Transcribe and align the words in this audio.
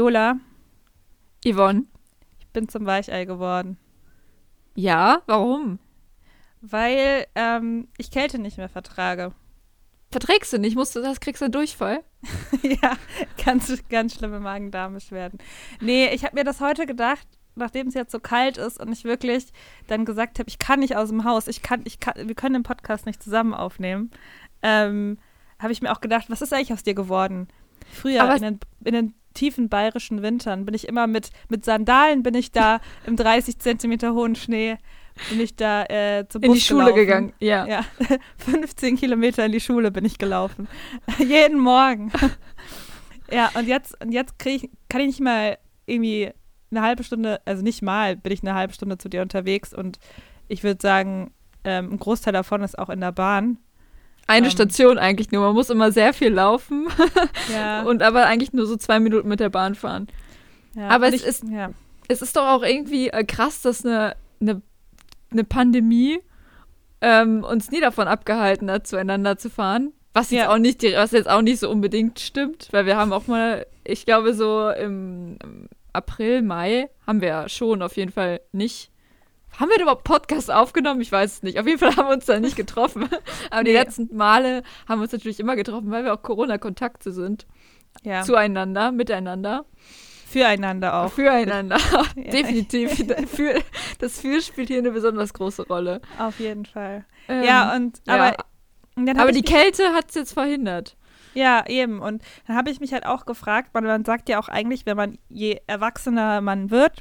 Viola, 0.00 0.36
Yvonne. 1.44 1.84
ich 2.38 2.46
bin 2.54 2.70
zum 2.70 2.86
Weichei 2.86 3.26
geworden. 3.26 3.76
Ja, 4.74 5.20
warum? 5.26 5.78
Weil 6.62 7.26
ähm, 7.34 7.86
ich 7.98 8.10
Kälte 8.10 8.38
nicht 8.38 8.56
mehr 8.56 8.70
vertrage. 8.70 9.34
Verträgst 10.10 10.54
du 10.54 10.58
nicht? 10.58 10.74
Musst 10.74 10.96
du 10.96 11.02
das, 11.02 11.20
kriegst 11.20 11.42
du 11.42 11.44
einen 11.44 11.52
Durchfall? 11.52 12.02
ja, 12.62 12.96
ganz, 13.44 13.70
ganz 13.90 14.14
schlimme 14.14 14.40
Magen-Darm-Beschwerden. 14.40 15.38
Nee, 15.82 16.08
ich 16.14 16.24
habe 16.24 16.34
mir 16.34 16.44
das 16.44 16.60
heute 16.62 16.86
gedacht, 16.86 17.28
nachdem 17.54 17.88
es 17.88 17.94
jetzt 17.94 18.12
so 18.12 18.20
kalt 18.20 18.56
ist 18.56 18.80
und 18.80 18.90
ich 18.92 19.04
wirklich 19.04 19.48
dann 19.86 20.06
gesagt 20.06 20.38
habe, 20.38 20.48
ich 20.48 20.58
kann 20.58 20.80
nicht 20.80 20.96
aus 20.96 21.10
dem 21.10 21.24
Haus, 21.24 21.46
ich 21.46 21.60
kann, 21.60 21.82
ich 21.84 22.00
kann, 22.00 22.26
wir 22.26 22.34
können 22.34 22.54
den 22.54 22.62
Podcast 22.62 23.04
nicht 23.04 23.22
zusammen 23.22 23.52
aufnehmen, 23.52 24.10
ähm, 24.62 25.18
habe 25.58 25.74
ich 25.74 25.82
mir 25.82 25.92
auch 25.92 26.00
gedacht, 26.00 26.30
was 26.30 26.40
ist 26.40 26.54
eigentlich 26.54 26.72
aus 26.72 26.84
dir 26.84 26.94
geworden? 26.94 27.48
Früher 27.92 28.34
in 28.34 28.42
den, 28.42 28.60
in 28.82 28.94
den 28.94 29.19
tiefen 29.34 29.68
bayerischen 29.68 30.22
Wintern 30.22 30.64
bin 30.64 30.74
ich 30.74 30.88
immer 30.88 31.06
mit, 31.06 31.30
mit 31.48 31.64
Sandalen, 31.64 32.22
bin 32.22 32.34
ich 32.34 32.52
da 32.52 32.80
im 33.06 33.16
30 33.16 33.58
Zentimeter 33.58 34.14
hohen 34.14 34.34
Schnee, 34.34 34.76
bin 35.28 35.40
ich 35.40 35.56
da 35.56 35.84
äh, 35.84 36.26
zum 36.28 36.42
In 36.42 36.48
Bus 36.48 36.58
die 36.58 36.64
Schule 36.64 36.84
gelaufen. 36.84 36.96
gegangen. 37.00 37.32
Ja. 37.40 37.66
Ja, 37.66 37.84
15 38.38 38.96
Kilometer 38.96 39.44
in 39.46 39.52
die 39.52 39.60
Schule 39.60 39.90
bin 39.90 40.04
ich 40.04 40.18
gelaufen. 40.18 40.68
Jeden 41.18 41.58
Morgen. 41.58 42.10
ja, 43.30 43.50
und 43.54 43.66
jetzt, 43.66 44.00
und 44.02 44.12
jetzt 44.12 44.34
ich, 44.46 44.70
kann 44.88 45.00
ich 45.02 45.06
nicht 45.08 45.20
mal 45.20 45.58
irgendwie 45.86 46.30
eine 46.70 46.82
halbe 46.82 47.02
Stunde, 47.04 47.40
also 47.44 47.62
nicht 47.62 47.82
mal, 47.82 48.16
bin 48.16 48.32
ich 48.32 48.42
eine 48.42 48.54
halbe 48.54 48.72
Stunde 48.72 48.96
zu 48.98 49.08
dir 49.08 49.22
unterwegs 49.22 49.74
und 49.74 49.98
ich 50.48 50.62
würde 50.62 50.80
sagen, 50.80 51.32
ähm, 51.64 51.92
ein 51.92 51.98
Großteil 51.98 52.32
davon 52.32 52.62
ist 52.62 52.78
auch 52.78 52.88
in 52.88 53.00
der 53.00 53.12
Bahn. 53.12 53.58
Eine 54.30 54.46
Ähm. 54.46 54.50
Station 54.52 54.98
eigentlich 54.98 55.30
nur. 55.32 55.42
Man 55.44 55.54
muss 55.54 55.70
immer 55.70 55.92
sehr 55.92 56.12
viel 56.12 56.28
laufen 56.32 56.88
Ja, 57.52 57.82
und 57.82 58.02
aber 58.02 58.26
eigentlich 58.26 58.52
nur 58.52 58.66
so 58.66 58.76
zwei 58.76 59.00
Minuten 59.00 59.28
mit 59.28 59.40
der 59.40 59.50
Bahn 59.50 59.74
fahren. 59.74 60.06
ja. 60.74 60.88
aber 60.88 61.08
es 61.08 61.14
ich, 61.14 61.24
ist- 61.24 61.44
ja. 61.50 61.70
Es 62.08 62.22
ist 62.22 62.36
doch 62.36 62.46
auch 62.48 62.62
irgendwie 62.64 63.08
äh, 63.08 63.22
krass, 63.24 63.62
dass 63.62 63.84
eine, 63.84 64.16
eine, 64.40 64.62
eine 65.30 65.44
Pandemie 65.44 66.18
ähm, 67.00 67.44
uns 67.44 67.70
nie 67.70 67.80
davon 67.80 68.08
abgehalten 68.08 68.70
hat, 68.70 68.86
zueinander 68.86 69.36
zu 69.38 69.48
fahren. 69.48 69.92
Was 70.12 70.30
jetzt, 70.32 70.40
Ja. 70.40 70.52
auch 70.52 70.58
nicht, 70.58 70.82
was 70.82 71.12
jetzt 71.12 71.30
auch 71.30 71.40
nicht 71.42 71.60
so 71.60 71.70
unbedingt 71.70 72.18
stimmt, 72.18 72.68
weil 72.72 72.84
wir 72.84 72.96
haben 72.96 73.12
auch 73.12 73.26
mal, 73.28 73.64
ich 73.84 74.04
glaube, 74.06 74.34
so 74.34 74.70
im, 74.70 75.38
im 75.42 75.68
April, 75.92 76.42
Mai 76.42 76.88
haben 77.06 77.20
wir 77.20 77.28
ja 77.28 77.48
schon 77.48 77.80
auf 77.80 77.96
jeden 77.96 78.10
Fall 78.12 78.40
nicht. 78.52 78.90
Haben 79.58 79.68
wir 79.70 79.80
überhaupt 79.80 80.04
Podcasts 80.04 80.48
aufgenommen? 80.50 81.00
Ich 81.00 81.12
weiß 81.12 81.32
es 81.34 81.42
nicht. 81.42 81.58
Auf 81.58 81.66
jeden 81.66 81.78
Fall 81.78 81.94
haben 81.96 82.08
wir 82.08 82.14
uns 82.14 82.26
da 82.26 82.40
nicht 82.40 82.56
getroffen. 82.56 83.08
Aber 83.50 83.64
die 83.64 83.72
Nee. 83.72 83.78
letzten 83.78 84.14
Male 84.16 84.62
haben 84.88 85.00
wir 85.00 85.02
uns 85.04 85.12
natürlich 85.12 85.40
immer 85.40 85.56
getroffen, 85.56 85.90
weil 85.90 86.04
wir 86.04 86.14
auch 86.14 86.22
Corona-Kontakte 86.22 87.12
sind. 87.12 87.46
ja. 88.02 88.22
Zueinander, 88.22 88.92
miteinander. 88.92 89.64
füreinander 90.28 90.94
auch. 91.02 91.12
Füreinander. 91.12 91.76
Ja. 92.16 92.30
Definitiv. 92.30 92.92
Für, 93.28 93.60
das 93.98 94.20
Für 94.20 94.40
spielt 94.40 94.68
hier 94.68 94.78
eine 94.78 94.92
besonders 94.92 95.32
große 95.34 95.66
Rolle. 95.66 96.00
Auf 96.18 96.38
jeden 96.40 96.64
Fall. 96.66 97.04
Ähm, 97.28 97.42
ja, 97.44 97.74
und 97.76 98.00
ja. 98.06 98.14
aber, 98.14 98.26
hab 99.08 99.18
aber 99.20 99.32
die 99.32 99.42
Kälte 99.42 99.92
hat 99.92 100.10
es 100.10 100.14
jetzt 100.14 100.32
verhindert. 100.32 100.96
Ja, 101.34 101.64
eben. 101.68 102.00
Und 102.00 102.22
dann 102.46 102.56
habe 102.56 102.70
ich 102.70 102.80
mich 102.80 102.92
halt 102.92 103.06
auch 103.06 103.24
gefragt, 103.26 103.72
man, 103.74 103.84
man 103.84 104.04
sagt 104.04 104.28
ja 104.28 104.40
auch 104.40 104.48
eigentlich, 104.48 104.84
wenn 104.86 104.96
man 104.96 105.18
je 105.28 105.60
erwachsener 105.66 106.40
man 106.40 106.70
wird, 106.70 107.00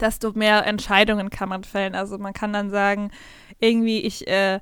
desto 0.00 0.32
mehr 0.32 0.66
Entscheidungen 0.66 1.30
kann 1.30 1.48
man 1.48 1.64
fällen. 1.64 1.94
Also 1.94 2.18
man 2.18 2.32
kann 2.32 2.52
dann 2.52 2.70
sagen, 2.70 3.10
irgendwie, 3.58 4.00
ich, 4.00 4.26
äh, 4.28 4.60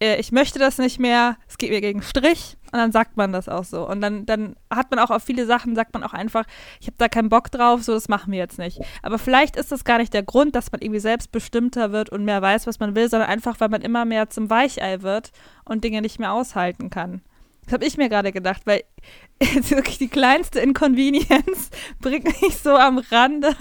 äh, 0.00 0.16
ich 0.20 0.32
möchte 0.32 0.58
das 0.58 0.78
nicht 0.78 0.98
mehr, 0.98 1.36
es 1.48 1.58
geht 1.58 1.70
mir 1.70 1.80
gegen 1.80 2.02
Strich. 2.02 2.56
Und 2.72 2.78
dann 2.78 2.92
sagt 2.92 3.16
man 3.16 3.32
das 3.32 3.48
auch 3.48 3.64
so. 3.64 3.88
Und 3.88 4.00
dann, 4.00 4.26
dann 4.26 4.56
hat 4.70 4.90
man 4.90 4.98
auch 4.98 5.10
auf 5.10 5.22
viele 5.22 5.46
Sachen, 5.46 5.74
sagt 5.74 5.94
man 5.94 6.02
auch 6.02 6.12
einfach, 6.12 6.44
ich 6.80 6.88
habe 6.88 6.96
da 6.98 7.08
keinen 7.08 7.28
Bock 7.28 7.50
drauf, 7.50 7.82
so 7.82 7.94
das 7.94 8.08
machen 8.08 8.32
wir 8.32 8.38
jetzt 8.38 8.58
nicht. 8.58 8.80
Aber 9.02 9.18
vielleicht 9.18 9.56
ist 9.56 9.72
das 9.72 9.84
gar 9.84 9.98
nicht 9.98 10.12
der 10.12 10.22
Grund, 10.22 10.54
dass 10.54 10.72
man 10.72 10.80
irgendwie 10.82 11.00
selbstbestimmter 11.00 11.92
wird 11.92 12.10
und 12.10 12.24
mehr 12.24 12.42
weiß, 12.42 12.66
was 12.66 12.80
man 12.80 12.94
will, 12.94 13.08
sondern 13.08 13.30
einfach, 13.30 13.60
weil 13.60 13.68
man 13.68 13.82
immer 13.82 14.04
mehr 14.04 14.28
zum 14.28 14.50
Weichei 14.50 15.02
wird 15.02 15.30
und 15.64 15.84
Dinge 15.84 16.02
nicht 16.02 16.18
mehr 16.18 16.32
aushalten 16.32 16.90
kann. 16.90 17.22
Das 17.66 17.74
habe 17.74 17.84
ich 17.84 17.96
mir 17.96 18.08
gerade 18.08 18.32
gedacht, 18.32 18.62
weil 18.64 18.82
jetzt 19.42 19.70
wirklich 19.70 19.98
die 19.98 20.08
kleinste 20.08 20.60
Inconvenience 20.60 21.70
bringt 22.00 22.40
mich 22.42 22.56
so 22.58 22.74
am 22.74 22.98
Rande 23.10 23.54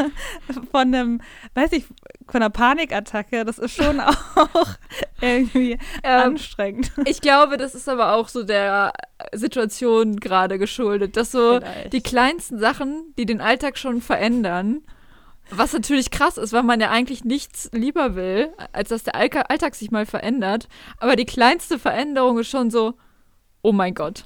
von 0.71 0.93
einem, 0.93 1.21
weiß 1.55 1.71
ich, 1.73 1.85
von 2.27 2.41
einer 2.41 2.49
Panikattacke. 2.49 3.43
Das 3.45 3.57
ist 3.59 3.75
schon 3.75 3.99
auch 4.01 4.67
irgendwie 5.21 5.73
Ähm, 6.03 6.21
anstrengend. 6.33 6.91
ich 7.05 7.19
glaube, 7.19 7.57
das 7.57 7.75
ist 7.75 7.89
aber 7.89 8.13
auch 8.13 8.27
so 8.29 8.43
der 8.43 8.93
Situation 9.33 10.17
gerade 10.19 10.59
geschuldet, 10.59 11.17
dass 11.17 11.31
so 11.31 11.59
Vielleicht. 11.59 11.93
die 11.93 12.01
kleinsten 12.01 12.59
Sachen, 12.59 13.13
die 13.17 13.25
den 13.25 13.41
Alltag 13.41 13.77
schon 13.77 14.01
verändern, 14.01 14.81
was 15.49 15.73
natürlich 15.73 16.09
krass 16.11 16.37
ist, 16.37 16.53
weil 16.53 16.63
man 16.63 16.79
ja 16.79 16.89
eigentlich 16.89 17.23
nichts 17.23 17.69
lieber 17.71 18.15
will, 18.15 18.49
als 18.71 18.89
dass 18.89 19.03
der 19.03 19.15
Alltag 19.15 19.75
sich 19.75 19.91
mal 19.91 20.05
verändert. 20.05 20.67
Aber 20.99 21.15
die 21.15 21.25
kleinste 21.25 21.77
Veränderung 21.77 22.39
ist 22.39 22.49
schon 22.49 22.71
so, 22.71 22.95
oh 23.65 23.71
mein 23.71 23.93
Gott, 23.95 24.25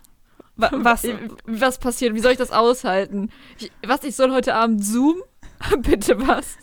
Wa- 0.55 0.69
Was? 0.73 1.07
was 1.45 1.77
passiert? 1.79 2.13
Wie 2.13 2.19
soll 2.19 2.33
ich 2.33 2.37
das 2.37 2.51
aushalten? 2.51 3.29
Ich, 3.59 3.71
was, 3.85 4.03
ich 4.03 4.15
soll 4.15 4.31
heute 4.31 4.53
Abend 4.55 4.83
Zoom? 4.83 5.21
Bitte 5.79 6.19
was? 6.27 6.57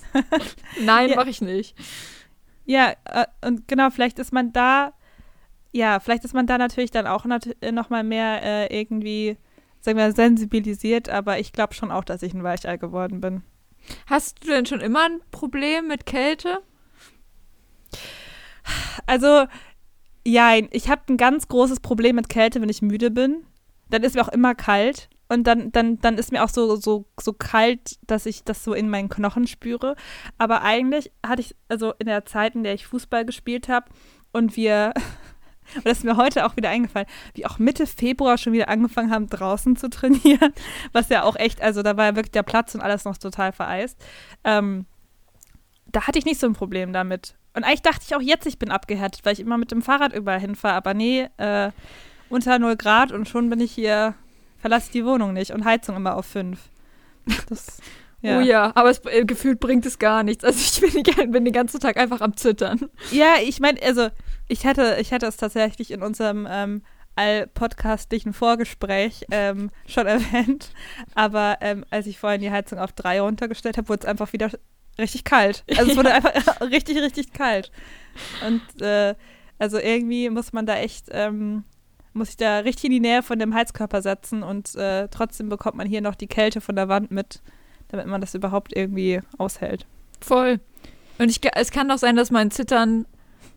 Nein, 0.80 1.10
Ja. 1.10 1.16
mache 1.16 1.30
ich 1.30 1.40
nicht. 1.40 1.76
Ja, 2.64 2.92
äh, 3.04 3.26
und 3.44 3.68
genau, 3.68 3.90
vielleicht 3.90 4.18
ist 4.18 4.32
man 4.32 4.52
da, 4.52 4.92
ja, 5.72 6.00
vielleicht 6.00 6.24
ist 6.24 6.34
man 6.34 6.46
da 6.46 6.58
natürlich 6.58 6.90
dann 6.90 7.06
auch 7.06 7.24
nat 7.24 7.48
äh, 7.60 7.72
noch 7.72 7.90
mal 7.90 8.02
mehr 8.04 8.42
äh, 8.42 8.78
irgendwie, 8.80 9.36
sagen 9.80 9.98
wir, 9.98 10.12
sensibilisiert, 10.12 11.08
aber 11.08 11.38
ich 11.38 11.52
glaube 11.52 11.74
schon 11.74 11.90
auch, 11.90 12.04
dass 12.04 12.22
ich 12.22 12.34
ein 12.34 12.42
Weichei 12.44 12.76
geworden 12.76 13.20
bin. 13.20 13.42
Hast 14.06 14.42
du 14.44 14.48
denn 14.48 14.66
schon 14.66 14.80
immer 14.80 15.04
ein 15.06 15.20
Problem 15.30 15.86
mit 15.88 16.06
Kälte? 16.06 16.60
Also, 19.06 19.46
ja, 20.26 20.54
ich 20.70 20.88
habe 20.88 21.02
ein 21.08 21.16
ganz 21.16 21.46
großes 21.46 21.80
Problem 21.80 22.16
mit 22.16 22.28
Kälte, 22.28 22.60
wenn 22.60 22.68
ich 22.68 22.82
müde 22.82 23.12
bin. 23.12 23.44
Dann 23.90 24.02
ist 24.02 24.16
mir 24.16 24.22
auch 24.22 24.32
immer 24.32 24.56
kalt. 24.56 25.08
Und 25.28 25.44
dann, 25.44 25.72
dann, 25.72 26.00
dann 26.00 26.18
ist 26.18 26.32
mir 26.32 26.44
auch 26.44 26.48
so, 26.48 26.76
so, 26.76 27.06
so 27.20 27.32
kalt, 27.32 27.98
dass 28.06 28.26
ich 28.26 28.44
das 28.44 28.62
so 28.62 28.74
in 28.74 28.88
meinen 28.90 29.08
Knochen 29.08 29.46
spüre. 29.46 29.96
Aber 30.38 30.62
eigentlich 30.62 31.12
hatte 31.24 31.42
ich, 31.42 31.54
also 31.68 31.92
in 31.98 32.06
der 32.06 32.24
Zeit, 32.24 32.54
in 32.54 32.64
der 32.64 32.74
ich 32.74 32.86
Fußball 32.86 33.24
gespielt 33.24 33.68
habe 33.68 33.86
und 34.32 34.56
wir, 34.56 34.94
und 35.74 35.86
das 35.86 35.98
ist 35.98 36.04
mir 36.04 36.16
heute 36.16 36.46
auch 36.46 36.56
wieder 36.56 36.70
eingefallen, 36.70 37.08
wie 37.34 37.46
auch 37.46 37.58
Mitte 37.58 37.86
Februar 37.86 38.38
schon 38.38 38.52
wieder 38.52 38.68
angefangen 38.68 39.10
haben, 39.10 39.28
draußen 39.28 39.76
zu 39.76 39.90
trainieren. 39.90 40.52
Was 40.92 41.08
ja 41.08 41.22
auch 41.22 41.36
echt, 41.36 41.60
also 41.60 41.82
da 41.82 41.96
war 41.96 42.06
ja 42.06 42.16
wirklich 42.16 42.32
der 42.32 42.44
Platz 42.44 42.74
und 42.74 42.80
alles 42.80 43.04
noch 43.04 43.16
total 43.16 43.52
vereist. 43.52 43.98
Ähm, 44.44 44.86
da 45.86 46.06
hatte 46.06 46.18
ich 46.18 46.24
nicht 46.24 46.40
so 46.40 46.46
ein 46.46 46.52
Problem 46.52 46.92
damit. 46.92 47.36
Und 47.56 47.64
eigentlich 47.64 47.82
dachte 47.82 48.04
ich 48.06 48.14
auch 48.14 48.20
jetzt, 48.20 48.46
ich 48.46 48.58
bin 48.58 48.70
abgehärtet, 48.70 49.24
weil 49.24 49.32
ich 49.32 49.40
immer 49.40 49.56
mit 49.58 49.70
dem 49.72 49.82
Fahrrad 49.82 50.12
überall 50.14 50.38
hinfahre. 50.40 50.74
Aber 50.74 50.94
nee, 50.94 51.26
äh, 51.38 51.70
unter 52.28 52.58
0 52.58 52.76
Grad 52.76 53.12
und 53.12 53.28
schon 53.28 53.48
bin 53.50 53.60
ich 53.60 53.72
hier, 53.72 54.14
verlasse 54.58 54.86
ich 54.86 54.92
die 54.92 55.04
Wohnung 55.04 55.32
nicht 55.32 55.50
und 55.52 55.64
Heizung 55.64 55.96
immer 55.96 56.16
auf 56.16 56.26
5. 56.26 56.60
Das, 57.48 57.78
ja. 58.20 58.38
Oh 58.38 58.40
ja, 58.42 58.72
aber 58.74 58.90
es, 58.90 58.98
äh, 59.06 59.24
gefühlt 59.24 59.58
bringt 59.60 59.86
es 59.86 59.98
gar 59.98 60.22
nichts. 60.22 60.44
Also 60.44 60.58
ich 60.60 60.92
bin, 60.92 61.02
die- 61.02 61.26
bin 61.28 61.44
den 61.44 61.52
ganzen 61.52 61.80
Tag 61.80 61.96
einfach 61.96 62.20
am 62.20 62.36
Zittern. 62.36 62.90
Ja, 63.10 63.34
ich 63.42 63.58
meine, 63.60 63.80
also 63.82 64.08
ich 64.48 64.64
hätte, 64.64 64.98
ich 65.00 65.10
hätte 65.10 65.26
es 65.26 65.36
tatsächlich 65.36 65.90
in 65.90 66.02
unserem 66.02 66.46
ähm, 66.50 66.82
allpodcastlichen 67.14 68.32
Vorgespräch 68.32 69.24
ähm, 69.30 69.70
schon 69.86 70.06
erwähnt. 70.06 70.70
Aber 71.14 71.58
ähm, 71.60 71.84
als 71.90 72.06
ich 72.06 72.18
vorhin 72.18 72.40
die 72.40 72.50
Heizung 72.50 72.78
auf 72.78 72.92
3 72.92 73.20
runtergestellt 73.20 73.76
habe, 73.78 73.88
wurde 73.88 74.00
es 74.02 74.06
einfach 74.08 74.32
wieder 74.32 74.50
richtig 74.98 75.24
kalt. 75.24 75.64
Also 75.76 75.90
es 75.90 75.96
wurde 75.96 76.12
einfach 76.14 76.60
richtig, 76.60 76.98
richtig 76.98 77.32
kalt. 77.32 77.70
Und 78.46 78.82
äh, 78.82 79.14
also 79.58 79.78
irgendwie 79.78 80.30
muss 80.30 80.52
man 80.52 80.66
da 80.66 80.76
echt, 80.76 81.06
ähm, 81.10 81.64
muss 82.12 82.30
ich 82.30 82.36
da 82.36 82.58
richtig 82.58 82.84
in 82.84 82.92
die 82.92 83.00
Nähe 83.00 83.22
von 83.22 83.38
dem 83.38 83.54
Heizkörper 83.54 84.02
setzen 84.02 84.42
und 84.42 84.74
äh, 84.74 85.08
trotzdem 85.08 85.48
bekommt 85.48 85.76
man 85.76 85.86
hier 85.86 86.00
noch 86.00 86.14
die 86.14 86.26
Kälte 86.26 86.60
von 86.60 86.76
der 86.76 86.88
Wand 86.88 87.10
mit, 87.10 87.42
damit 87.88 88.06
man 88.06 88.20
das 88.20 88.34
überhaupt 88.34 88.74
irgendwie 88.74 89.20
aushält. 89.38 89.86
Voll. 90.20 90.60
Und 91.18 91.30
ich, 91.30 91.40
es 91.54 91.70
kann 91.70 91.88
doch 91.88 91.98
sein, 91.98 92.16
dass 92.16 92.30
mein 92.30 92.50
Zittern 92.50 93.06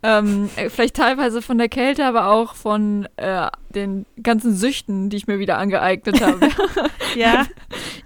ähm, 0.04 0.50
äh, 0.56 0.70
vielleicht 0.70 0.96
teilweise 0.96 1.42
von 1.42 1.58
der 1.58 1.70
Kälte, 1.70 2.06
aber 2.06 2.30
auch 2.32 2.56
von 2.56 3.08
äh, 3.18 3.48
den 3.70 4.06
ganzen 4.24 4.54
Süchten, 4.56 5.10
die 5.10 5.18
ich 5.18 5.28
mir 5.28 5.40
wieder 5.40 5.58
angeeignet 5.58 6.22
habe. 6.26 6.48
Ja, 7.16 7.46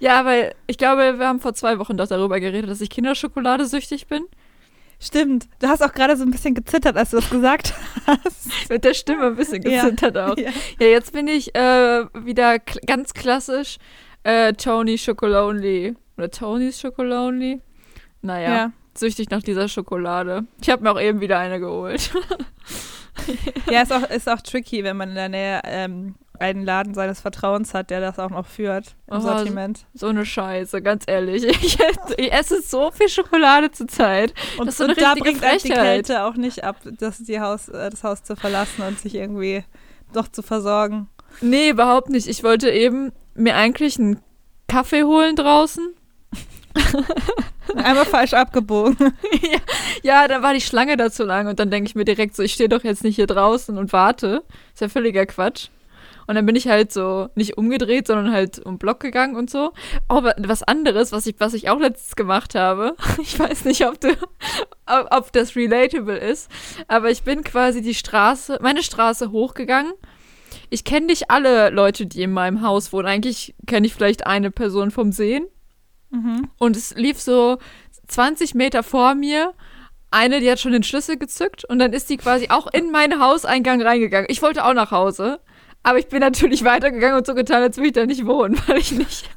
ja, 0.00 0.24
weil 0.24 0.54
ich 0.66 0.78
glaube, 0.78 1.18
wir 1.18 1.26
haben 1.28 1.40
vor 1.40 1.54
zwei 1.54 1.78
Wochen 1.78 1.96
doch 1.96 2.08
darüber 2.08 2.40
geredet, 2.40 2.68
dass 2.70 2.80
ich 2.80 2.90
Kinderschokolade 2.90 3.64
süchtig 3.66 4.06
bin. 4.08 4.24
stimmt. 5.00 5.48
Du 5.60 5.68
hast 5.68 5.82
auch 5.82 5.92
gerade 5.92 6.16
so 6.16 6.24
ein 6.24 6.30
bisschen 6.30 6.54
gezittert, 6.54 6.96
als 6.96 7.10
du 7.10 7.16
das 7.16 7.30
gesagt 7.30 7.74
hast. 8.06 8.48
Mit 8.70 8.84
der 8.84 8.94
Stimme 8.94 9.26
ein 9.26 9.36
bisschen 9.36 9.62
Ja. 9.62 9.84
gezittert 9.84 10.16
auch. 10.18 10.36
Ja. 10.36 10.50
Ja, 10.80 10.86
jetzt 10.86 11.12
bin 11.12 11.28
ich 11.28 11.54
äh, 11.54 12.04
wieder 12.14 12.58
kl 12.58 12.80
ganz 12.86 13.12
klassisch 13.14 13.76
äh, 14.24 14.52
Tony 14.54 14.96
Chocolonely. 14.98 15.94
Oder 16.16 16.30
Tony's 16.30 16.80
Chocolonely. 16.80 17.60
Naja, 18.22 18.48
Ja. 18.50 18.72
Süchtig 18.98 19.30
nach 19.30 19.42
dieser 19.42 19.68
Schokolade. 19.68 20.44
Ich 20.60 20.70
habe 20.70 20.82
mir 20.82 20.92
auch 20.92 21.00
eben 21.00 21.20
wieder 21.20 21.38
eine 21.38 21.60
geholt. 21.60 22.12
Ja, 23.70 23.80
ist 23.82 23.92
auch, 23.92 24.02
ist 24.10 24.28
auch 24.28 24.40
tricky, 24.40 24.82
wenn 24.82 24.96
man 24.96 25.10
in 25.10 25.14
der 25.14 25.28
Nähe 25.28 25.60
ähm, 25.64 26.16
einen 26.40 26.64
Laden 26.64 26.94
seines 26.94 27.20
Vertrauens 27.20 27.72
hat, 27.72 27.90
der 27.90 28.00
das 28.00 28.18
auch 28.18 28.28
noch 28.30 28.44
führt 28.44 28.96
im 29.06 29.18
Oh, 29.18 29.20
Sortiment. 29.20 29.86
So 29.94 30.08
eine 30.08 30.26
Scheiße, 30.26 30.82
ganz 30.82 31.04
ehrlich. 31.06 31.44
Ich, 31.62 31.78
esse- 31.78 32.14
ich 32.18 32.32
esse 32.32 32.60
so 32.60 32.90
viel 32.90 33.08
Schokolade 33.08 33.70
zurzeit. 33.70 34.34
Und, 34.58 34.66
Das 34.66 34.74
ist 34.74 34.78
so 34.78 34.84
und 34.86 35.00
da 35.00 35.14
bringt 35.14 35.40
halt 35.42 35.62
die. 35.62 35.68
Kälte 35.68 36.24
auch 36.24 36.34
nicht 36.34 36.64
ab, 36.64 36.78
das, 36.98 37.18
die 37.18 37.38
Haus, 37.40 37.68
äh, 37.68 37.88
das 37.88 38.02
Haus 38.02 38.24
zu 38.24 38.34
verlassen 38.34 38.82
und 38.82 38.98
sich 38.98 39.14
irgendwie 39.14 39.64
doch 40.12 40.26
zu 40.26 40.42
versorgen. 40.42 41.08
Nee, 41.40 41.70
überhaupt 41.70 42.10
nicht. 42.10 42.26
Ich 42.26 42.42
wollte 42.42 42.68
eben 42.70 43.12
mir 43.34 43.54
eigentlich 43.54 43.96
einen 43.98 44.20
Kaffee 44.66 45.04
holen 45.04 45.36
draußen. 45.36 45.94
Einmal 47.78 48.04
falsch 48.04 48.34
abgebogen. 48.34 48.96
ja, 49.42 49.58
ja, 50.02 50.28
dann 50.28 50.42
war 50.42 50.54
die 50.54 50.60
Schlange 50.60 50.96
da 50.96 51.10
zu 51.10 51.24
lang 51.24 51.46
und 51.48 51.58
dann 51.58 51.70
denke 51.70 51.88
ich 51.88 51.94
mir 51.94 52.04
direkt 52.04 52.36
so, 52.36 52.42
ich 52.42 52.54
stehe 52.54 52.68
doch 52.68 52.84
jetzt 52.84 53.04
nicht 53.04 53.16
hier 53.16 53.26
draußen 53.26 53.76
und 53.78 53.92
warte. 53.92 54.44
Ist 54.72 54.80
ja 54.80 54.88
völliger 54.88 55.26
Quatsch. 55.26 55.68
Und 56.26 56.36
dann 56.36 56.46
bin 56.46 56.56
ich 56.56 56.68
halt 56.68 56.92
so 56.92 57.28
nicht 57.34 57.58
umgedreht, 57.58 58.06
sondern 58.06 58.32
halt 58.32 58.58
um 58.64 58.78
Block 58.78 59.00
gegangen 59.00 59.36
und 59.36 59.50
so. 59.50 59.72
Aber 60.08 60.34
was 60.38 60.62
anderes, 60.62 61.12
was 61.12 61.26
ich, 61.26 61.36
was 61.38 61.54
ich 61.54 61.68
auch 61.68 61.78
letztens 61.78 62.16
gemacht 62.16 62.54
habe, 62.54 62.96
ich 63.22 63.38
weiß 63.38 63.64
nicht, 63.64 63.86
ob 63.86 64.00
du, 64.00 64.12
ob, 64.86 65.08
ob 65.10 65.32
das 65.32 65.56
relatable 65.56 66.16
ist, 66.16 66.50
aber 66.88 67.10
ich 67.10 67.22
bin 67.22 67.44
quasi 67.44 67.82
die 67.82 67.94
Straße, 67.94 68.58
meine 68.62 68.82
Straße 68.82 69.30
hochgegangen. 69.30 69.92
Ich 70.70 70.84
kenne 70.84 71.06
nicht 71.06 71.30
alle 71.30 71.70
Leute, 71.70 72.06
die 72.06 72.22
in 72.22 72.32
meinem 72.32 72.62
Haus 72.62 72.92
wohnen. 72.92 73.06
Eigentlich 73.06 73.54
kenne 73.66 73.86
ich 73.86 73.94
vielleicht 73.94 74.26
eine 74.26 74.50
Person 74.50 74.90
vom 74.90 75.12
Sehen. 75.12 75.46
Und 76.58 76.76
es 76.76 76.94
lief 76.94 77.20
so 77.20 77.58
20 78.08 78.54
Meter 78.54 78.82
vor 78.82 79.14
mir. 79.14 79.52
Eine, 80.10 80.40
die 80.40 80.50
hat 80.50 80.60
schon 80.60 80.72
den 80.72 80.84
Schlüssel 80.84 81.16
gezückt 81.16 81.64
und 81.64 81.78
dann 81.80 81.92
ist 81.92 82.08
die 82.08 82.16
quasi 82.16 82.48
auch 82.48 82.68
in 82.72 82.92
meinen 82.92 83.20
Hauseingang 83.20 83.82
reingegangen. 83.82 84.28
Ich 84.30 84.42
wollte 84.42 84.64
auch 84.64 84.74
nach 84.74 84.92
Hause, 84.92 85.40
aber 85.82 85.98
ich 85.98 86.06
bin 86.06 86.20
natürlich 86.20 86.64
weitergegangen 86.64 87.16
und 87.16 87.26
so 87.26 87.34
getan, 87.34 87.62
als 87.62 87.76
würde 87.76 87.88
ich 87.88 87.92
da 87.94 88.06
nicht 88.06 88.26
wohnen, 88.26 88.56
weil 88.66 88.78
ich 88.78 88.92
nicht, 88.92 89.28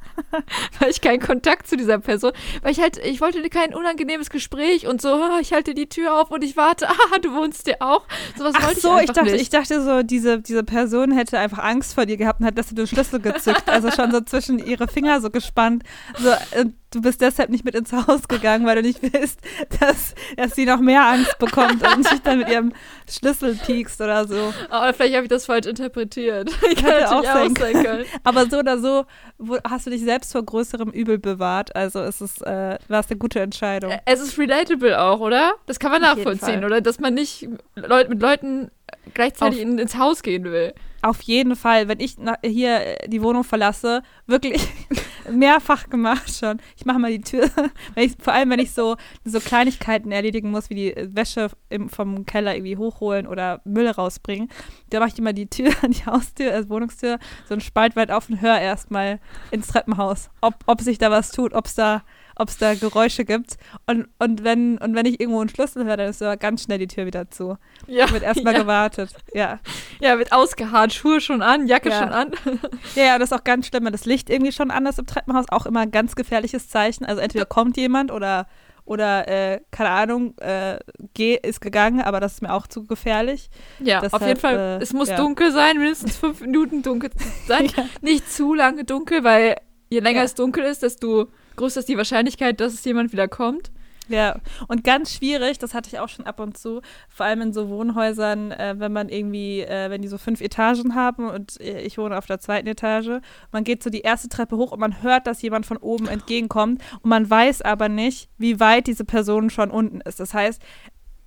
weil 0.78 0.90
ich 0.90 1.00
keinen 1.00 1.20
Kontakt 1.20 1.66
zu 1.66 1.76
dieser 1.76 1.98
Person, 1.98 2.32
weil 2.62 2.72
ich 2.72 2.80
halt, 2.80 2.98
ich 2.98 3.20
wollte 3.20 3.42
kein 3.48 3.74
unangenehmes 3.74 4.30
Gespräch 4.30 4.86
und 4.86 5.00
so, 5.00 5.08
ah, 5.08 5.38
ich 5.40 5.52
halte 5.52 5.74
die 5.74 5.88
Tür 5.88 6.20
auf 6.20 6.30
und 6.30 6.44
ich 6.44 6.56
warte, 6.56 6.88
ah, 6.88 7.18
du 7.20 7.34
wohnst 7.34 7.66
hier 7.66 7.76
auch. 7.80 8.04
Sowas 8.36 8.54
Ach 8.56 8.66
wollte 8.66 8.80
so, 8.80 8.96
ich 8.96 9.04
ich 9.04 9.10
dachte, 9.12 9.32
nicht. 9.32 9.42
ich 9.42 9.50
dachte 9.50 9.82
so, 9.82 10.02
diese, 10.02 10.40
diese 10.40 10.64
Person 10.64 11.12
hätte 11.12 11.38
einfach 11.38 11.58
Angst 11.58 11.94
vor 11.94 12.06
dir 12.06 12.16
gehabt 12.16 12.40
und 12.40 12.46
hat 12.46 12.58
das 12.58 12.68
den 12.68 12.86
Schlüssel 12.86 13.20
gezückt. 13.20 13.68
Also 13.68 13.90
schon 13.90 14.10
so 14.10 14.20
zwischen 14.20 14.58
ihre 14.58 14.88
Finger 14.88 15.20
so 15.20 15.30
gespannt. 15.30 15.82
So, 16.18 16.30
und 16.60 16.74
du 16.90 17.02
bist 17.02 17.20
deshalb 17.20 17.50
nicht 17.50 17.64
mit 17.64 17.74
ins 17.74 17.92
Haus 17.92 18.28
gegangen, 18.28 18.66
weil 18.66 18.76
du 18.76 18.82
nicht 18.82 19.02
willst, 19.02 19.40
dass, 19.80 20.14
dass 20.36 20.54
sie 20.54 20.64
noch 20.64 20.80
mehr 20.80 21.06
Angst 21.06 21.38
bekommt 21.38 21.82
und 21.82 22.06
sich 22.06 22.20
dann 22.20 22.38
mit 22.38 22.48
ihrem 22.48 22.72
Schlüssel 23.08 23.54
piekst 23.54 24.00
oder 24.00 24.26
so. 24.26 24.52
Aber 24.70 24.92
vielleicht 24.94 25.14
habe 25.14 25.24
ich 25.24 25.28
das 25.30 25.46
falsch 25.46 25.66
interpretiert. 25.66 26.50
Ich 26.70 26.76
kann 26.82 26.92
Hätte 26.92 27.16
auch 27.16 27.24
sein 27.24 27.54
sein 27.56 27.84
können. 27.84 28.04
Aber 28.24 28.46
so 28.48 28.58
oder 28.58 28.78
so 28.78 29.04
wo, 29.38 29.58
hast 29.68 29.86
du 29.86 29.90
dich 29.90 30.02
selbst 30.02 30.32
vor 30.32 30.42
größerem 30.42 30.90
Übel 30.90 31.18
bewahrt. 31.18 31.74
Also 31.76 32.00
es 32.00 32.20
ist, 32.20 32.42
äh, 32.42 32.78
war 32.88 33.00
es 33.00 33.10
eine 33.10 33.18
gute 33.18 33.40
Entscheidung. 33.40 33.92
Es 34.04 34.20
ist 34.20 34.38
relatable 34.38 35.00
auch, 35.00 35.20
oder? 35.20 35.54
Das 35.66 35.78
kann 35.78 35.90
man 35.92 36.04
Auf 36.04 36.16
nachvollziehen, 36.16 36.64
oder? 36.64 36.80
Dass 36.80 36.98
man 36.98 37.14
nicht 37.14 37.48
Leut 37.76 38.08
mit 38.08 38.20
Leuten 38.20 38.70
gleichzeitig 39.14 39.58
Auf- 39.58 39.62
in, 39.62 39.78
ins 39.78 39.96
Haus 39.96 40.22
gehen 40.22 40.44
will. 40.44 40.74
Auf 41.00 41.22
jeden 41.22 41.54
Fall, 41.54 41.86
wenn 41.86 42.00
ich 42.00 42.16
hier 42.44 42.80
äh, 42.80 43.08
die 43.08 43.22
Wohnung 43.22 43.44
verlasse, 43.44 44.02
wirklich 44.26 44.60
mehrfach 45.30 45.88
gemacht 45.88 46.36
schon. 46.36 46.60
Ich 46.76 46.84
mache 46.86 46.98
mal 46.98 47.12
die 47.12 47.20
Tür, 47.20 47.48
ich, 47.94 48.14
vor 48.18 48.32
allem 48.32 48.50
wenn 48.50 48.58
ich 48.58 48.72
so, 48.72 48.96
so 49.24 49.38
Kleinigkeiten 49.38 50.10
erledigen 50.10 50.50
muss, 50.50 50.70
wie 50.70 50.74
die 50.74 50.96
äh, 50.96 51.08
Wäsche 51.12 51.50
im, 51.68 51.88
vom 51.88 52.26
Keller 52.26 52.56
irgendwie 52.56 52.76
hochholen 52.76 53.28
oder 53.28 53.60
Müll 53.64 53.88
rausbringen, 53.88 54.48
da 54.90 54.98
mache 54.98 55.10
ich 55.10 55.18
immer 55.18 55.32
die 55.32 55.46
Tür, 55.46 55.70
die 55.88 56.04
Haustür, 56.04 56.52
also 56.52 56.68
Wohnungstür, 56.68 57.18
so 57.46 57.54
einen 57.54 57.60
Spalt 57.60 57.94
weit 57.94 58.10
auf 58.10 58.28
und 58.28 58.40
höre 58.40 58.58
erstmal 58.58 59.20
ins 59.52 59.68
Treppenhaus, 59.68 60.30
ob, 60.40 60.54
ob 60.66 60.80
sich 60.80 60.98
da 60.98 61.10
was 61.10 61.30
tut, 61.30 61.52
ob 61.52 61.66
es 61.66 61.76
da 61.76 62.02
ob 62.38 62.48
es 62.48 62.58
da 62.58 62.74
Geräusche 62.74 63.24
gibt. 63.24 63.56
Und, 63.86 64.08
und, 64.18 64.44
wenn, 64.44 64.78
und 64.78 64.94
wenn 64.94 65.06
ich 65.06 65.20
irgendwo 65.20 65.40
einen 65.40 65.48
Schlüssel 65.48 65.84
höre, 65.84 65.96
dann 65.96 66.08
ist 66.08 66.22
aber 66.22 66.36
ganz 66.36 66.62
schnell 66.62 66.78
die 66.78 66.86
Tür 66.86 67.04
wieder 67.06 67.30
zu. 67.30 67.56
Ja, 67.86 68.10
Wird 68.10 68.22
erstmal 68.22 68.54
ja. 68.54 68.60
gewartet. 68.60 69.10
Ja. 69.34 69.58
ja, 70.00 70.18
wird 70.18 70.32
ausgeharrt, 70.32 70.92
Schuhe 70.92 71.20
schon 71.20 71.42
an, 71.42 71.66
Jacke 71.66 71.90
Ja. 71.90 71.98
schon 72.00 72.08
an. 72.10 72.30
Ja, 72.94 73.04
ja, 73.04 73.18
das 73.18 73.30
ist 73.30 73.38
auch 73.38 73.44
ganz 73.44 73.66
schlimm, 73.66 73.84
wenn 73.84 73.92
das 73.92 74.06
Licht 74.06 74.30
irgendwie 74.30 74.52
schon 74.52 74.70
an 74.70 74.86
ist 74.86 74.98
im 74.98 75.06
Treppenhaus. 75.06 75.46
Auch 75.50 75.66
immer 75.66 75.80
ein 75.80 75.90
ganz 75.90 76.16
gefährliches 76.16 76.68
Zeichen. 76.68 77.04
Also 77.04 77.20
entweder 77.20 77.44
kommt 77.44 77.76
jemand 77.76 78.10
oder, 78.10 78.46
oder 78.84 79.28
äh, 79.28 79.60
keine 79.70 79.90
Ahnung, 79.90 80.36
äh, 80.38 80.78
geh, 81.14 81.34
ist 81.34 81.60
gegangen, 81.60 82.00
aber 82.00 82.20
das 82.20 82.34
ist 82.34 82.42
mir 82.42 82.52
auch 82.52 82.66
zu 82.66 82.86
gefährlich. 82.86 83.50
Ja, 83.80 84.00
Deshalb, 84.00 84.22
auf 84.22 84.28
jeden 84.28 84.40
Fall. 84.40 84.56
äh, 84.80 84.82
es 84.82 84.92
muss 84.92 85.08
ja. 85.08 85.16
dunkel 85.16 85.52
sein, 85.52 85.76
mindestens 85.78 86.16
fünf 86.16 86.40
Minuten 86.40 86.82
dunkel 86.82 87.10
sein. 87.46 87.66
Ja. 87.76 87.84
Nicht 88.00 88.30
zu 88.32 88.54
lange 88.54 88.84
dunkel, 88.84 89.24
weil 89.24 89.56
je 89.90 90.00
länger 90.00 90.20
Ja. 90.20 90.24
es 90.24 90.34
dunkel 90.34 90.64
ist, 90.64 90.82
desto 90.82 91.28
größer 91.58 91.80
ist 91.80 91.88
die 91.88 91.96
Wahrscheinlichkeit, 91.96 92.60
dass 92.60 92.72
es 92.72 92.84
jemand 92.84 93.12
wieder 93.12 93.28
kommt. 93.28 93.70
Ja, 94.08 94.40
und 94.68 94.84
ganz 94.84 95.12
schwierig, 95.12 95.58
das 95.58 95.74
hatte 95.74 95.90
ich 95.92 95.98
auch 95.98 96.08
schon 96.08 96.24
ab 96.24 96.40
und 96.40 96.56
zu, 96.56 96.80
vor 97.10 97.26
allem 97.26 97.42
in 97.42 97.52
so 97.52 97.68
Wohnhäusern, 97.68 98.52
äh, 98.52 98.74
wenn 98.78 98.90
man 98.90 99.10
irgendwie, 99.10 99.60
äh, 99.60 99.90
wenn 99.90 100.00
die 100.00 100.08
so 100.08 100.16
fünf 100.16 100.40
Etagen 100.40 100.94
haben 100.94 101.28
und 101.28 101.60
äh, 101.60 101.82
ich 101.82 101.98
wohne 101.98 102.16
auf 102.16 102.24
der 102.24 102.40
zweiten 102.40 102.68
Etage, 102.68 103.20
man 103.52 103.64
geht 103.64 103.82
so 103.82 103.90
die 103.90 104.00
erste 104.00 104.30
Treppe 104.30 104.56
hoch 104.56 104.72
und 104.72 104.80
man 104.80 105.02
hört, 105.02 105.26
dass 105.26 105.42
jemand 105.42 105.66
von 105.66 105.76
oben 105.76 106.08
entgegenkommt 106.08 106.82
und 107.02 107.10
man 107.10 107.28
weiß 107.28 107.60
aber 107.60 107.90
nicht, 107.90 108.30
wie 108.38 108.58
weit 108.60 108.86
diese 108.86 109.04
Person 109.04 109.50
schon 109.50 109.70
unten 109.70 110.00
ist. 110.00 110.20
Das 110.20 110.32
heißt, 110.32 110.62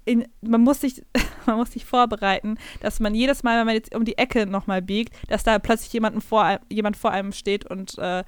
in, 0.06 0.26
man, 0.42 0.62
muss 0.62 0.82
sich, 0.82 1.04
man 1.46 1.58
muss 1.58 1.74
sich 1.74 1.86
vorbereiten, 1.86 2.58
dass 2.82 3.00
man 3.00 3.14
jedes 3.14 3.44
Mal, 3.44 3.60
wenn 3.60 3.68
man 3.68 3.76
jetzt 3.76 3.94
um 3.94 4.06
die 4.06 4.18
Ecke 4.18 4.48
nochmal 4.48 4.82
biegt, 4.82 5.14
dass 5.28 5.44
da 5.44 5.60
plötzlich 5.60 5.94
jemanden 5.94 6.22
vor, 6.22 6.60
jemand 6.70 6.98
vor 6.98 7.12
einem 7.12 7.32
steht 7.32 7.70
und 7.70 7.98
äh, 8.00 8.24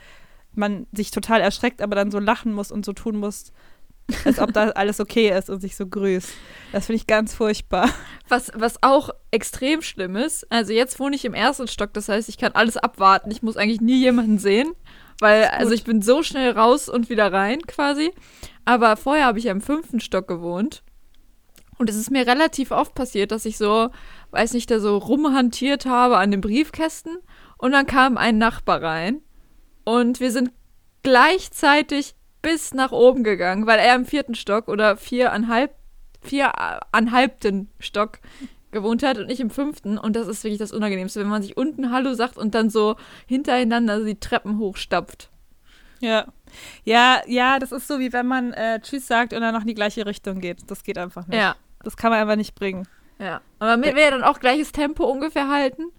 man 0.57 0.88
sich 0.91 1.11
total 1.11 1.41
erschreckt, 1.41 1.81
aber 1.81 1.95
dann 1.95 2.11
so 2.11 2.19
lachen 2.19 2.53
muss 2.53 2.71
und 2.71 2.85
so 2.85 2.94
tun 2.94 3.17
muss, 3.17 3.51
als 4.25 4.39
ob 4.39 4.53
da 4.53 4.69
alles 4.75 5.00
okay 5.00 5.35
ist 5.38 5.50
und 5.50 5.61
sich 5.61 5.75
so 5.75 5.88
grüßt. 5.88 6.29
Das 6.71 6.85
finde 6.85 6.97
ich 6.97 7.07
ganz 7.07 7.33
furchtbar. 7.33 7.89
Was, 8.29 8.51
was 8.55 8.81
auch 8.81 9.09
extrem 9.31 9.81
schlimm 9.81 10.15
ist, 10.15 10.50
also 10.51 10.73
jetzt 10.73 11.00
wohne 11.00 11.15
ich 11.15 11.25
im 11.25 11.33
ersten 11.33 11.67
Stock, 11.67 11.94
das 11.94 12.09
heißt, 12.09 12.29
ich 12.29 12.38
kann 12.38 12.53
alles 12.53 12.77
abwarten. 12.77 13.31
Ich 13.31 13.41
muss 13.41 13.57
eigentlich 13.57 13.81
nie 13.81 14.00
jemanden 14.00 14.39
sehen, 14.39 14.73
weil 15.19 15.45
also 15.45 15.71
ich 15.71 15.83
bin 15.83 16.01
so 16.01 16.24
schnell 16.24 16.51
raus 16.51 16.89
und 16.89 17.10
wieder 17.10 17.31
rein 17.31 17.62
quasi. 17.62 18.12
Aber 18.65 18.95
vorher 18.98 19.25
habe 19.25 19.39
ich 19.39 19.45
ja 19.45 19.51
im 19.51 19.62
fünften 19.62 20.00
Stock 20.00 20.27
gewohnt. 20.27 20.83
Und 21.77 21.89
es 21.89 21.95
ist 21.95 22.12
mir 22.12 22.27
relativ 22.27 22.72
oft 22.72 22.93
passiert, 22.93 23.31
dass 23.31 23.45
ich 23.45 23.57
so, 23.57 23.89
weiß 24.31 24.53
nicht, 24.53 24.69
da 24.69 24.79
so 24.79 24.98
rumhantiert 24.98 25.86
habe 25.86 26.17
an 26.17 26.31
den 26.31 26.39
Briefkästen 26.39 27.17
und 27.57 27.72
dann 27.72 27.88
kam 27.88 28.17
ein 28.17 28.38
Nachbar 28.38 28.81
rein 28.81 29.22
und 29.84 30.20
wir 30.20 30.32
sind 30.32 30.52
gleichzeitig 31.04 32.16
bis 32.42 32.74
nach 32.74 32.92
oben 32.92 33.24
gegangen, 33.24 33.68
weil 33.68 33.80
er 33.80 33.96
im 33.96 34.06
vierten 34.06 34.36
Stock 34.36 34.68
oder 34.68 34.98
viereinhalb, 34.98 35.74
viereinhalbten 36.22 37.70
Stock 37.80 38.20
gewohnt 38.72 39.04
hat 39.04 39.18
und 39.18 39.30
ich 39.30 39.40
im 39.40 39.50
fünften. 39.50 39.98
Und 39.98 40.16
das 40.16 40.28
ist 40.28 40.44
wirklich 40.44 40.60
das 40.60 40.72
Unangenehmste, 40.72 41.20
wenn 41.20 41.28
man 41.28 41.42
sich 41.42 41.56
unten 41.58 41.92
Hallo 41.92 42.13
sagt 42.13 42.38
und 42.38 42.56
dann 42.56 42.70
so 42.70 42.96
hintereinander 43.28 44.04
die 44.04 44.20
Treppen 44.20 44.58
hochstapft. 44.58 45.30
Ja. 46.00 46.25
Ja, 46.84 47.22
ja, 47.28 47.60
das 47.60 47.72
ist 47.72 47.88
so, 47.88 48.00
wie 48.00 48.12
wenn 48.13 48.28
man 48.28 48.52
äh, 48.54 48.80
Tschüss 48.82 49.08
sagt 49.08 49.34
und 49.34 49.42
dann 49.42 49.54
noch 49.54 49.62
in 49.62 49.68
die 49.68 49.74
gleiche 49.74 50.06
Richtung 50.06 50.40
geht. 50.42 50.70
Das 50.70 50.84
geht 50.84 50.98
einfach 50.98 51.28
nicht. 51.28 51.40
Ja, 51.40 51.56
Das 51.84 51.96
kann 51.98 52.12
man 52.12 52.20
einfach 52.20 52.36
nicht 52.36 52.56
bringen. 52.56 52.88
ja. 53.20 53.42
Aber 53.60 53.78
mir 53.78 53.96
wäre 53.96 54.12
dann 54.12 54.24
auch 54.24 54.40
gleiches 54.40 54.72
Tempo 54.72 55.06
ungefähr 55.06 55.48
halten. 55.48 55.92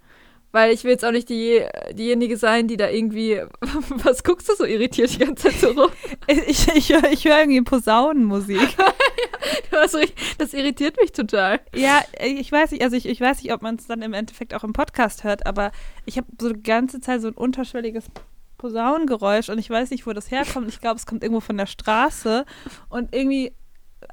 Weil 0.54 0.72
ich 0.72 0.84
will 0.84 0.92
jetzt 0.92 1.04
auch 1.04 1.10
nicht 1.10 1.28
die, 1.30 1.66
diejenige 1.94 2.36
sein, 2.36 2.68
die 2.68 2.76
da 2.76 2.88
irgendwie. 2.88 3.42
Was 4.04 4.22
guckst 4.22 4.48
du 4.48 4.54
so 4.54 4.64
irritiert 4.64 5.12
die 5.12 5.18
ganze 5.18 5.48
Zeit 5.48 5.60
so 5.60 5.72
rum? 5.72 5.90
Ich, 6.28 6.68
ich, 6.68 6.90
höre 6.90 7.10
ich 7.10 7.24
hör 7.24 7.40
irgendwie 7.40 7.60
Posaunenmusik. 7.62 8.60
Das 10.38 10.54
irritiert 10.54 10.96
mich 11.00 11.10
total. 11.10 11.60
Ja, 11.74 12.00
ich 12.24 12.50
weiß 12.50 12.70
nicht, 12.70 12.82
also 12.82 12.96
ich, 12.96 13.06
ich 13.06 13.20
weiß 13.20 13.42
nicht, 13.42 13.52
ob 13.52 13.62
man 13.62 13.74
es 13.74 13.88
dann 13.88 14.00
im 14.00 14.14
Endeffekt 14.14 14.54
auch 14.54 14.62
im 14.62 14.72
Podcast 14.72 15.24
hört, 15.24 15.44
aber 15.46 15.72
ich 16.06 16.16
habe 16.16 16.28
so 16.40 16.52
die 16.52 16.62
ganze 16.62 17.00
Zeit 17.00 17.20
so 17.20 17.28
ein 17.28 17.34
unterschwelliges 17.34 18.04
Posaunengeräusch 18.56 19.48
und 19.48 19.58
ich 19.58 19.68
weiß 19.68 19.90
nicht, 19.90 20.06
wo 20.06 20.12
das 20.12 20.30
herkommt. 20.30 20.68
Ich 20.68 20.80
glaube, 20.80 20.96
es 20.96 21.06
kommt 21.06 21.22
irgendwo 21.24 21.40
von 21.40 21.58
der 21.58 21.66
Straße 21.66 22.46
und 22.88 23.14
irgendwie, 23.14 23.52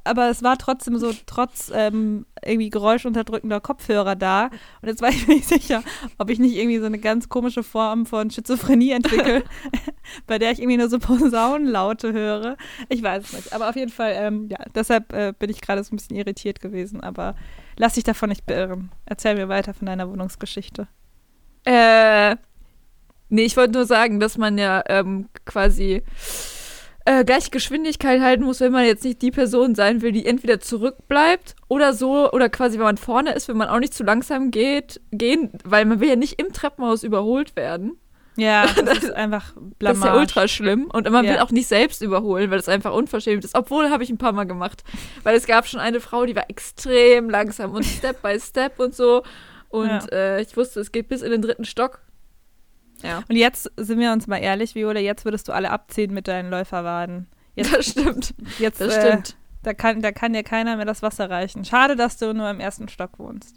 aber 0.04 0.30
es 0.30 0.42
war 0.42 0.58
trotzdem 0.58 0.98
so, 0.98 1.12
trotz 1.26 1.70
ähm, 1.74 2.26
irgendwie 2.44 2.70
geräuschunterdrückender 2.70 3.60
Kopfhörer 3.60 4.16
da. 4.16 4.46
Und 4.80 4.88
jetzt 4.88 5.02
war 5.02 5.10
ich 5.10 5.26
mir 5.26 5.34
nicht 5.34 5.48
sicher, 5.48 5.82
ob 6.18 6.30
ich 6.30 6.38
nicht 6.38 6.56
irgendwie 6.56 6.78
so 6.78 6.86
eine 6.86 6.98
ganz 6.98 7.28
komische 7.28 7.62
Form 7.62 8.06
von 8.06 8.30
Schizophrenie 8.30 8.92
entwickle, 8.92 9.44
bei 10.26 10.38
der 10.38 10.52
ich 10.52 10.58
irgendwie 10.58 10.78
nur 10.78 10.88
so 10.88 10.98
Posaunenlaute 10.98 12.12
höre. 12.12 12.56
Ich 12.88 13.02
weiß 13.02 13.24
es 13.24 13.32
nicht. 13.32 13.52
Aber 13.52 13.68
auf 13.68 13.76
jeden 13.76 13.90
Fall, 13.92 14.14
ähm, 14.16 14.48
ja, 14.50 14.58
deshalb 14.74 15.12
äh, 15.12 15.32
bin 15.38 15.50
ich 15.50 15.60
gerade 15.60 15.82
so 15.84 15.94
ein 15.94 15.96
bisschen 15.96 16.16
irritiert 16.16 16.60
gewesen. 16.60 17.00
Aber 17.00 17.34
lass 17.76 17.94
dich 17.94 18.04
davon 18.04 18.28
nicht 18.28 18.46
beirren. 18.46 18.90
Erzähl 19.06 19.34
mir 19.34 19.48
weiter 19.48 19.74
von 19.74 19.86
deiner 19.86 20.08
Wohnungsgeschichte. 20.08 20.88
Äh, 21.64 22.36
nee, 23.28 23.44
ich 23.44 23.56
wollte 23.56 23.74
nur 23.74 23.86
sagen, 23.86 24.20
dass 24.20 24.36
man 24.36 24.58
ja 24.58 24.82
ähm, 24.88 25.28
quasi 25.44 26.02
äh, 27.04 27.24
gleiche 27.24 27.50
Geschwindigkeit 27.50 28.20
halten 28.20 28.44
muss, 28.44 28.60
wenn 28.60 28.72
man 28.72 28.84
jetzt 28.84 29.04
nicht 29.04 29.22
die 29.22 29.30
Person 29.30 29.74
sein 29.74 30.02
will, 30.02 30.12
die 30.12 30.26
entweder 30.26 30.60
zurückbleibt 30.60 31.54
oder 31.68 31.92
so, 31.94 32.30
oder 32.32 32.48
quasi, 32.48 32.78
wenn 32.78 32.84
man 32.84 32.96
vorne 32.96 33.32
ist, 33.34 33.48
wenn 33.48 33.56
man 33.56 33.68
auch 33.68 33.78
nicht 33.78 33.94
zu 33.94 34.04
langsam 34.04 34.50
geht, 34.50 35.00
gehen, 35.10 35.50
weil 35.64 35.84
man 35.84 36.00
will 36.00 36.08
ja 36.08 36.16
nicht 36.16 36.40
im 36.40 36.52
Treppenhaus 36.52 37.02
überholt 37.02 37.56
werden. 37.56 37.96
Ja, 38.36 38.66
das 38.84 38.98
ist 39.04 39.10
einfach 39.12 39.52
Das 39.54 39.62
Blamage. 39.78 39.98
ist 39.98 40.04
ja 40.14 40.18
ultra 40.20 40.48
schlimm. 40.48 40.84
Und 40.92 41.10
man 41.10 41.24
will 41.26 41.34
Ja. 41.34 41.42
auch 41.44 41.50
nicht 41.50 41.66
selbst 41.68 42.00
überholen, 42.02 42.50
weil 42.50 42.56
das 42.58 42.68
einfach 42.68 42.92
unverschämt 42.94 43.44
ist. 43.44 43.54
Obwohl, 43.54 43.90
habe 43.90 44.04
ich 44.04 44.10
ein 44.10 44.16
paar 44.18 44.32
Mal 44.32 44.44
gemacht. 44.44 44.84
Weil 45.22 45.36
es 45.36 45.46
gab 45.46 45.66
schon 45.66 45.80
eine 45.80 46.00
Frau, 46.00 46.24
die 46.24 46.34
war 46.34 46.48
extrem 46.48 47.28
langsam 47.28 47.72
und 47.72 47.84
Step 47.84 48.22
by 48.22 48.38
Step 48.40 48.78
und 48.80 48.94
so. 48.94 49.22
Und 49.68 49.88
Ja. 49.88 50.06
äh, 50.12 50.42
ich 50.42 50.56
wusste, 50.56 50.80
es 50.80 50.92
geht 50.92 51.08
bis 51.08 51.20
in 51.22 51.30
den 51.30 51.42
dritten 51.42 51.64
Stock. 51.64 52.00
Ja, 53.02 53.22
Und 53.28 53.36
jetzt 53.36 53.70
sind 53.76 53.98
wir 53.98 54.12
uns 54.12 54.26
mal 54.26 54.38
ehrlich, 54.38 54.74
Viola, 54.74 55.00
jetzt 55.00 55.24
würdest 55.24 55.48
du 55.48 55.52
alle 55.52 55.70
abziehen 55.70 56.12
mit 56.14 56.28
deinen 56.28 56.50
Läuferwaden. 56.50 57.26
Jetzt, 57.54 57.74
das 57.74 57.86
stimmt. 57.86 58.34
jetzt 58.58 58.80
Das 58.80 58.96
äh, 58.96 59.08
stimmt. 59.08 59.36
Da 59.62 59.74
kann, 59.74 60.00
da 60.02 60.10
kann 60.12 60.32
dir 60.32 60.42
keiner 60.42 60.76
mehr 60.76 60.86
das 60.86 61.02
Wasser 61.02 61.30
reichen. 61.30 61.64
Schade, 61.64 61.94
dass 61.96 62.16
du 62.16 62.32
nur 62.34 62.50
im 62.50 62.60
ersten 62.60 62.88
Stock 62.88 63.18
wohnst. 63.18 63.56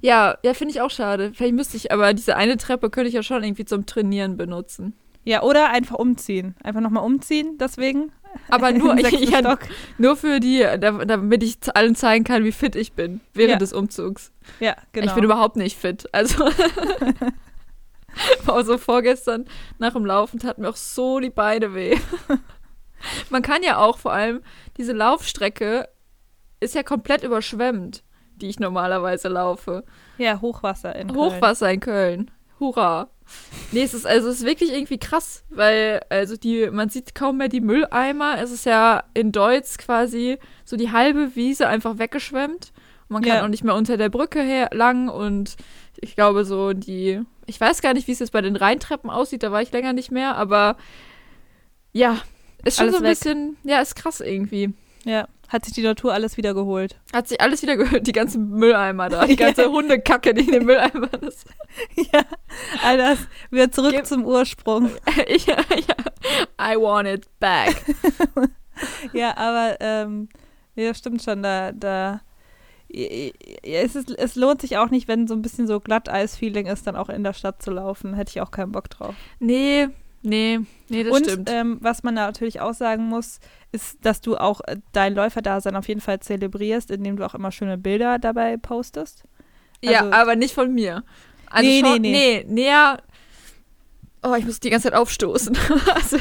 Ja, 0.00 0.36
ja, 0.42 0.54
finde 0.54 0.72
ich 0.72 0.80
auch 0.80 0.90
schade. 0.90 1.32
Vielleicht 1.34 1.54
müsste 1.54 1.76
ich, 1.76 1.92
aber 1.92 2.14
diese 2.14 2.36
eine 2.36 2.56
Treppe 2.56 2.90
könnte 2.90 3.08
ich 3.08 3.14
ja 3.14 3.22
schon 3.22 3.42
irgendwie 3.44 3.64
zum 3.64 3.86
Trainieren 3.86 4.36
benutzen. 4.36 4.94
Ja, 5.24 5.42
oder 5.42 5.70
einfach 5.70 5.96
umziehen. 5.96 6.54
Einfach 6.62 6.80
nochmal 6.80 7.04
umziehen, 7.04 7.56
deswegen. 7.58 8.12
Aber 8.48 8.72
nur, 8.72 8.96
ich, 8.98 9.10
ja, 9.30 9.56
nur 9.98 10.16
für 10.16 10.40
die, 10.40 10.58
da- 10.60 11.04
damit 11.04 11.42
ich 11.42 11.56
allen 11.74 11.94
zeigen 11.96 12.24
kann, 12.24 12.44
wie 12.44 12.52
fit 12.52 12.76
ich 12.76 12.92
bin 12.92 13.20
während 13.34 13.52
Ja. 13.54 13.58
des 13.58 13.72
Umzugs. 13.72 14.32
Ja, 14.60 14.76
genau. 14.92 15.06
Ich 15.06 15.12
bin 15.14 15.24
überhaupt 15.24 15.56
nicht 15.56 15.76
fit. 15.78 16.08
Also 16.12 16.48
war 18.44 18.64
so 18.64 18.78
vorgestern 18.78 19.44
nach 19.78 19.92
dem 19.92 20.06
Laufen 20.06 20.38
taten 20.38 20.62
mir 20.62 20.68
auch 20.70 20.76
so 20.76 21.20
die 21.20 21.30
Beine 21.30 21.74
weh. 21.74 21.96
Man 23.30 23.42
kann 23.42 23.62
ja 23.62 23.78
auch 23.78 23.98
vor 23.98 24.12
allem 24.12 24.40
diese 24.76 24.92
Laufstrecke 24.92 25.88
ist 26.60 26.74
ja 26.74 26.82
komplett 26.82 27.22
überschwemmt, 27.22 28.02
die 28.36 28.48
ich 28.48 28.58
normalerweise 28.58 29.28
laufe. 29.28 29.84
ja, 30.18 30.40
Hochwasser 30.40 30.96
in 30.96 31.08
Köln. 31.08 31.18
Hochwasser 31.20 31.70
in 31.70 31.80
Köln. 31.80 32.30
Hurra. 32.58 33.10
Nee, 33.72 33.82
es 33.82 33.92
ist 33.92 34.06
also 34.06 34.28
es 34.28 34.36
ist 34.40 34.46
wirklich 34.46 34.72
irgendwie 34.72 34.98
krass, 34.98 35.44
weil 35.50 36.00
also 36.08 36.36
die 36.36 36.70
man 36.70 36.88
sieht 36.88 37.14
kaum 37.14 37.36
mehr 37.38 37.48
die 37.48 37.60
Mülleimer. 37.60 38.36
Es 38.40 38.50
ist 38.50 38.64
ja 38.64 39.02
in 39.14 39.32
Deutsch 39.32 39.76
quasi 39.78 40.38
so 40.64 40.76
die 40.76 40.92
halbe 40.92 41.34
Wiese 41.36 41.66
einfach 41.68 41.98
weggeschwemmt. 41.98 42.72
Man 43.08 43.22
kann 43.22 43.36
Ja. 43.36 43.44
auch 43.44 43.48
nicht 43.48 43.62
mehr 43.64 43.74
unter 43.74 43.96
der 43.96 44.08
Brücke 44.08 44.40
her 44.40 44.70
lang 44.72 45.08
und 45.08 45.56
ich 46.00 46.14
glaube 46.16 46.44
so 46.44 46.72
die 46.72 47.20
ich 47.46 47.60
weiß 47.60 47.80
gar 47.80 47.94
nicht, 47.94 48.08
wie 48.08 48.12
es 48.12 48.18
jetzt 48.18 48.32
bei 48.32 48.40
den 48.42 48.56
Rheintreppen 48.56 49.08
aussieht, 49.10 49.42
da 49.44 49.52
war 49.52 49.62
ich 49.62 49.70
länger 49.72 49.92
nicht 49.92 50.10
mehr, 50.10 50.36
aber 50.36 50.76
ja, 51.92 52.18
ist 52.64 52.76
schon 52.78 52.86
Alles 52.86 52.96
so 52.96 53.02
ein 53.02 53.04
weg. 53.04 53.10
bisschen, 53.18 53.56
ja, 53.62 53.80
ist 53.80 53.94
krass 53.94 54.20
irgendwie. 54.20 54.74
Ja, 55.04 55.28
hat 55.48 55.64
sich 55.64 55.72
die 55.74 55.82
Natur 55.82 56.12
alles 56.12 56.36
wieder 56.36 56.52
geholt. 56.54 56.98
Hat 57.12 57.28
sich 57.28 57.40
alles 57.40 57.62
wieder 57.62 57.76
gehört, 57.76 58.06
die 58.08 58.12
ganzen 58.12 58.50
Mülleimer 58.50 59.08
da, 59.08 59.24
die 59.26 59.36
ganze 59.36 59.70
Hundekacke, 59.70 60.34
die 60.34 60.44
in 60.46 60.50
den 60.52 60.64
Mülleimern 60.66 61.08
ist. 61.22 61.46
ja, 62.12 62.22
all 62.82 62.98
das. 62.98 63.18
Wieder 63.50 63.70
zurück 63.70 63.92
Gib- 63.94 64.06
zum 64.06 64.24
Ursprung. 64.26 64.90
ja, 65.46 65.56
ja. 65.70 66.72
I 66.72 66.76
want 66.76 67.06
it 67.06 67.26
back. 67.38 67.76
Ja, 69.12 69.36
aber 69.36 69.76
ähm, 69.78 70.28
das 70.74 70.98
stimmt 70.98 71.22
schon. 71.22 71.44
Da, 71.44 71.70
da 71.70 72.10
ja, 72.10 72.20
es, 73.62 73.94
ist, 73.96 74.10
es 74.10 74.34
lohnt 74.36 74.60
sich 74.62 74.78
auch 74.78 74.90
nicht, 74.90 75.06
wenn 75.08 75.26
so 75.26 75.34
ein 75.34 75.42
bisschen 75.42 75.66
so 75.66 75.80
Glatteis-Feeling 75.80 76.66
ist, 76.66 76.86
dann 76.86 76.96
auch 76.96 77.08
in 77.08 77.24
der 77.24 77.32
Stadt 77.34 77.62
zu 77.62 77.70
laufen. 77.70 78.14
Hätte 78.14 78.30
ich 78.30 78.40
auch 78.40 78.50
keinen 78.50 78.72
Bock 78.72 78.88
drauf. 78.88 79.14
Nee, 79.38 79.88
nee, 80.22 80.60
nee, 80.88 81.04
das 81.04 81.12
Und 81.14 81.24
stimmt. 81.26 81.50
ähm, 81.52 81.78
was 81.80 82.02
man 82.02 82.14
natürlich 82.14 82.60
auch 82.60 82.74
sagen 82.74 83.04
muss, 83.04 83.40
ist, 83.72 83.98
dass 84.04 84.20
du 84.20 84.36
auch 84.36 84.60
äh, 84.66 84.76
dein 84.92 85.14
Läuferdasein 85.14 85.76
auf 85.76 85.88
jeden 85.88 86.00
Fall 86.00 86.20
zelebrierst, 86.20 86.90
indem 86.90 87.16
du 87.16 87.26
auch 87.26 87.34
immer 87.34 87.52
schöne 87.52 87.76
Bilder 87.78 88.18
dabei 88.18 88.56
postest. 88.56 89.24
ja, 89.82 90.00
also- 90.00 90.12
aber 90.12 90.36
nicht 90.36 90.54
von 90.54 90.72
mir. 90.72 91.04
Also 91.50 91.68
Nee, 91.68 91.80
schon, 91.80 92.00
nee, 92.02 92.10
nee, 92.10 92.44
näher. 92.48 92.98
Oh, 94.28 94.34
ich 94.34 94.44
muss 94.44 94.58
die 94.60 94.70
ganze 94.70 94.88
Zeit 94.90 94.98
aufstoßen. 94.98 95.56
also, 95.94 96.16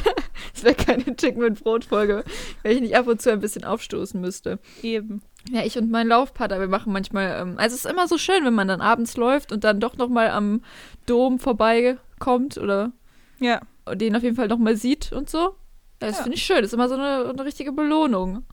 es 0.53 0.63
wäre 0.63 0.75
keine 0.75 1.15
Chicken 1.15 1.41
mit 1.41 1.63
Brot-Folge, 1.63 2.24
wenn 2.62 2.71
ich 2.75 2.81
nicht 2.81 2.95
ab 2.95 3.07
und 3.07 3.19
zu 3.21 3.31
ein 3.31 3.39
bisschen 3.39 3.63
aufstoßen 3.63 4.21
müsste. 4.21 4.59
Eben. 4.83 5.24
Ja, 5.50 5.63
ich 5.65 5.75
und 5.77 5.89
mein 5.89 6.07
Laufpartner, 6.07 6.59
wir 6.59 6.67
machen 6.67 6.93
manchmal, 6.93 7.39
ähm, 7.41 7.55
also 7.57 7.74
es 7.75 7.85
ist 7.85 7.91
immer 7.91 8.07
so 8.07 8.17
schön, 8.19 8.45
wenn 8.45 8.53
man 8.53 8.67
dann 8.67 8.81
abends 8.81 9.17
läuft 9.17 9.51
und 9.51 9.63
dann 9.63 9.79
doch 9.79 9.97
nochmal 9.97 10.29
am 10.29 10.62
Dom 11.07 11.39
vorbeikommt 11.39 12.57
oder 12.59 12.91
Ja. 13.39 13.62
den 13.93 14.15
auf 14.15 14.24
jeden 14.24 14.35
Fall 14.35 14.47
nochmal 14.50 14.75
sieht 14.75 15.12
und 15.12 15.29
so. 15.29 15.55
Ja, 16.01 16.07
das 16.07 16.17
Ja. 16.17 16.24
finde 16.24 16.38
ich 16.38 16.43
schön. 16.45 16.57
Das 16.57 16.65
ist 16.67 16.74
immer 16.74 16.89
so 16.89 16.95
eine, 16.95 17.29
eine 17.29 17.45
richtige 17.45 17.71
Belohnung. 17.71 18.43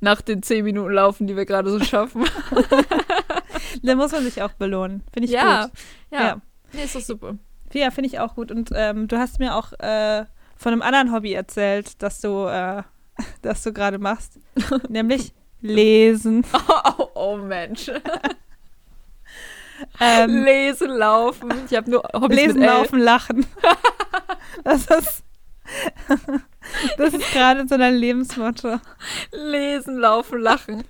Nach 0.00 0.20
den 0.22 0.42
zehn 0.42 0.64
Minuten 0.64 0.92
Laufen, 0.92 1.26
die 1.26 1.36
wir 1.36 1.44
gerade 1.46 1.68
so 1.70 1.80
schaffen. 1.80 2.24
Da 3.82 3.94
muss 3.94 4.12
man 4.12 4.24
sich 4.24 4.42
auch 4.42 4.52
belohnen. 4.52 5.02
Finde 5.12 5.26
ich 5.26 5.32
ja, 5.32 5.64
gut. 5.64 5.72
ja, 6.10 6.20
Ja. 6.20 6.40
Nee, 6.72 6.84
ist 6.84 6.94
doch 6.96 7.00
super. 7.00 7.38
Ja, 7.72 7.90
finde 7.90 8.08
ich 8.08 8.18
auch 8.18 8.34
gut. 8.34 8.50
Und 8.50 8.70
ähm, 8.74 9.08
du 9.08 9.18
hast 9.18 9.38
mir 9.38 9.54
auch 9.54 9.72
äh, 9.78 10.24
von 10.56 10.72
einem 10.72 10.82
anderen 10.82 11.12
Hobby 11.12 11.32
erzählt, 11.32 12.02
das 12.02 12.20
du, 12.20 12.46
äh, 12.46 12.82
das 13.42 13.62
du 13.62 13.72
gerade 13.72 13.98
machst. 13.98 14.38
nämlich 14.88 15.32
Lesen. 15.60 16.44
Oh, 16.52 16.58
oh, 16.98 17.08
oh 17.14 17.36
Mensch. 17.36 17.90
Ähm, 19.98 20.44
Lesen, 20.44 20.90
laufen. 20.90 21.52
Ich 21.70 21.76
habe 21.76 21.90
nur 21.90 22.02
Hobbys 22.14 22.36
lesen, 22.36 22.62
laufen, 22.62 22.98
lachen. 22.98 23.46
das 24.64 24.86
ist, 24.86 25.24
das 26.98 27.14
ist 27.14 27.32
gerade 27.32 27.66
so 27.68 27.76
dein 27.76 27.96
Lebensmotto. 27.96 28.78
Lesen, 29.32 29.98
laufen, 29.98 30.40
lachen. 30.40 30.84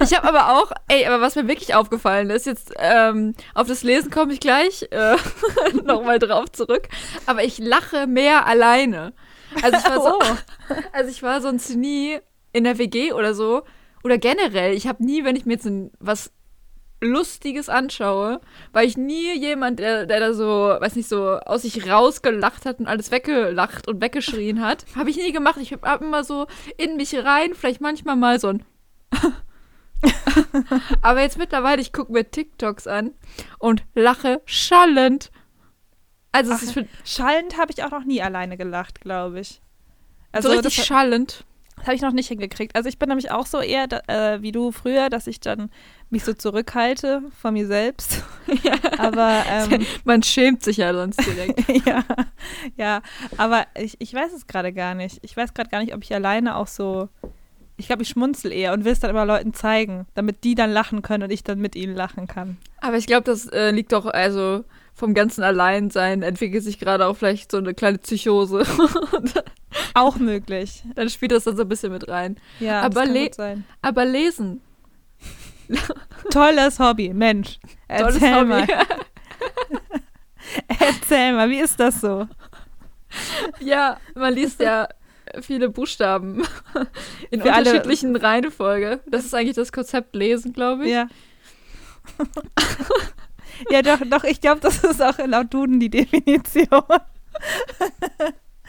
Ich 0.00 0.16
habe 0.16 0.28
aber 0.28 0.58
auch, 0.58 0.72
ey, 0.88 1.06
aber 1.06 1.20
was 1.20 1.36
mir 1.36 1.46
wirklich 1.46 1.74
aufgefallen 1.74 2.30
ist, 2.30 2.46
jetzt 2.46 2.72
ähm, 2.78 3.34
auf 3.54 3.68
das 3.68 3.82
Lesen 3.82 4.10
komme 4.10 4.32
ich 4.32 4.40
gleich 4.40 4.88
äh, 4.90 5.16
nochmal 5.84 6.18
drauf 6.18 6.50
zurück, 6.52 6.88
aber 7.26 7.44
ich 7.44 7.58
lache 7.58 8.06
mehr 8.06 8.46
alleine. 8.46 9.12
Also 9.62 9.78
ich 9.78 9.84
war 9.84 10.00
so, 10.02 10.18
Oh. 10.18 10.74
also 10.92 11.10
ich 11.10 11.22
war 11.22 11.40
sonst 11.40 11.70
nie 11.76 12.18
in 12.52 12.64
der 12.64 12.78
WG 12.78 13.12
oder 13.12 13.34
so 13.34 13.62
oder 14.02 14.18
generell. 14.18 14.74
Ich 14.74 14.86
habe 14.86 15.04
nie, 15.04 15.24
wenn 15.24 15.36
ich 15.36 15.46
mir 15.46 15.54
jetzt 15.54 15.68
was 16.00 16.32
Lustiges 17.00 17.68
anschaue, 17.68 18.40
weil 18.72 18.86
ich 18.86 18.96
nie 18.96 19.32
jemand, 19.38 19.78
der, 19.78 20.06
der 20.06 20.20
da 20.20 20.34
so, 20.34 20.44
weiß 20.46 20.96
nicht, 20.96 21.08
so 21.08 21.38
aus 21.38 21.62
sich 21.62 21.88
rausgelacht 21.90 22.66
hat 22.66 22.78
und 22.78 22.86
alles 22.86 23.10
weggelacht 23.10 23.88
und 23.88 24.00
weggeschrien 24.00 24.60
hat, 24.60 24.84
habe 24.96 25.10
ich 25.10 25.16
nie 25.16 25.32
gemacht. 25.32 25.58
Ich 25.60 25.72
habe 25.72 25.88
hab 25.88 26.02
immer 26.02 26.24
so 26.24 26.46
in 26.76 26.96
mich 26.96 27.14
rein, 27.16 27.54
vielleicht 27.54 27.80
manchmal 27.80 28.16
mal 28.16 28.38
so 28.38 28.48
ein 28.48 28.64
Aber 31.02 31.20
jetzt 31.20 31.38
mittlerweile, 31.38 31.82
ich 31.82 31.92
gucke 31.92 32.12
mir 32.12 32.30
TikToks 32.30 32.86
an 32.86 33.12
und 33.58 33.84
lache 33.94 34.40
schallend. 34.44 35.30
Also 36.32 36.52
es 36.52 36.58
Ach, 36.58 36.62
ist 36.62 36.72
für, 36.72 36.86
Schallend 37.04 37.58
habe 37.58 37.72
ich 37.72 37.82
auch 37.82 37.90
noch 37.90 38.04
nie 38.04 38.22
alleine 38.22 38.56
gelacht, 38.56 39.00
glaube 39.00 39.40
ich. 39.40 39.48
so 39.50 39.60
Also 40.32 40.48
richtig 40.50 40.76
das, 40.76 40.86
schallend. 40.86 41.44
das 41.76 41.86
habe 41.86 41.96
ich 41.96 42.02
noch 42.02 42.12
nicht 42.12 42.28
hingekriegt. 42.28 42.76
Also 42.76 42.88
ich 42.88 42.98
bin 42.98 43.08
nämlich 43.08 43.30
auch 43.30 43.46
so 43.46 43.58
eher 43.58 43.88
äh, 44.08 44.40
wie 44.42 44.52
du 44.52 44.70
früher, 44.70 45.10
dass 45.10 45.26
ich 45.26 45.40
dann 45.40 45.70
mich 46.10 46.24
so 46.24 46.32
zurückhalte 46.32 47.22
von 47.40 47.54
mir 47.54 47.66
selbst. 47.66 48.22
Aber 48.98 49.42
ähm, 49.48 49.86
Man 50.04 50.22
schämt 50.22 50.62
sich 50.64 50.78
ja 50.78 50.92
sonst 50.92 51.20
direkt. 51.24 51.60
ja, 51.86 52.04
ja, 52.76 53.02
aber 53.36 53.66
ich, 53.78 53.96
ich 54.00 54.12
weiß 54.12 54.32
es 54.32 54.46
gerade 54.46 54.72
gar 54.72 54.94
nicht. 54.94 55.18
Ich 55.22 55.36
weiß 55.36 55.54
gerade 55.54 55.70
gar 55.70 55.80
nicht, 55.80 55.94
ob 55.94 56.02
ich 56.02 56.12
alleine 56.14 56.56
auch 56.56 56.66
so. 56.66 57.08
Ich 57.76 57.86
glaube, 57.86 58.02
ich 58.02 58.08
schmunzel 58.10 58.52
eher 58.52 58.72
und 58.74 58.84
will 58.84 58.92
es 58.92 59.00
dann 59.00 59.08
immer 59.10 59.24
Leuten 59.24 59.54
zeigen, 59.54 60.06
damit 60.14 60.44
die 60.44 60.54
dann 60.54 60.70
lachen 60.70 61.00
können 61.00 61.22
und 61.24 61.30
ich 61.30 61.44
dann 61.44 61.60
mit 61.60 61.74
ihnen 61.76 61.94
lachen 61.94 62.26
kann. 62.26 62.58
Aber 62.80 62.96
ich 62.98 63.06
glaube, 63.06 63.22
das 63.22 63.46
äh, 63.46 63.70
liegt 63.70 63.92
doch, 63.92 64.04
also 64.04 64.64
vom 64.94 65.14
ganzen 65.14 65.42
Alleinsein 65.42 66.22
entwickelt 66.22 66.62
sich 66.62 66.78
gerade 66.78 67.06
auch 67.06 67.16
vielleicht 67.16 67.50
so 67.50 67.56
eine 67.56 67.72
kleine 67.72 67.96
Psychose. 67.98 68.66
Auch 69.94 70.16
möglich. 70.16 70.82
dann 70.94 71.08
spielt 71.08 71.32
das 71.32 71.44
dann 71.44 71.56
so 71.56 71.62
ein 71.62 71.68
bisschen 71.68 71.92
mit 71.92 72.08
rein. 72.08 72.36
Ja, 72.58 72.82
Aber 72.82 73.06
le- 73.06 73.24
gut 73.24 73.34
sein. 73.36 73.64
Aber 73.80 74.04
lesen. 74.04 74.60
Tolles 76.30 76.78
Hobby, 76.78 77.12
Mensch. 77.12 77.58
Tolles 77.88 78.14
Erzähl 78.16 78.34
Hobby. 78.34 78.48
mal. 78.48 78.66
Erzähl 80.68 81.32
mal, 81.34 81.48
wie 81.50 81.60
ist 81.60 81.78
das 81.78 82.00
so? 82.00 82.26
ja, 83.60 83.98
man 84.14 84.34
liest 84.34 84.60
ja 84.60 84.88
viele 85.42 85.68
Buchstaben 85.68 86.42
in 87.30 87.40
Für 87.42 87.52
alle- 87.52 87.70
unterschiedlichen 87.70 88.16
Reihenfolge. 88.16 89.00
Das 89.06 89.24
ist 89.24 89.34
eigentlich 89.34 89.56
das 89.56 89.72
Konzept 89.72 90.14
Lesen, 90.14 90.52
glaube 90.52 90.84
ich. 90.86 90.92
Ja. 90.92 91.06
ja, 93.70 93.82
doch, 93.82 93.98
doch, 94.06 94.24
ich 94.24 94.40
glaube, 94.40 94.60
das 94.60 94.82
ist 94.82 95.02
auch 95.02 95.18
laut 95.18 95.52
Duden 95.52 95.78
die 95.80 95.90
Definition. 95.90 96.66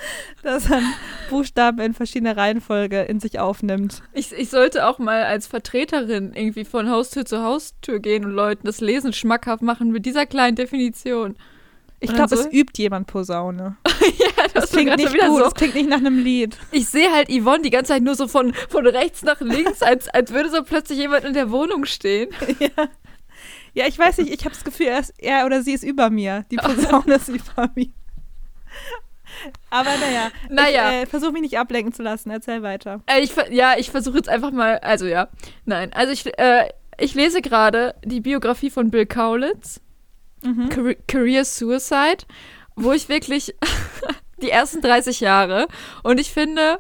Dass 0.44 0.68
man 0.70 0.84
Buchstaben 1.30 1.80
in 1.80 1.94
verschiedener 1.94 2.36
Reihenfolge 2.38 3.02
in 3.04 3.20
sich 3.20 3.40
aufnimmt. 3.40 4.02
Ich, 4.14 4.32
ich 4.32 4.50
sollte 4.50 4.88
auch 4.88 5.00
mal 5.00 5.24
als 5.24 5.48
Vertreterin 5.48 6.34
irgendwie 6.34 6.66
von 6.66 6.90
Haustür 6.90 7.26
zu 7.26 7.44
Haustür 7.44 8.00
gehen 8.00 8.26
und 8.26 8.32
Leuten 8.32 8.66
das 8.66 8.82
Lesen 8.82 9.14
schmackhaft 9.14 9.62
machen 9.62 9.92
mit 9.92 10.06
dieser 10.06 10.26
kleinen 10.26 10.56
Definition. 10.56 11.36
Ich 12.00 12.12
glaube, 12.14 12.36
so- 12.36 12.42
es 12.42 12.52
übt 12.52 12.82
jemand 12.82 13.06
Posaune. 13.06 13.78
ja, 14.18 14.26
das, 14.38 14.54
Das 14.54 14.72
klingt 14.72 14.98
nicht 14.98 15.14
gut, 15.20 15.42
das 15.42 15.54
klingt 15.54 15.76
nicht 15.76 15.88
nach 15.90 15.98
einem 15.98 16.18
Lied. 16.18 16.58
Ich 16.72 16.88
sehe 16.88 17.12
halt 17.12 17.30
Yvonne 17.30 17.62
die 17.62 17.70
ganze 17.70 17.94
Zeit 17.94 18.02
nur 18.02 18.16
so 18.16 18.28
von, 18.28 18.54
von 18.70 18.88
rechts 18.88 19.22
nach 19.22 19.40
links, 19.40 19.82
als, 19.84 20.08
als 20.10 20.34
würde 20.34 20.50
so 20.50 20.64
plötzlich 20.64 20.98
jemand 20.98 21.26
in 21.26 21.34
der 21.34 21.52
Wohnung 21.52 21.86
stehen. 21.86 22.30
ja. 22.60 22.70
ja, 23.76 23.86
ich 23.88 24.00
weiß 24.00 24.18
nicht, 24.18 24.34
ich 24.34 24.40
habe 24.46 24.56
das 24.56 24.64
Gefühl, 24.64 24.88
er, 24.88 25.00
ist, 25.00 25.14
er 25.20 25.46
oder 25.46 25.62
sie 25.62 25.74
ist 25.74 25.84
über 25.84 26.10
mir. 26.10 26.44
Die 26.50 26.56
Posaune 26.58 27.14
ist 27.16 27.30
über 27.30 27.70
mir. 27.76 27.90
Aber 29.70 29.90
naja, 29.98 30.32
Naja. 30.50 30.90
ich 30.90 30.96
äh, 31.04 31.06
versuche 31.06 31.32
mich 31.32 31.42
nicht 31.42 31.58
ablenken 31.58 31.94
zu 31.94 32.04
lassen. 32.04 32.30
Erzähl 32.32 32.62
weiter. 32.64 33.02
Äh, 33.08 33.22
ich, 33.22 33.32
ja, 33.50 33.76
ich 33.78 33.90
versuche 33.92 34.18
jetzt 34.18 34.30
einfach 34.30 34.52
mal, 34.52 34.80
also 34.80 35.06
ja, 35.06 35.30
nein, 35.66 35.92
also 35.94 36.12
ich, 36.14 36.26
äh, 36.40 36.70
ich 37.00 37.14
lese 37.16 37.42
gerade 37.42 37.96
die 38.04 38.20
Biografie 38.22 38.70
von 38.70 38.92
Bill 38.92 39.06
Kaulitz, 39.06 39.80
Mhm. 40.44 40.70
Car 40.70 40.94
Career 41.08 41.46
Suicide, 41.46 42.26
wo 42.76 42.92
ich 42.94 43.10
wirklich 43.10 43.54
die 44.42 44.50
ersten 44.50 44.82
30 44.82 45.20
Jahre 45.20 45.68
und 46.02 46.20
ich 46.20 46.32
finde, 46.32 46.80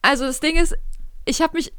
also 0.00 0.24
das 0.26 0.38
Ding 0.38 0.56
ist, 0.56 0.76
ich 1.24 1.42
habe 1.42 1.56
mich 1.56 1.72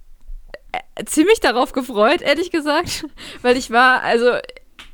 äh, 0.74 1.05
ziemlich 1.05 1.39
darauf 1.39 1.72
gefreut, 1.72 2.22
ehrlich 2.22 2.51
gesagt, 2.51 3.05
weil 3.41 3.55
ich 3.55 3.72
war, 3.72 4.01
also 4.03 4.34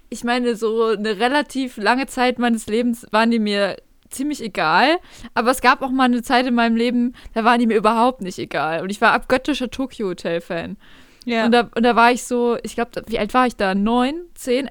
ich 0.10 0.24
meine, 0.24 0.56
so 0.56 0.86
eine 0.90 1.18
relativ 1.20 1.78
lange 1.78 2.06
Zeit 2.06 2.38
meines 2.38 2.68
Lebens 2.68 3.08
waren 3.10 3.32
die 3.32 3.40
mir 3.40 3.78
ziemlich 4.12 4.42
egal, 4.44 4.98
aber 5.34 5.52
es 5.52 5.62
gab 5.62 5.82
auch 5.82 5.92
mal 5.92 6.06
eine 6.06 6.22
Zeit 6.22 6.46
in 6.46 6.54
meinem 6.54 6.76
Leben, 6.76 7.16
da 7.34 7.44
waren 7.44 7.60
die 7.60 7.68
mir 7.68 7.78
überhaupt 7.78 8.22
nicht 8.22 8.38
egal 8.38 8.82
und 8.82 8.90
ich 8.90 9.02
war 9.02 9.14
abgöttischer 9.14 9.70
Tokyo 9.70 10.10
Hotel 10.10 10.42
Fan. 10.42 10.78
Ja. 11.26 11.46
Und, 11.46 11.52
da, 11.52 11.70
und 11.76 11.84
da 11.84 11.96
war 11.96 12.12
ich 12.12 12.24
so, 12.24 12.58
ich 12.64 12.76
glaube, 12.76 13.04
wie 13.08 13.20
alt 13.20 13.34
war 13.34 13.48
ich 13.48 13.56
da? 13.56 13.76
Neun, 13.76 14.16
zehn, 14.34 14.70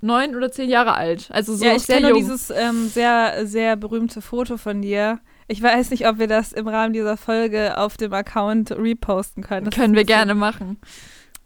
neun 0.00 0.34
oder 0.34 0.50
zehn 0.50 0.68
Jahre 0.70 0.94
alt. 0.94 1.28
Also 1.30 1.54
so 1.54 1.64
ja, 1.64 1.74
ich 1.74 1.82
sehr 1.82 2.00
jung. 2.00 2.14
dieses 2.14 2.50
ähm, 2.50 2.88
sehr, 2.88 3.46
sehr 3.46 3.76
berühmte 3.76 4.22
Foto 4.22 4.56
von 4.56 4.82
dir. 4.82 5.20
Ich 5.48 5.62
weiß 5.62 5.90
nicht, 5.90 6.08
ob 6.08 6.18
wir 6.18 6.26
das 6.26 6.52
im 6.52 6.66
Rahmen 6.66 6.92
dieser 6.92 7.16
Folge 7.16 7.78
auf 7.78 7.96
dem 7.96 8.12
Account 8.12 8.72
reposten 8.72 9.42
können. 9.42 9.66
Das 9.66 9.74
Können 9.74 9.94
wir 9.94 10.04
gerne 10.04 10.34
machen. 10.34 10.78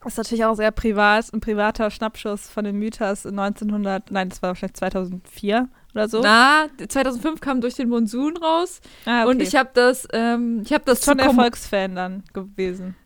Das 0.02 0.14
ist 0.14 0.16
natürlich 0.18 0.44
auch 0.44 0.54
sehr 0.54 0.70
privat, 0.70 1.32
ein 1.32 1.40
privater 1.40 1.90
Schnappschuss 1.90 2.48
von 2.48 2.64
den 2.64 2.76
Mythas 2.78 3.26
1900, 3.26 4.10
nein, 4.10 4.30
das 4.30 4.40
war 4.42 4.48
wahrscheinlich 4.50 4.74
2004 4.76 5.68
oder 5.94 6.08
so. 6.08 6.20
Na, 6.22 6.66
2005 6.88 7.40
kam 7.40 7.60
durch 7.60 7.74
den 7.74 7.88
Monsun 7.88 8.36
raus 8.38 8.80
ah, 9.04 9.22
okay. 9.22 9.30
und 9.30 9.42
ich 9.42 9.56
habe 9.56 9.70
das, 9.74 10.08
ähm, 10.12 10.62
ich 10.64 10.72
habe 10.72 10.84
das 10.86 11.04
schon 11.04 11.18
zu 11.18 11.24
kom- 11.24 11.28
Erfolgsfan 11.28 11.94
dann 11.96 12.22
gewesen. 12.32 12.96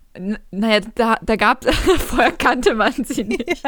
Naja, 0.51 0.81
da, 0.95 1.17
da 1.23 1.37
gab 1.37 1.65
vorher 1.99 2.31
kannte 2.31 2.75
man 2.75 2.93
sie 2.93 3.25
nicht. 3.25 3.63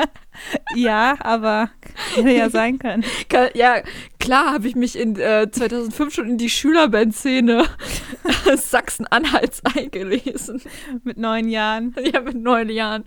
Ja, 0.76 1.16
aber 1.20 1.70
hätte 2.14 2.30
ja 2.30 2.50
sein 2.50 2.78
können. 2.78 3.04
Ja, 3.54 3.82
klar 4.20 4.52
habe 4.54 4.68
ich 4.68 4.76
mich 4.76 4.96
in 4.96 5.16
äh, 5.16 5.50
2005 5.50 6.14
schon 6.14 6.30
in 6.30 6.38
die 6.38 6.48
Schülerband-Szene 6.48 7.64
Sachsen-Anhalts 8.54 9.62
eingelesen. 9.76 10.62
Mit 11.02 11.18
neun 11.18 11.48
Jahren. 11.48 11.94
ja, 12.12 12.20
mit 12.20 12.36
neun 12.36 12.68
Jahren. 12.68 13.04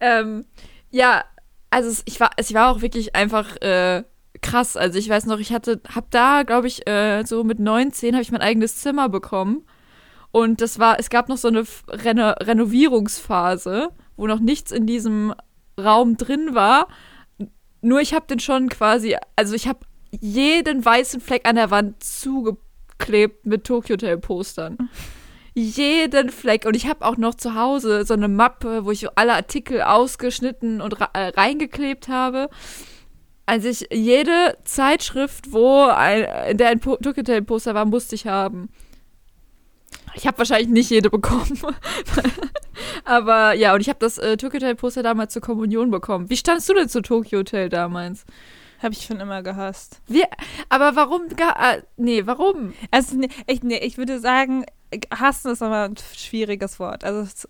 Ähm, 0.00 0.44
ja, 0.90 1.24
also 1.70 1.88
es, 1.88 2.02
ich 2.04 2.20
war, 2.20 2.30
es 2.36 2.52
war 2.54 2.70
auch 2.70 2.82
wirklich 2.82 3.16
einfach 3.16 3.56
äh, 3.62 4.04
krass. 4.42 4.76
Also 4.76 4.98
ich 4.98 5.08
weiß 5.08 5.26
noch, 5.26 5.38
ich 5.38 5.52
hatte, 5.52 5.80
hab 5.94 6.10
da, 6.10 6.42
glaube 6.42 6.66
ich, 6.66 6.86
äh, 6.86 7.24
so 7.24 7.44
mit 7.44 7.58
neun, 7.58 7.92
zehn 7.92 8.14
habe 8.14 8.22
ich 8.22 8.32
mein 8.32 8.42
eigenes 8.42 8.76
Zimmer 8.76 9.08
bekommen. 9.08 9.66
Und 10.36 10.60
das 10.60 10.78
war, 10.78 10.98
es 10.98 11.08
gab 11.08 11.30
noch 11.30 11.38
so 11.38 11.48
eine 11.48 11.64
Reno 11.88 12.32
Renovierungsphase, 12.32 13.88
wo 14.18 14.26
noch 14.26 14.38
nichts 14.38 14.70
in 14.70 14.86
diesem 14.86 15.34
Raum 15.80 16.18
drin 16.18 16.54
war. 16.54 16.88
Nur 17.80 18.02
ich 18.02 18.12
habe 18.12 18.26
den 18.26 18.38
schon 18.38 18.68
quasi, 18.68 19.16
also 19.34 19.54
ich 19.54 19.66
habe 19.66 19.78
jeden 20.10 20.84
weißen 20.84 21.22
Fleck 21.22 21.48
an 21.48 21.56
der 21.56 21.70
Wand 21.70 22.04
zugeklebt 22.04 23.46
mit 23.46 23.64
Tokyo 23.64 23.94
Hotel 23.94 24.18
Postern. 24.18 24.90
Jeden 25.54 26.28
Fleck. 26.28 26.66
Und 26.66 26.76
ich 26.76 26.86
habe 26.86 27.06
auch 27.06 27.16
noch 27.16 27.36
zu 27.36 27.54
Hause 27.54 28.04
so 28.04 28.12
eine 28.12 28.28
Mappe, 28.28 28.84
wo 28.84 28.90
ich 28.90 29.08
alle 29.16 29.32
Artikel 29.32 29.80
ausgeschnitten 29.80 30.82
und 30.82 31.00
äh, 31.14 31.28
reingeklebt 31.28 32.08
habe. 32.08 32.50
Also 33.46 33.68
ich 33.68 33.88
jede 33.90 34.58
Zeitschrift, 34.64 35.54
wo 35.54 35.84
ein, 35.84 36.50
in 36.50 36.58
der 36.58 36.68
ein 36.68 36.82
Tokyo 36.82 37.16
Hotel 37.16 37.40
Poster 37.40 37.74
war, 37.74 37.86
musste 37.86 38.16
ich 38.16 38.26
haben. 38.26 38.68
Ich 40.16 40.26
habe 40.26 40.38
wahrscheinlich 40.38 40.68
nicht 40.68 40.90
jede 40.90 41.10
bekommen. 41.10 41.58
Aber 43.04 43.52
ja, 43.52 43.74
und 43.74 43.80
ich 43.80 43.88
habe 43.88 43.98
das 44.00 44.16
äh, 44.16 44.36
Tokyo 44.36 44.56
Hotel 44.56 44.74
Poster 44.74 45.02
damals 45.02 45.34
zur 45.34 45.42
Kommunion 45.42 45.90
bekommen. 45.90 46.30
Wie 46.30 46.36
standst 46.36 46.68
du 46.68 46.74
denn 46.74 46.88
zu 46.88 47.02
Tokyo 47.02 47.40
Hotel 47.40 47.68
damals? 47.68 48.24
Habe 48.82 48.94
ich 48.94 49.04
schon 49.04 49.20
immer 49.20 49.42
gehasst. 49.42 50.00
Wie, 50.06 50.24
aber 50.68 50.96
warum 50.96 51.28
äh, 51.28 51.82
nee, 51.96 52.26
warum? 52.26 52.74
Also, 52.90 53.16
nee, 53.16 53.28
ich, 53.46 53.62
nee, 53.62 53.78
ich 53.78 53.96
würde 53.96 54.18
sagen, 54.18 54.66
hassen 55.14 55.50
ist 55.50 55.62
aber 55.62 55.84
ein 55.84 55.96
schwieriges 56.14 56.78
Wort. 56.78 57.04
Also, 57.04 57.20
es, 57.20 57.48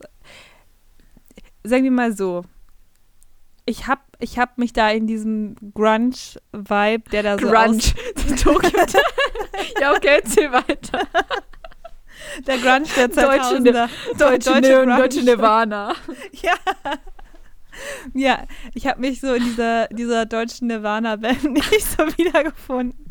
sagen 1.65 1.85
wir 1.85 1.91
mal 1.91 2.17
so. 2.17 2.43
Ich 3.65 3.89
habe 3.89 4.03
ich 4.21 4.39
hab 4.39 4.59
mich 4.59 4.73
da 4.73 4.91
in 4.91 5.09
diesem 5.09 5.57
Grunge-Vibe, 5.75 7.11
der 7.11 7.23
da 7.25 7.39
so 7.39 7.49
Grunge. 7.49 7.79
Tokyo 8.43 8.81
Hotel. 8.81 9.03
ja, 9.81 9.93
okay, 9.93 10.21
erzähl 10.23 10.53
weiter. 10.53 11.01
der 12.47 12.59
Grunge 12.59 12.87
der 12.97 13.09
Deutsche 13.09 13.57
2000er. 13.57 13.89
Deutsche, 14.19 14.51
Deutsche 14.51 14.75
Grunge. 14.75 14.97
Deutsche 14.97 15.23
Nirvana. 15.23 15.95
Ja. 16.43 16.55
Ja, 18.15 18.45
ich 18.75 18.87
habe 18.87 19.01
mich 19.01 19.21
so 19.21 19.35
in 19.35 19.45
dieser, 19.45 19.87
dieser 19.89 20.25
deutschen 20.25 20.69
Nirvana-Band 20.69 21.45
nicht 21.53 21.83
so 21.83 22.07
wiedergefunden. 22.17 23.07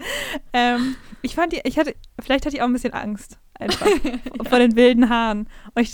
Ähm, 0.53 0.95
ich 1.21 1.35
fand 1.35 1.53
die, 1.53 1.61
ich 1.63 1.77
hatte, 1.77 1.95
vielleicht 2.19 2.45
hatte 2.45 2.55
ich 2.55 2.61
auch 2.61 2.67
ein 2.67 2.73
bisschen 2.73 2.93
Angst. 2.93 3.37
Einfach 3.57 3.87
vor 4.49 4.59
den 4.59 4.75
wilden 4.75 5.09
Haaren. 5.09 5.47
Und, 5.75 5.81
ich, 5.81 5.93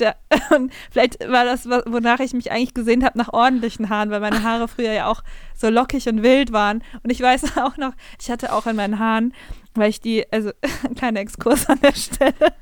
und 0.55 0.73
vielleicht 0.89 1.19
war 1.29 1.45
das, 1.45 1.67
wonach 1.67 2.19
ich 2.19 2.33
mich 2.33 2.51
eigentlich 2.51 2.73
gesehnt 2.73 3.03
habe, 3.03 3.17
nach 3.17 3.33
ordentlichen 3.33 3.89
Haaren, 3.89 4.09
weil 4.09 4.19
meine 4.19 4.41
Haare 4.41 4.67
früher 4.67 4.93
ja 4.93 5.07
auch 5.07 5.21
so 5.55 5.69
lockig 5.69 6.07
und 6.07 6.23
wild 6.23 6.51
waren. 6.51 6.83
Und 7.03 7.11
ich 7.11 7.21
weiß 7.21 7.57
auch 7.57 7.77
noch, 7.77 7.93
ich 8.19 8.31
hatte 8.31 8.53
auch 8.53 8.65
an 8.65 8.77
meinen 8.77 8.97
Haaren, 8.97 9.33
weil 9.75 9.89
ich 9.89 10.01
die, 10.01 10.25
also 10.31 10.51
ein 10.83 10.95
kleiner 10.95 11.19
Exkurs 11.19 11.67
an 11.69 11.79
der 11.81 11.93
Stelle 11.93 12.53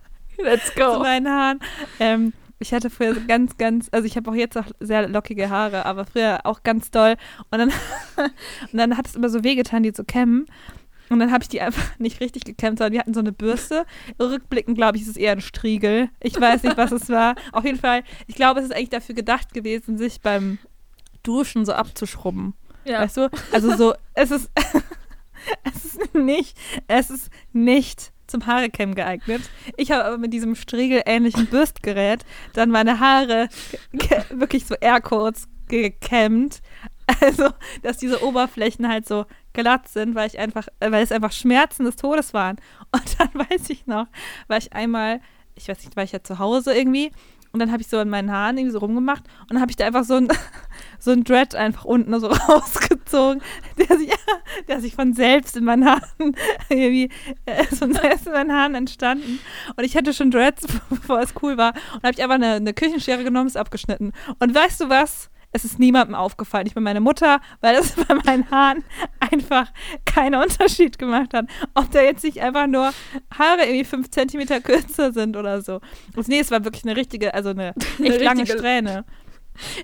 Let's 0.43 0.73
zu 0.73 0.80
go. 0.80 0.99
meinen 0.99 1.28
Haaren. 1.28 1.60
Ähm, 1.99 2.34
ich 2.60 2.73
hatte 2.73 2.89
früher 2.89 3.15
so 3.15 3.21
ganz, 3.25 3.58
ganz, 3.58 3.88
also 3.91 4.06
ich 4.06 4.17
habe 4.17 4.30
auch 4.30 4.36
jetzt 4.36 4.58
auch 4.58 4.65
sehr 4.80 5.08
lockige 5.08 5.49
Haare, 5.49 5.86
aber 5.86 6.06
früher 6.06 6.41
auch 6.43 6.63
ganz 6.63 6.91
doll. 6.91 7.15
Und 7.52 7.60
dann, 7.60 7.69
und 8.71 8.78
dann 8.78 8.97
hat 8.97 9.08
es 9.08 9.15
immer 9.15 9.30
so 9.30 9.43
wehgetan, 9.43 9.84
die 9.84 9.93
zu 9.93 10.04
kämmen. 10.04 10.45
Und 11.10 11.19
dann 11.19 11.32
habe 11.32 11.41
ich 11.41 11.47
die 11.47 11.62
einfach 11.62 11.84
nicht 11.99 12.19
richtig 12.19 12.43
gekämmt, 12.43 12.78
sondern 12.78 12.93
die 12.93 12.99
hatten 12.99 13.13
so 13.13 13.21
eine 13.21 13.32
Bürste. 13.32 13.86
Rückblickend, 14.19 14.78
glaube 14.78 14.97
ich, 14.97 15.04
ist 15.04 15.10
es 15.10 15.17
eher 15.17 15.32
ein 15.32 15.41
Striegel. 15.41 16.10
Ich 16.21 16.39
weiß 16.39 16.63
nicht, 16.63 16.78
was 16.78 16.91
es 16.91 17.10
war. 17.10 17.36
Auf 17.54 17.65
jeden 17.65 17.80
Fall, 17.80 18.04
ich 18.28 18.36
glaube, 18.36 18.60
es 18.60 18.65
ist 18.65 18.75
eigentlich 18.75 18.89
dafür 18.89 19.15
gedacht 19.15 19.54
gewesen, 19.54 19.97
sich 19.97 20.21
beim 20.21 20.60
Duschen 21.23 21.65
so 21.65 21.73
abzuschrubben. 21.73 22.54
Ja. 22.86 23.02
Weißt 23.02 23.17
du? 23.17 23.30
Also 23.52 23.75
so, 23.75 23.93
es 24.13 24.32
ist, 24.32 24.52
es 25.63 25.86
ist 25.86 26.13
nicht, 26.13 26.58
es 26.88 27.10
ist 27.10 27.30
nicht 27.54 28.12
zum 28.29 28.45
Haarekämmen 28.45 28.95
geeignet. 28.95 29.41
Ich 29.77 29.91
habe 29.91 30.05
aber 30.05 30.17
mit 30.17 30.33
diesem 30.33 30.55
Striegel-ähnlichen 30.55 31.47
Bürstgerät 31.47 32.25
dann 32.53 32.69
meine 32.69 32.99
Haare 32.99 33.49
wirklich 34.29 34.65
so 34.65 34.75
eher 34.75 35.01
kurz 35.01 35.47
gekämmt. 35.67 36.61
Also, 37.21 37.49
dass 37.81 37.97
diese 37.97 38.23
Oberflächen 38.23 38.87
halt 38.87 39.07
so 39.07 39.25
glatt 39.53 39.87
sind, 39.87 40.13
weil 40.13 40.27
ich 40.27 40.37
einfach, 40.37 40.67
weil 40.79 41.03
es 41.03 41.11
einfach 41.11 41.31
Schmerzen 41.31 41.85
des 41.85 41.95
Todes 41.95 42.35
waren. 42.35 42.57
Und 42.91 43.19
dann 43.19 43.29
weiß 43.49 43.69
ich 43.71 43.87
noch, 43.87 44.05
war 44.47 44.57
ich 44.57 44.73
einmal, 44.73 45.19
ich 45.55 45.67
weiß 45.67 45.83
nicht, 45.83 45.95
war 45.95 46.03
ich 46.03 46.11
ja 46.11 46.23
zu 46.23 46.37
Hause 46.37 46.75
irgendwie 46.75 47.11
und 47.51 47.59
dann 47.59 47.71
habe 47.71 47.81
ich 47.81 47.88
so 47.88 47.97
an 47.97 48.09
meinen 48.09 48.31
Haaren 48.31 48.57
irgendwie 48.57 48.73
so 48.73 48.79
rumgemacht 48.79 49.23
und 49.41 49.53
dann 49.53 49.62
habe 49.62 49.71
ich 49.71 49.75
da 49.75 49.85
einfach 49.85 50.03
so 50.03 50.15
ein, 50.15 50.27
so 50.99 51.12
ein 51.12 51.23
Dread 51.23 51.55
einfach 51.55 51.85
unten 51.85 52.17
so 52.19 52.27
rausgezogen, 52.49 53.41
der 53.77 53.97
sich, 53.97 54.12
der 54.67 54.81
sich 54.81 54.95
von 54.95 55.13
selbst 55.13 55.57
in 55.57 55.63
meinen 55.63 55.85
Haaren 55.85 56.35
irgendwie, 56.69 57.09
äh, 57.45 57.63
von 57.65 57.93
selbst 57.93 58.27
in 58.27 58.33
meinen 58.33 58.53
Haaren 58.53 58.75
entstanden. 58.75 59.39
Und 59.75 59.83
ich 59.83 59.95
hatte 59.97 60.13
schon 60.13 60.31
Dreads, 60.31 60.67
bevor 60.89 61.21
es 61.21 61.33
cool 61.41 61.57
war. 61.57 61.73
Und 61.93 62.03
habe 62.03 62.12
ich 62.12 62.21
einfach 62.21 62.35
eine, 62.35 62.53
eine 62.53 62.73
Küchenschere 62.73 63.23
genommen, 63.23 63.47
ist 63.47 63.57
abgeschnitten. 63.57 64.12
Und 64.39 64.53
weißt 64.53 64.81
du 64.81 64.89
was? 64.89 65.29
Es 65.51 65.65
ist 65.65 65.79
niemandem 65.79 66.13
aufgefallen, 66.15 66.65
nicht 66.65 66.75
bei 66.75 66.81
meiner 66.81 66.99
Mutter, 66.99 67.41
weil 67.62 67.75
es 67.75 67.91
bei 68.07 68.13
meinen 68.25 68.49
Haaren 68.51 68.83
einfach 69.19 69.71
keinen 70.05 70.41
Unterschied 70.41 70.99
gemacht 70.99 71.33
hat. 71.33 71.45
Ob 71.73 71.89
da 71.91 72.01
jetzt 72.01 72.23
nicht 72.23 72.39
einfach 72.41 72.67
nur 72.67 72.91
Haare 73.38 73.63
irgendwie 73.63 73.83
fünf 73.85 74.12
Zentimeter 74.12 74.62
kürzer 74.62 75.12
sind 75.12 75.35
oder 75.35 75.62
so. 75.62 75.81
Und 76.15 76.27
nee, 76.27 76.39
es 76.39 76.51
war 76.51 76.63
wirklich 76.63 76.83
eine 76.83 76.95
richtige, 76.95 77.33
also 77.33 77.49
eine 77.49 77.73
echt 77.99 78.21
lange 78.21 78.41
richtige- 78.41 78.59
Strähne. 78.59 79.05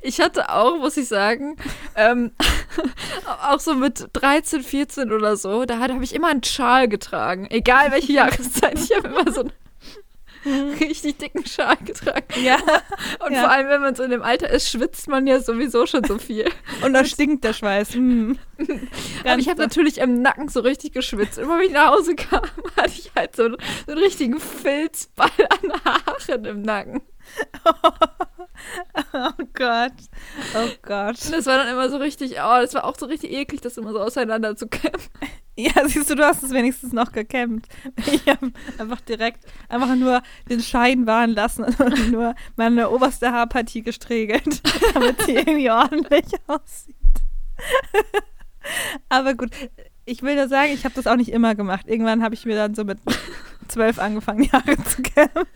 Ich 0.04 0.21
hatte 0.21 0.49
auch, 0.49 0.78
muss 0.78 0.95
ich 0.95 1.08
sagen, 1.08 1.58
ähm, 1.97 2.32
auch 3.43 3.60
so 3.60 3.73
mit 3.75 4.08
13, 4.13 4.63
14 4.63 5.12
oder 5.12 5.36
so, 5.36 5.65
da 5.65 5.80
habe 5.80 6.01
ich 6.04 6.15
immer 6.15 6.30
einen 6.30 6.43
Schal 6.43 6.88
getragen. 6.88 7.47
Egal 7.49 7.91
welche 7.91 8.13
Jahreszeit. 8.13 8.80
Ich 8.80 8.95
habe 8.95 9.10
immer 9.10 9.30
so, 9.34 9.43
richtig 10.79 11.17
dicken 11.17 11.45
Schal 11.45 11.77
getragen. 11.84 12.23
Ja. 12.43 12.58
Und 13.25 13.34
Ja. 13.34 13.41
vor 13.41 13.51
allem, 13.51 13.67
wenn 13.69 13.81
man 13.81 13.95
so 13.95 14.03
in 14.03 14.12
dem 14.12 14.21
Alter 14.21 14.49
ist, 14.49 14.69
schwitzt 14.69 15.08
man 15.08 15.25
ja 15.27 15.39
sowieso 15.39 15.86
schon 15.86 16.03
so 16.03 16.17
viel. 16.17 16.49
Und 16.84 16.93
da 16.93 17.03
stinkt 17.05 17.43
der 17.43 17.53
Schweiß. 17.53 17.93
Hm. 17.95 18.38
Aber 19.23 19.38
ich 19.39 19.49
habe 19.49 19.62
natürlich 19.62 19.97
im 19.97 20.21
Nacken 20.21 20.47
so 20.49 20.60
richtig 20.62 20.93
geschwitzt. 20.93 21.38
Immer 21.38 21.58
wenn 21.60 21.65
ich 21.67 21.71
nach 21.73 21.91
Hause 21.91 22.15
kam, 22.15 22.41
hatte 22.77 22.91
ich 22.93 23.12
halt 23.15 23.36
so, 23.36 23.43
einen- 23.45 23.58
so 23.86 23.91
einen 23.93 24.01
richtigen 24.01 24.39
Filzball 24.39 25.29
an 25.49 25.73
Haaren 25.84 26.45
im 26.45 26.62
Nacken. 26.62 27.01
Oh 29.13 29.43
Gott. 29.54 29.93
Oh 30.56 30.69
Gott. 30.82 31.23
Und 31.25 31.32
das 31.32 31.45
war 31.45 31.58
dann 31.58 31.67
immer 31.67 31.89
so 31.89 31.97
richtig, 31.97 32.34
oh, 32.34 32.60
das 32.62 32.73
war 32.73 32.86
auch 32.86 32.97
so 32.97 33.06
richtig 33.06 33.32
eklig, 33.32 33.62
das 33.62 33.78
immer 33.78 33.91
so 33.91 33.99
auseinander 33.99 34.56
zu 34.56 34.67
kämpfen. 34.67 35.12
Ja, 35.58 35.88
siehst 35.88 36.10
du, 36.10 36.15
du 36.15 36.25
hast 36.25 36.43
es 36.43 36.51
wenigstens 36.51 36.91
noch 36.91 37.13
gekämmt. 37.13 37.67
Ich 37.95 38.28
habe 38.28 38.51
einfach 38.78 38.99
direkt, 38.99 39.45
einfach 39.69 39.95
nur 39.95 40.21
den 40.49 40.60
Schein 40.60 41.08
wahren 41.08 41.30
lassen 41.30 41.63
und 41.80 42.12
nur 42.12 42.36
meine 42.58 42.89
oberste 42.89 43.32
Haarpartie 43.32 43.82
gestriegelt, 43.82 44.62
damit 44.93 45.21
sie 45.21 45.36
irgendwie 45.36 45.71
ordentlich 45.71 46.25
aussieht. 46.47 46.97
Aber 49.08 49.34
gut, 49.34 49.51
ich 50.04 50.23
will 50.23 50.36
nur 50.36 50.49
sagen, 50.49 50.73
ich 50.73 50.84
habe 50.84 50.95
das 50.95 51.08
auch 51.08 51.15
nicht 51.15 51.32
immer 51.32 51.56
gemacht. 51.56 51.88
Irgendwann 51.88 52.21
habe 52.21 52.36
ich 52.36 52.45
mir 52.45 52.58
dann 52.58 52.75
so 52.75 52.84
mit 52.84 52.99
zwölf 53.69 53.97
angefangen, 53.97 54.51
Haare 54.51 54.75
zu 54.84 55.04
kämmen. 55.04 55.47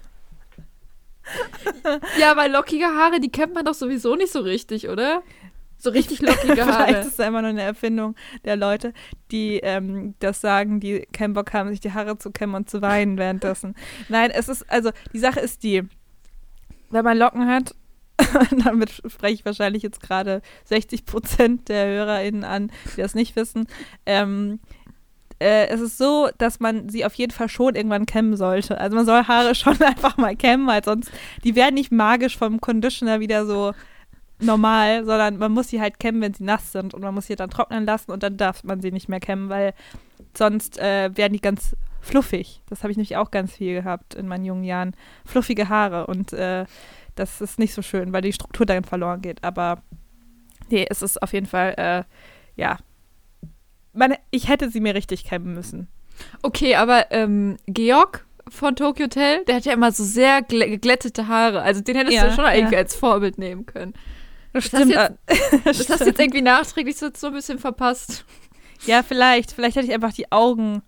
Ja, 2.19 2.35
weil 2.35 2.51
lockige 2.51 2.85
Haare, 2.85 3.19
die 3.19 3.31
kennt 3.31 3.53
man 3.53 3.65
doch 3.65 3.73
sowieso 3.73 4.15
nicht 4.15 4.31
so 4.31 4.39
richtig, 4.39 4.89
oder? 4.89 5.23
So 5.77 5.89
richtig 5.91 6.21
lockige 6.21 6.53
Vielleicht 6.53 6.67
Haare. 6.67 6.99
ist 6.99 7.13
es 7.13 7.19
einfach 7.19 7.41
nur 7.41 7.51
eine 7.51 7.61
Erfindung 7.61 8.15
der 8.43 8.57
Leute, 8.57 8.93
die 9.31 9.59
ähm, 9.63 10.13
das 10.19 10.41
sagen, 10.41 10.79
die 10.79 11.07
keinen 11.13 11.33
Bock 11.33 11.53
haben, 11.53 11.69
sich 11.69 11.79
die 11.79 11.93
Haare 11.93 12.17
zu 12.17 12.31
kämmen 12.31 12.55
und 12.55 12.69
zu 12.69 12.81
weinen 12.81 13.17
währenddessen. 13.17 13.75
Nein, 14.09 14.31
es 14.31 14.49
ist, 14.49 14.69
also 14.69 14.91
die 15.13 15.19
Sache 15.19 15.39
ist 15.39 15.63
die, 15.63 15.83
wenn 16.89 17.05
man 17.05 17.17
Locken 17.17 17.47
hat, 17.47 17.75
damit 18.65 18.91
spreche 18.91 19.33
ich 19.35 19.45
wahrscheinlich 19.45 19.83
jetzt 19.83 20.01
gerade 20.01 20.41
60 20.65 21.05
Prozent 21.05 21.69
der 21.69 21.87
HörerInnen 21.87 22.43
an, 22.43 22.71
die 22.95 23.01
das 23.01 23.15
nicht 23.15 23.35
wissen, 23.37 23.67
ähm, 24.05 24.59
äh, 25.39 25.67
es 25.67 25.81
ist 25.81 25.97
so, 25.97 26.29
dass 26.37 26.59
man 26.59 26.89
sie 26.89 27.05
auf 27.05 27.13
jeden 27.15 27.31
Fall 27.31 27.49
schon 27.49 27.75
irgendwann 27.75 28.05
kämmen 28.05 28.35
sollte. 28.37 28.79
Also 28.79 28.95
man 28.95 29.05
soll 29.05 29.23
Haare 29.27 29.55
schon 29.55 29.81
einfach 29.81 30.17
mal 30.17 30.35
kämmen, 30.35 30.67
weil 30.67 30.83
sonst, 30.83 31.11
die 31.43 31.55
werden 31.55 31.75
nicht 31.75 31.91
magisch 31.91 32.37
vom 32.37 32.61
Conditioner 32.61 33.19
wieder 33.19 33.45
so 33.45 33.73
normal, 34.41 35.05
sondern 35.05 35.37
man 35.37 35.51
muss 35.51 35.69
sie 35.69 35.81
halt 35.81 35.99
kämmen, 35.99 36.21
wenn 36.21 36.33
sie 36.33 36.43
nass 36.43 36.71
sind 36.71 36.93
und 36.93 37.01
man 37.01 37.13
muss 37.13 37.27
sie 37.27 37.35
dann 37.35 37.49
trocknen 37.49 37.85
lassen 37.85 38.11
und 38.11 38.23
dann 38.23 38.37
darf 38.37 38.63
man 38.63 38.81
sie 38.81 38.91
nicht 38.91 39.09
mehr 39.09 39.19
kämmen, 39.19 39.49
weil 39.49 39.73
sonst 40.33 40.79
äh, 40.79 41.15
werden 41.15 41.33
die 41.33 41.41
ganz 41.41 41.75
fluffig. 42.01 42.61
Das 42.69 42.83
habe 42.83 42.91
ich 42.91 42.97
nämlich 42.97 43.17
auch 43.17 43.31
ganz 43.31 43.53
viel 43.53 43.75
gehabt 43.75 44.15
in 44.15 44.27
meinen 44.27 44.45
jungen 44.45 44.63
Jahren. 44.63 44.95
Fluffige 45.25 45.67
Haare 45.69 46.07
und 46.07 46.33
äh, 46.33 46.65
das 47.15 47.41
ist 47.41 47.59
nicht 47.59 47.73
so 47.73 47.81
schön, 47.81 48.13
weil 48.13 48.21
die 48.21 48.33
Struktur 48.33 48.65
darin 48.65 48.85
verloren 48.85 49.21
geht. 49.21 49.43
Aber 49.43 49.81
nee, 50.69 50.85
es 50.89 51.01
ist 51.01 51.21
auf 51.21 51.33
jeden 51.33 51.47
Fall, 51.47 51.73
äh, 51.77 52.03
ja. 52.59 52.77
Meine, 53.99 54.17
ich 54.31 54.47
hätte 54.47 54.69
sie 54.69 54.79
mir 54.79 54.95
richtig 54.95 55.25
kämmen 55.25 55.53
müssen. 55.53 55.89
Okay, 56.41 56.75
aber 56.75 57.11
ähm, 57.11 57.57
Georg 57.67 58.25
von 58.47 58.75
Tokyo 58.75 59.05
Hotel, 59.05 59.43
der 59.45 59.55
hat 59.57 59.65
ja 59.65 59.73
immer 59.73 59.91
so 59.91 60.03
sehr 60.05 60.41
gl 60.41 60.67
geglättete 60.69 61.27
Haare. 61.27 61.61
Also 61.61 61.81
den 61.81 61.97
hättest 61.97 62.15
Ja, 62.15 62.27
du 62.27 62.33
schon 62.33 62.45
ja. 62.45 62.53
irgendwie 62.55 62.77
als 62.77 62.95
Vorbild 62.95 63.37
nehmen 63.37 63.65
können. 63.65 63.93
Das 64.53 64.71
hast 64.73 64.89
äh, 64.89 65.09
Das 65.65 65.89
hast 65.89 66.01
du 66.01 66.05
jetzt 66.05 66.19
irgendwie 66.19 66.41
nachträglich 66.41 66.97
so, 66.97 67.09
so 67.13 67.27
ein 67.27 67.33
bisschen 67.33 67.59
verpasst. 67.59 68.25
Ja, 68.85 69.03
vielleicht. 69.03 69.51
Vielleicht 69.51 69.75
hätte 69.75 69.87
ich 69.87 69.93
einfach 69.93 70.13
die 70.13 70.31
Augen 70.31 70.81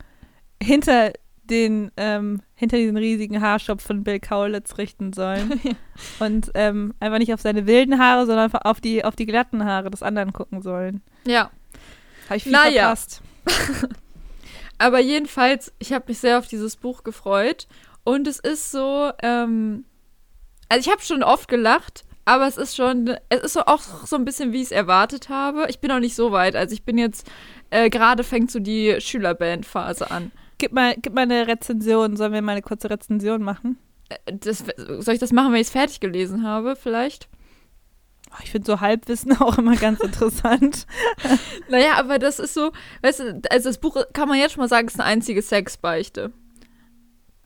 hinter 0.63 1.11
den, 1.43 1.91
ähm, 1.97 2.41
hinter 2.55 2.77
diesen 2.77 2.95
riesigen 2.95 3.41
Haarschopf 3.41 3.83
von 3.83 4.05
Bill 4.05 4.21
Kaulitz 4.21 4.77
richten 4.77 5.11
sollen. 5.11 5.59
Und 6.19 6.51
ähm, 6.55 6.93
einfach 7.01 7.19
nicht 7.19 7.33
auf 7.33 7.41
seine 7.41 7.67
wilden 7.67 7.99
Haare, 7.99 8.25
sondern 8.25 8.45
einfach 8.45 8.61
auf 8.63 8.79
die, 8.79 9.03
auf 9.03 9.17
die 9.17 9.25
glatten 9.25 9.65
Haare 9.65 9.91
des 9.91 10.01
anderen 10.01 10.31
gucken 10.31 10.61
sollen. 10.61 11.01
Ja. 11.27 11.51
Habe 12.25 12.37
ich 12.37 12.43
viel 12.43 12.51
Naja. 12.51 12.95
verpasst. 12.95 13.21
Aber 14.77 14.99
jedenfalls, 14.99 15.71
ich 15.79 15.93
habe 15.93 16.05
mich 16.07 16.19
sehr 16.19 16.39
auf 16.39 16.47
dieses 16.47 16.75
Buch 16.75 17.03
gefreut. 17.03 17.67
Und 18.03 18.27
es 18.27 18.39
ist 18.39 18.71
so, 18.71 19.11
ähm, 19.21 19.85
also 20.69 20.79
ich 20.87 20.91
habe 20.91 21.03
schon 21.03 21.21
oft 21.21 21.47
gelacht, 21.47 22.03
aber 22.25 22.47
es 22.47 22.57
ist 22.57 22.75
schon, 22.75 23.15
es 23.29 23.41
ist 23.41 23.53
so 23.53 23.61
auch 23.65 23.81
so 23.81 24.15
ein 24.15 24.25
bisschen, 24.25 24.53
wie 24.53 24.57
ich 24.57 24.65
es 24.65 24.71
erwartet 24.71 25.29
habe. 25.29 25.67
Ich 25.69 25.79
bin 25.79 25.89
noch 25.89 25.99
nicht 25.99 26.15
so 26.15 26.31
weit. 26.31 26.55
Also 26.55 26.73
ich 26.73 26.83
bin 26.83 26.97
jetzt, 26.97 27.29
äh, 27.69 27.89
gerade 27.91 28.23
fängt 28.23 28.49
so 28.49 28.59
die 28.59 28.99
Schülerbandphase 28.99 30.09
an. 30.09 30.31
Gib 30.57 30.71
mal, 30.71 30.95
gib 30.99 31.13
mal 31.13 31.21
eine 31.23 31.45
Rezension. 31.47 32.15
Sollen 32.17 32.33
wir 32.33 32.41
mal 32.41 32.53
eine 32.53 32.61
kurze 32.63 32.89
Rezension 32.89 33.43
machen? 33.43 33.77
Äh, 34.09 34.15
Das, 34.39 34.63
soll 34.99 35.13
ich 35.13 35.19
das 35.19 35.31
machen, 35.31 35.51
wenn 35.53 35.61
ich 35.61 35.67
es 35.67 35.71
fertig 35.73 35.99
gelesen 35.99 36.43
habe, 36.43 36.75
vielleicht? 36.75 37.27
Oh, 38.31 38.37
Ich 38.43 38.51
finde 38.51 38.67
so 38.67 38.79
Halbwissen 38.79 39.37
auch 39.39 39.57
immer 39.57 39.75
ganz 39.75 39.99
interessant. 39.99 40.85
Naja, 41.69 41.93
aber 41.97 42.19
das 42.19 42.39
ist 42.39 42.53
so, 42.53 42.71
weißt 43.01 43.19
du, 43.19 43.41
also 43.49 43.69
das 43.69 43.77
Buch 43.77 43.95
kann 44.13 44.27
man 44.27 44.37
jetzt 44.37 44.53
schon 44.53 44.61
mal 44.61 44.67
sagen, 44.67 44.87
ist 44.87 44.99
eine 44.99 45.07
einzige 45.07 45.41
Sexbeichte. 45.41 46.31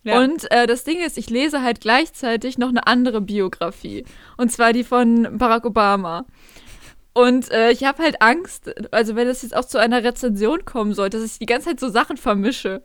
Ja. 0.04 0.20
Und 0.20 0.50
äh, 0.52 0.68
das 0.68 0.84
Ding 0.84 1.00
ist, 1.00 1.18
ich 1.18 1.30
lese 1.30 1.62
halt 1.62 1.82
gleichzeitig 1.82 2.58
noch 2.58 2.70
eine 2.70 2.88
andere 2.88 3.22
Biografie. 3.22 4.06
Und 4.38 4.52
zwar 4.52 4.74
die 4.74 4.84
von 4.84 5.38
Barack 5.38 5.66
Obama. 5.66 6.26
Und 7.14 7.50
äh, 7.52 7.72
ich 7.72 7.86
habe 7.86 8.04
halt 8.04 8.22
Angst, 8.22 8.72
also 8.92 9.16
wenn 9.16 9.28
es 9.28 9.42
jetzt 9.42 9.56
auch 9.56 9.66
zu 9.66 9.80
einer 9.80 10.04
Rezension 10.04 10.66
kommen 10.66 10.94
sollte, 10.94 11.18
dass 11.18 11.32
ich 11.32 11.40
die 11.40 11.46
ganze 11.46 11.70
Zeit 11.70 11.80
so 11.80 11.90
Sachen 11.90 12.18
vermische. 12.18 12.84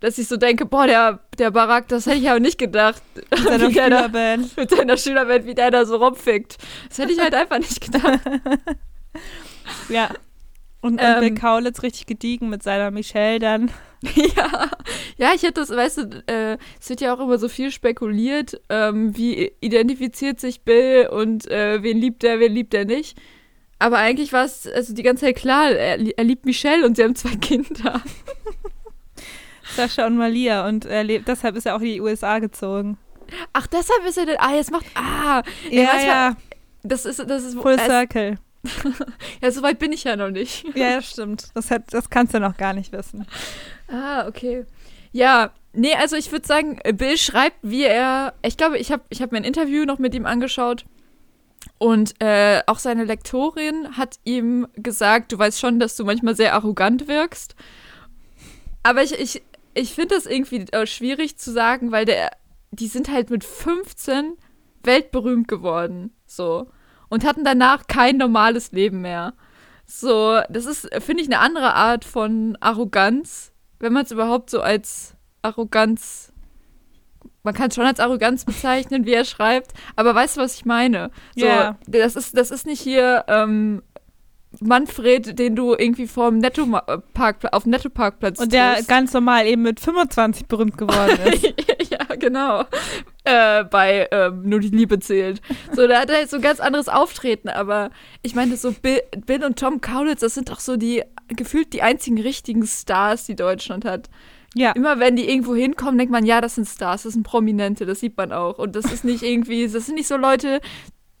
Dass 0.00 0.18
ich 0.18 0.28
so 0.28 0.36
denke, 0.36 0.66
boah, 0.66 0.86
der, 0.86 1.20
der 1.38 1.50
Barack, 1.50 1.88
das 1.88 2.06
hätte 2.06 2.18
ich 2.18 2.28
aber 2.28 2.40
nicht 2.40 2.58
gedacht. 2.58 3.02
Mit 3.30 3.40
seiner 3.40 3.70
Schülerband. 3.72 4.56
mit 4.56 4.70
seiner 4.70 4.96
Schülerband, 4.96 5.46
wie 5.46 5.54
der 5.54 5.70
da 5.70 5.86
so 5.86 5.96
rumfickt. 5.96 6.58
Das 6.88 6.98
hätte 6.98 7.12
ich 7.12 7.18
halt 7.20 7.34
einfach 7.34 7.58
nicht 7.58 7.80
gedacht. 7.80 8.20
Ja. 9.88 10.10
Und, 10.80 10.94
und 10.94 11.00
Ähm. 11.02 11.20
Bill 11.20 11.34
Kaulitz 11.34 11.82
richtig 11.82 12.06
gediegen 12.06 12.48
mit 12.48 12.62
seiner 12.62 12.90
Michelle 12.90 13.38
dann. 13.38 13.70
Ja, 14.36 14.70
ja, 15.16 15.32
ich 15.34 15.42
hätte 15.42 15.54
das, 15.54 15.70
weißt 15.70 15.96
du, 15.98 16.22
äh, 16.26 16.58
es 16.78 16.88
wird 16.90 17.00
ja 17.00 17.12
auch 17.14 17.18
immer 17.18 17.38
so 17.38 17.48
viel 17.48 17.72
spekuliert, 17.72 18.60
ähm, 18.68 19.16
wie 19.16 19.50
identifiziert 19.60 20.38
sich 20.38 20.60
Bill 20.60 21.08
und 21.10 21.50
äh, 21.50 21.82
wen 21.82 21.98
liebt 21.98 22.22
er, 22.22 22.38
wen 22.38 22.52
liebt 22.52 22.74
er 22.74 22.84
nicht. 22.84 23.18
Aber 23.80 23.96
eigentlich 23.96 24.32
war 24.32 24.44
es 24.44 24.68
also 24.68 24.94
die 24.94 25.02
ganze 25.02 25.24
Zeit 25.24 25.36
klar, 25.36 25.70
er, 25.70 25.98
er 26.16 26.24
liebt 26.24 26.44
Michelle 26.44 26.84
und 26.86 26.96
sie 26.96 27.02
haben 27.02 27.16
zwei 27.16 27.34
Kinder. 27.36 28.00
Sascha 29.76 30.06
und 30.06 30.16
Malia. 30.16 30.66
Und 30.66 30.84
er 30.84 31.04
lebt, 31.04 31.28
deshalb 31.28 31.56
ist 31.56 31.66
er 31.66 31.76
auch 31.76 31.80
in 31.80 31.86
die 31.86 32.00
USA 32.00 32.38
gezogen. 32.38 32.98
Ach, 33.52 33.66
deshalb 33.66 34.04
ist 34.06 34.18
er 34.18 34.26
denn, 34.26 34.36
ah, 34.38 34.54
jetzt 34.54 34.70
macht, 34.70 34.86
ah, 34.94 35.42
Ja, 35.70 35.82
manchmal- 35.84 36.06
ja. 36.06 36.36
das 36.82 37.04
ist, 37.06 37.18
das 37.28 37.44
ist, 37.44 37.58
Full 37.58 37.74
äh, 37.74 37.84
Circle. 37.86 38.38
ja, 39.42 39.50
so 39.50 39.62
weit 39.62 39.78
bin 39.78 39.92
ich 39.92 40.04
ja 40.04 40.16
noch 40.16 40.30
nicht. 40.30 40.64
Ja, 40.74 40.90
ja, 40.90 41.02
stimmt. 41.02 41.48
Das, 41.54 41.70
hat, 41.70 41.92
das 41.92 42.10
kannst 42.10 42.34
du 42.34 42.40
noch 42.40 42.56
gar 42.56 42.72
nicht 42.72 42.92
wissen. 42.92 43.26
Ah, 43.88 44.26
okay. 44.26 44.64
Ja, 45.12 45.50
nee, 45.72 45.94
also 45.94 46.16
ich 46.16 46.32
würde 46.32 46.46
sagen, 46.46 46.78
Bill 46.94 47.16
schreibt, 47.16 47.56
wie 47.62 47.84
er. 47.84 48.34
Ich 48.42 48.56
glaube, 48.56 48.78
ich 48.78 48.92
habe 48.92 49.02
ich 49.08 49.22
hab 49.22 49.32
mir 49.32 49.38
ein 49.38 49.44
Interview 49.44 49.84
noch 49.84 49.98
mit 49.98 50.14
ihm 50.14 50.26
angeschaut. 50.26 50.84
Und 51.78 52.14
äh, 52.22 52.62
auch 52.66 52.78
seine 52.78 53.04
Lektorin 53.04 53.96
hat 53.96 54.18
ihm 54.24 54.66
gesagt, 54.76 55.32
du 55.32 55.38
weißt 55.38 55.60
schon, 55.60 55.78
dass 55.78 55.96
du 55.96 56.04
manchmal 56.04 56.34
sehr 56.34 56.54
arrogant 56.54 57.06
wirkst. 57.08 57.54
Aber 58.82 59.02
ich, 59.02 59.18
ich, 59.18 59.42
ich 59.76 59.94
finde 59.94 60.14
das 60.14 60.26
irgendwie 60.26 60.64
äh, 60.72 60.86
schwierig 60.86 61.38
zu 61.38 61.52
sagen, 61.52 61.92
weil 61.92 62.04
der, 62.04 62.30
die 62.70 62.86
sind 62.88 63.10
halt 63.10 63.30
mit 63.30 63.44
15 63.44 64.32
weltberühmt 64.82 65.48
geworden. 65.48 66.14
So. 66.26 66.68
Und 67.08 67.24
hatten 67.24 67.44
danach 67.44 67.86
kein 67.86 68.16
normales 68.16 68.72
Leben 68.72 69.00
mehr. 69.02 69.34
So, 69.84 70.40
das 70.48 70.66
ist, 70.66 70.88
finde 71.04 71.22
ich, 71.22 71.28
eine 71.28 71.38
andere 71.38 71.74
Art 71.74 72.04
von 72.04 72.56
Arroganz, 72.60 73.52
wenn 73.78 73.92
man 73.92 74.04
es 74.04 74.10
überhaupt 74.10 74.50
so 74.50 74.60
als 74.60 75.14
Arroganz, 75.42 76.32
man 77.44 77.54
kann 77.54 77.68
es 77.68 77.76
schon 77.76 77.86
als 77.86 78.00
Arroganz 78.00 78.44
bezeichnen, 78.44 79.04
wie 79.06 79.12
er 79.12 79.24
schreibt, 79.24 79.72
aber 79.94 80.14
weißt 80.14 80.36
du, 80.36 80.40
was 80.40 80.56
ich 80.56 80.64
meine? 80.64 81.10
So, 81.36 81.46
Ja. 81.46 81.78
das 81.86 82.16
ist, 82.16 82.36
das 82.36 82.50
ist 82.50 82.66
nicht 82.66 82.80
hier 82.80 83.24
ähm, 83.28 83.82
Manfred, 84.60 85.38
den 85.38 85.56
du 85.56 85.74
irgendwie 85.74 86.06
vom 86.06 86.38
Netto 86.38 86.66
Park, 87.14 87.38
auf 87.52 87.64
dem 87.64 87.70
Netto-Parkplatz 87.70 88.40
Und 88.40 88.52
der 88.52 88.74
triffst. 88.74 88.88
ganz 88.88 89.12
normal 89.12 89.46
eben 89.46 89.62
mit 89.62 89.80
25 89.80 90.46
berühmt 90.46 90.78
geworden 90.78 91.18
ist. 91.32 91.90
ja, 91.90 92.04
genau. 92.18 92.64
Äh, 93.24 93.64
bei 93.64 94.08
ähm, 94.10 94.42
Nur 94.44 94.60
die 94.60 94.68
Liebe 94.68 94.98
zählt. 94.98 95.40
So, 95.72 95.86
da 95.86 96.00
hat 96.00 96.10
er 96.10 96.20
jetzt 96.20 96.30
so 96.30 96.36
ein 96.36 96.42
ganz 96.42 96.60
anderes 96.60 96.88
Auftreten, 96.88 97.48
aber 97.48 97.90
ich 98.22 98.34
meine, 98.34 98.56
so 98.56 98.72
Bill, 98.72 99.00
Bill 99.26 99.44
und 99.44 99.58
Tom 99.58 99.80
Kaulitz, 99.80 100.20
das 100.20 100.34
sind 100.34 100.48
doch 100.50 100.60
so 100.60 100.76
die, 100.76 101.02
gefühlt 101.28 101.72
die 101.72 101.82
einzigen 101.82 102.20
richtigen 102.20 102.66
Stars, 102.66 103.24
die 103.26 103.36
Deutschland 103.36 103.84
hat. 103.84 104.08
Ja. 104.54 104.72
Immer 104.72 104.98
wenn 105.00 105.16
die 105.16 105.28
irgendwo 105.28 105.54
hinkommen, 105.54 105.98
denkt 105.98 106.12
man, 106.12 106.24
ja, 106.24 106.40
das 106.40 106.54
sind 106.54 106.66
Stars, 106.66 107.02
das 107.02 107.12
sind 107.12 107.24
Prominente, 107.24 107.84
das 107.84 108.00
sieht 108.00 108.16
man 108.16 108.32
auch. 108.32 108.58
Und 108.58 108.74
das 108.74 108.86
ist 108.90 109.04
nicht 109.04 109.22
irgendwie, 109.22 109.68
das 109.68 109.84
sind 109.86 109.96
nicht 109.96 110.08
so 110.08 110.16
Leute, 110.16 110.60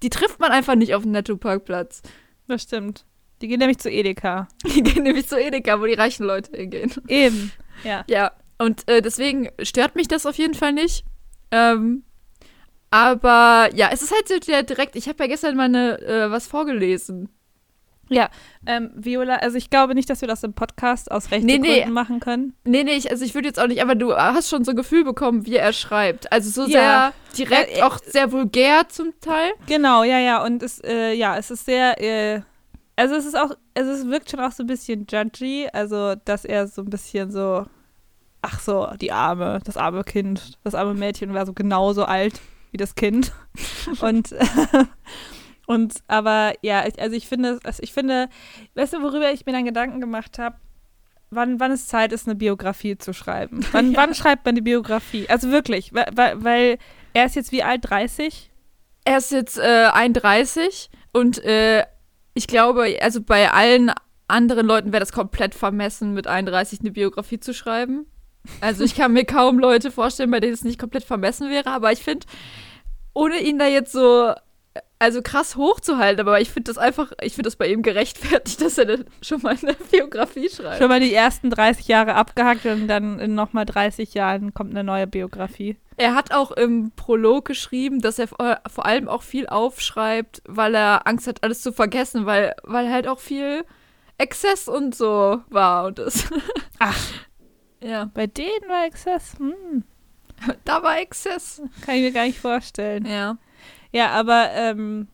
die 0.02 0.08
trifft 0.10 0.40
man 0.40 0.52
einfach 0.52 0.74
nicht 0.74 0.94
auf 0.94 1.02
dem 1.02 1.12
Netto-Parkplatz. 1.12 2.00
Das 2.48 2.62
stimmt. 2.62 3.04
Die 3.42 3.48
gehen 3.48 3.58
nämlich 3.58 3.78
zu 3.78 3.90
Edeka. 3.90 4.48
Die 4.64 4.82
gehen 4.82 5.02
nämlich 5.02 5.28
zu 5.28 5.38
Edeka, 5.38 5.80
wo 5.80 5.84
die 5.86 5.94
reichen 5.94 6.24
Leute 6.26 6.56
hingehen. 6.56 6.92
Eben. 7.08 7.52
Ja. 7.84 8.04
Ja, 8.08 8.32
und 8.58 8.88
äh, 8.88 9.02
deswegen 9.02 9.50
stört 9.62 9.96
mich 9.96 10.08
das 10.08 10.24
auf 10.24 10.36
jeden 10.36 10.54
Fall 10.54 10.72
nicht. 10.72 11.04
Ähm, 11.50 12.04
aber 12.90 13.68
ja, 13.74 13.90
es 13.92 14.02
ist 14.02 14.12
halt 14.14 14.28
so 14.28 14.38
der 14.38 14.62
direkt, 14.62 14.96
ich 14.96 15.08
habe 15.08 15.22
ja 15.24 15.28
gestern 15.28 15.56
mal 15.56 15.74
äh, 15.74 16.30
was 16.30 16.46
vorgelesen. 16.46 17.28
Ja, 18.08 18.30
ähm, 18.66 18.92
Viola, 18.94 19.34
also 19.36 19.58
ich 19.58 19.68
glaube 19.68 19.94
nicht, 19.96 20.08
dass 20.08 20.20
wir 20.20 20.28
das 20.28 20.44
im 20.44 20.52
Podcast 20.54 21.10
aus 21.10 21.32
rechten 21.32 21.46
Nee, 21.46 21.58
nee. 21.58 21.74
Gründen 21.78 21.92
machen 21.92 22.20
können. 22.20 22.54
Nee, 22.62 22.84
nee, 22.84 22.92
ich, 22.92 23.10
also 23.10 23.24
ich 23.24 23.34
würde 23.34 23.48
jetzt 23.48 23.58
auch 23.58 23.66
nicht, 23.66 23.82
aber 23.82 23.96
du 23.96 24.14
hast 24.14 24.48
schon 24.48 24.64
so 24.64 24.70
ein 24.70 24.76
Gefühl 24.76 25.02
bekommen, 25.02 25.44
wie 25.44 25.56
er 25.56 25.72
schreibt. 25.72 26.30
Also 26.32 26.48
so 26.50 26.70
Ja. 26.70 27.12
sehr 27.34 27.46
direkt, 27.48 27.72
Äh, 27.72 27.78
äh, 27.80 27.82
auch 27.82 27.98
sehr 27.98 28.30
vulgär 28.30 28.88
zum 28.88 29.12
Teil. 29.20 29.52
Genau, 29.66 30.04
ja, 30.04 30.20
ja. 30.20 30.44
Und 30.44 30.62
es, 30.62 30.78
äh, 30.84 31.14
ja, 31.14 31.36
es 31.36 31.50
ist 31.50 31.66
sehr, 31.66 32.00
äh, 32.00 32.42
also 32.96 33.14
es 33.14 33.26
ist 33.26 33.36
auch, 33.36 33.50
also 33.76 33.90
es 33.92 34.06
wirkt 34.06 34.30
schon 34.30 34.40
auch 34.40 34.52
so 34.52 34.62
ein 34.62 34.66
bisschen 34.66 35.06
judgy, 35.08 35.68
also 35.72 36.14
dass 36.24 36.44
er 36.44 36.66
so 36.66 36.82
ein 36.82 36.90
bisschen 36.90 37.30
so, 37.30 37.66
ach 38.42 38.60
so, 38.60 38.88
die 39.00 39.12
arme, 39.12 39.60
das 39.64 39.76
arme 39.76 40.02
Kind, 40.04 40.58
das 40.64 40.74
arme 40.74 40.94
Mädchen 40.94 41.34
war 41.34 41.46
so 41.46 41.52
genauso 41.52 42.04
alt 42.04 42.40
wie 42.72 42.76
das 42.78 42.94
Kind. 42.94 43.32
und 44.00 44.34
und 45.66 45.94
aber 46.06 46.52
ja, 46.62 46.84
also 46.98 47.16
ich 47.16 47.26
finde, 47.28 47.58
also 47.64 47.82
ich 47.82 47.92
finde, 47.92 48.28
weißt 48.74 48.94
du, 48.94 49.02
worüber 49.02 49.30
ich 49.32 49.46
mir 49.46 49.52
dann 49.52 49.64
Gedanken 49.64 50.00
gemacht 50.00 50.38
habe? 50.38 50.56
Wann, 51.30 51.58
wann 51.58 51.72
es 51.72 51.88
Zeit 51.88 52.12
ist, 52.12 52.28
eine 52.28 52.36
Biografie 52.36 52.96
zu 52.98 53.12
schreiben? 53.12 53.66
Wann, 53.72 53.90
Ja. 53.90 53.98
wann 53.98 54.14
schreibt 54.14 54.46
man 54.46 54.54
die 54.54 54.60
Biografie? 54.60 55.28
Also 55.28 55.50
wirklich, 55.50 55.92
weil, 55.92 56.06
weil, 56.14 56.44
weil 56.44 56.78
er 57.14 57.26
ist 57.26 57.34
jetzt 57.34 57.50
wie 57.50 57.64
alt? 57.64 57.80
30? 57.82 58.48
Er 59.04 59.18
ist 59.18 59.32
jetzt 59.32 59.58
äh, 59.58 59.88
31 59.92 60.88
und 61.12 61.42
äh, 61.44 61.84
ich 62.36 62.46
glaube, 62.46 62.98
also 63.00 63.22
bei 63.22 63.50
allen 63.50 63.90
anderen 64.28 64.66
Leuten 64.66 64.92
wäre 64.92 65.00
das 65.00 65.12
komplett 65.12 65.54
vermessen, 65.54 66.12
mit 66.12 66.26
31 66.26 66.80
eine 66.80 66.90
Biografie 66.90 67.40
zu 67.40 67.54
schreiben. 67.54 68.04
Also 68.60 68.84
ich 68.84 68.94
kann 68.94 69.14
mir 69.14 69.24
kaum 69.24 69.58
Leute 69.58 69.90
vorstellen, 69.90 70.30
bei 70.30 70.40
denen 70.40 70.52
es 70.52 70.62
nicht 70.62 70.78
komplett 70.78 71.04
vermessen 71.04 71.48
wäre, 71.48 71.70
aber 71.70 71.92
ich 71.92 72.00
finde, 72.00 72.26
ohne 73.14 73.38
ihn 73.38 73.58
da 73.58 73.66
jetzt 73.66 73.90
so 73.90 74.34
also 74.98 75.20
krass 75.22 75.56
hochzuhalten, 75.56 76.20
aber 76.20 76.40
ich 76.40 76.50
finde 76.50 76.70
das 76.70 76.78
einfach, 76.78 77.12
ich 77.20 77.34
finde 77.34 77.48
das 77.48 77.56
bei 77.56 77.68
ihm 77.68 77.82
gerechtfertigt, 77.82 78.60
dass 78.62 78.78
er 78.78 79.04
schon 79.22 79.42
mal 79.42 79.56
eine 79.60 79.74
Biografie 79.74 80.48
schreibt. 80.48 80.78
Schon 80.78 80.88
mal 80.88 81.00
die 81.00 81.12
ersten 81.12 81.50
30 81.50 81.86
Jahre 81.88 82.14
abgehackt 82.14 82.64
und 82.66 82.88
dann 82.88 83.18
in 83.18 83.34
nochmal 83.34 83.66
30 83.66 84.14
Jahren 84.14 84.54
kommt 84.54 84.70
eine 84.70 84.84
neue 84.84 85.06
Biografie. 85.06 85.76
Er 85.98 86.14
hat 86.14 86.32
auch 86.32 86.50
im 86.50 86.92
Prolog 86.94 87.46
geschrieben, 87.46 88.00
dass 88.00 88.18
er 88.18 88.28
vor 88.28 88.86
allem 88.86 89.08
auch 89.08 89.22
viel 89.22 89.46
aufschreibt, 89.46 90.42
weil 90.46 90.74
er 90.74 91.06
Angst 91.06 91.26
hat, 91.26 91.42
alles 91.42 91.62
zu 91.62 91.72
vergessen, 91.72 92.26
weil, 92.26 92.54
weil 92.64 92.90
halt 92.90 93.08
auch 93.08 93.18
viel 93.18 93.64
Exzess 94.18 94.68
und 94.68 94.94
so 94.94 95.40
war 95.48 95.86
und 95.86 95.98
das. 95.98 96.28
Ach. 96.78 96.98
Ja, 97.82 98.10
Bei 98.14 98.26
denen 98.26 98.68
war 98.68 98.86
Exzess. 98.86 99.34
Hm, 99.38 99.84
da 100.64 100.82
war 100.82 100.98
Exzess. 100.98 101.62
kann 101.82 101.96
ich 101.96 102.02
mir 102.02 102.12
gar 102.12 102.24
nicht 102.26 102.40
vorstellen. 102.40 103.06
Ja. 103.06 103.36
Ja, 103.96 104.10
aber 104.10 104.50
ähm, 104.52 105.08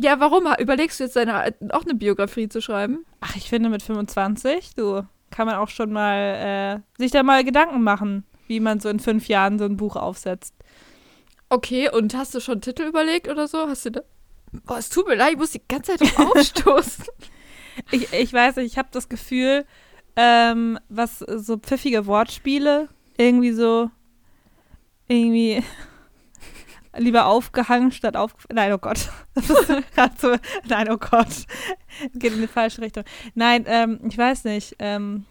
Ja, 0.00 0.18
warum? 0.18 0.48
Überlegst 0.58 0.98
du 0.98 1.04
jetzt 1.04 1.14
deine, 1.14 1.54
auch 1.70 1.84
eine 1.84 1.94
Biografie 1.94 2.48
zu 2.48 2.60
schreiben? 2.60 3.04
ach, 3.20 3.36
ich 3.36 3.48
finde 3.48 3.68
mit 3.68 3.82
25, 3.82 4.74
du, 4.74 5.02
kann 5.30 5.46
man 5.46 5.54
auch 5.54 5.68
schon 5.68 5.92
mal 5.92 6.82
äh, 6.98 6.98
sich 6.98 7.12
da 7.12 7.22
mal 7.22 7.44
Gedanken 7.44 7.82
machen, 7.82 8.24
wie 8.48 8.58
man 8.58 8.80
so 8.80 8.88
in 8.88 8.98
fünf 8.98 9.28
Jahren 9.28 9.58
so 9.58 9.64
ein 9.64 9.76
Buch 9.76 9.94
aufsetzt. 9.94 10.52
Okay, 11.48 11.88
und 11.88 12.14
hast 12.16 12.34
du 12.34 12.40
schon 12.40 12.54
einen 12.54 12.60
Titel 12.62 12.82
überlegt 12.82 13.28
oder 13.28 13.46
so? 13.46 13.68
Hast 13.68 13.86
du 13.86 13.90
da. 13.90 14.00
Boah, 14.66 14.78
es 14.78 14.88
tut 14.88 15.06
mir 15.06 15.14
leid, 15.14 15.32
ich 15.32 15.38
muss 15.38 15.52
die 15.52 15.62
ganze 15.68 15.96
Zeit 15.96 16.18
aufstoßen. 16.18 17.04
Ich, 17.90 18.12
ich 18.12 18.32
weiß 18.32 18.56
nicht, 18.56 18.66
ich 18.66 18.78
habe 18.78 18.88
das 18.92 19.08
Gefühl, 19.08 19.64
ähm, 20.14 20.78
was 20.88 21.18
so 21.18 21.56
pfiffige 21.56 22.06
Wortspiele, 22.06 22.88
irgendwie 23.16 23.50
so, 23.50 23.90
irgendwie 25.08 25.62
lieber 26.96 27.26
aufgehangen 27.26 27.92
statt 27.92 28.16
auf. 28.16 28.34
Nein, 28.52 28.72
oh 28.72 28.78
Gott. 28.78 29.10
Das 29.34 29.50
ist 29.50 29.68
gerade 29.94 30.14
so. 30.18 30.36
Nein, 30.68 30.88
oh 30.90 30.96
Gott. 30.98 31.46
Geht 32.14 32.32
in 32.34 32.40
die 32.40 32.46
falsche 32.46 32.80
Richtung. 32.82 33.04
Nein, 33.34 33.64
ähm, 33.66 34.00
ich 34.08 34.16
weiß 34.16 34.44
nicht. 34.44 34.76
Ähm, 34.78 35.24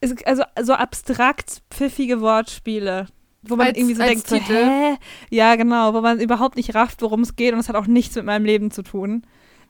es, 0.00 0.14
also 0.24 0.42
so 0.62 0.74
abstrakt 0.74 1.62
pfiffige 1.70 2.20
Wortspiele. 2.20 3.06
Wo 3.42 3.56
man 3.56 3.68
Als- 3.68 3.78
irgendwie 3.78 3.94
so 3.94 4.02
denkt, 4.02 4.26
so, 4.26 4.36
Titel? 4.38 4.54
hä? 4.54 4.96
Ja, 5.30 5.54
genau, 5.56 5.94
wo 5.94 6.00
man 6.00 6.20
überhaupt 6.20 6.56
nicht 6.56 6.74
rafft, 6.74 7.02
worum 7.02 7.20
es 7.20 7.36
geht 7.36 7.52
und 7.54 7.60
es 7.60 7.68
hat 7.68 7.76
auch 7.76 7.86
nichts 7.86 8.16
mit 8.16 8.24
meinem 8.24 8.44
Leben 8.44 8.70
zu 8.70 8.82
tun. 8.82 9.22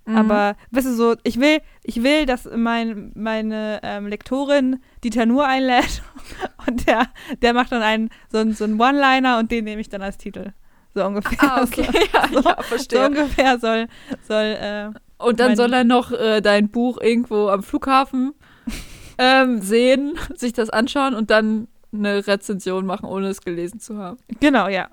Mhm. 0.06 0.16
Aber, 0.16 0.56
weißt 0.70 0.87
du, 0.87 0.94
so, 0.94 1.16
ich 1.22 1.38
will, 1.40 1.58
ich 1.84 2.02
will, 2.02 2.24
dass 2.26 2.48
mein, 2.54 3.12
meine 3.14 3.80
ähm, 3.82 4.06
Lektorin 4.06 4.80
Dieter 5.04 5.26
Nur 5.26 5.46
einlädt 5.46 6.02
und 6.66 6.87
der, 6.87 7.06
der 7.42 7.52
macht 7.54 7.72
dann 7.72 7.82
einen, 7.82 8.11
so, 8.30 8.38
einen- 8.38 8.54
so 8.54 8.64
einen 8.64 8.80
One-Liner 8.80 9.38
und 9.38 9.50
den 9.50 9.64
nehme 9.64 9.80
ich 9.80 9.88
dann 9.88 10.02
als 10.02 10.16
Titel. 10.16 10.52
So 10.94 11.04
ungefähr. 11.04 11.38
Ah, 11.40 11.62
okay. 11.62 11.87
Ja, 12.14 12.28
So, 12.28 12.34
ja, 12.34 12.42
So, 12.42 12.42
so 12.42 12.62
verstehe. 12.62 13.06
ungefähr 13.06 13.58
soll, 13.58 13.87
soll, 14.26 14.44
äh, 14.44 14.90
Und 15.18 15.38
dann 15.40 15.54
soll 15.56 15.72
er 15.74 15.84
noch 15.84 16.11
äh, 16.12 16.40
dein 16.40 16.68
Buch 16.70 16.98
irgendwo 17.00 17.48
am 17.48 17.62
Flughafen 17.62 18.32
ähm, 19.18 19.61
sehen, 19.61 20.14
sich 20.34 20.52
das 20.54 20.70
anschauen 20.70 21.14
und 21.14 21.30
dann 21.30 21.68
eine 21.92 22.26
Rezension 22.26 22.84
machen, 22.87 23.06
ohne 23.06 23.28
es 23.28 23.40
gelesen 23.40 23.80
zu 23.80 23.98
haben. 23.98 24.18
genau, 24.40 24.68
ja. 24.68 24.88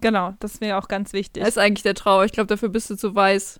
Genau, 0.00 0.34
das 0.40 0.60
mir 0.60 0.78
auch 0.78 0.86
ganz 0.86 1.12
wichtig. 1.12 1.42
Das 1.42 1.50
ist 1.50 1.58
eigentlich 1.58 1.82
der 1.82 1.94
Trauer. 1.94 2.24
Ich 2.24 2.32
glaube, 2.32 2.46
dafür 2.46 2.68
bist 2.68 2.88
du 2.90 2.96
zu 2.96 3.14
weiß. 3.14 3.58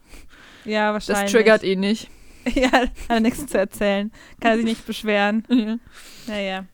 Ja, 0.65 0.93
Das 0.93 1.09
wahrscheinlich. 1.09 1.33
triggert 1.33 1.63
ihn 1.63 1.81
nicht. 1.81 2.11
Ja, 2.55 2.73
hat 2.73 2.91
er 3.09 3.21
nichts 3.21 3.47
zu 3.47 3.59
erzählen. 3.59 4.11
Kann 4.41 4.53
er 4.53 4.57
sich 4.57 4.65
nicht 4.65 4.87
beschweren. 4.87 5.45
Naja. 6.27 6.65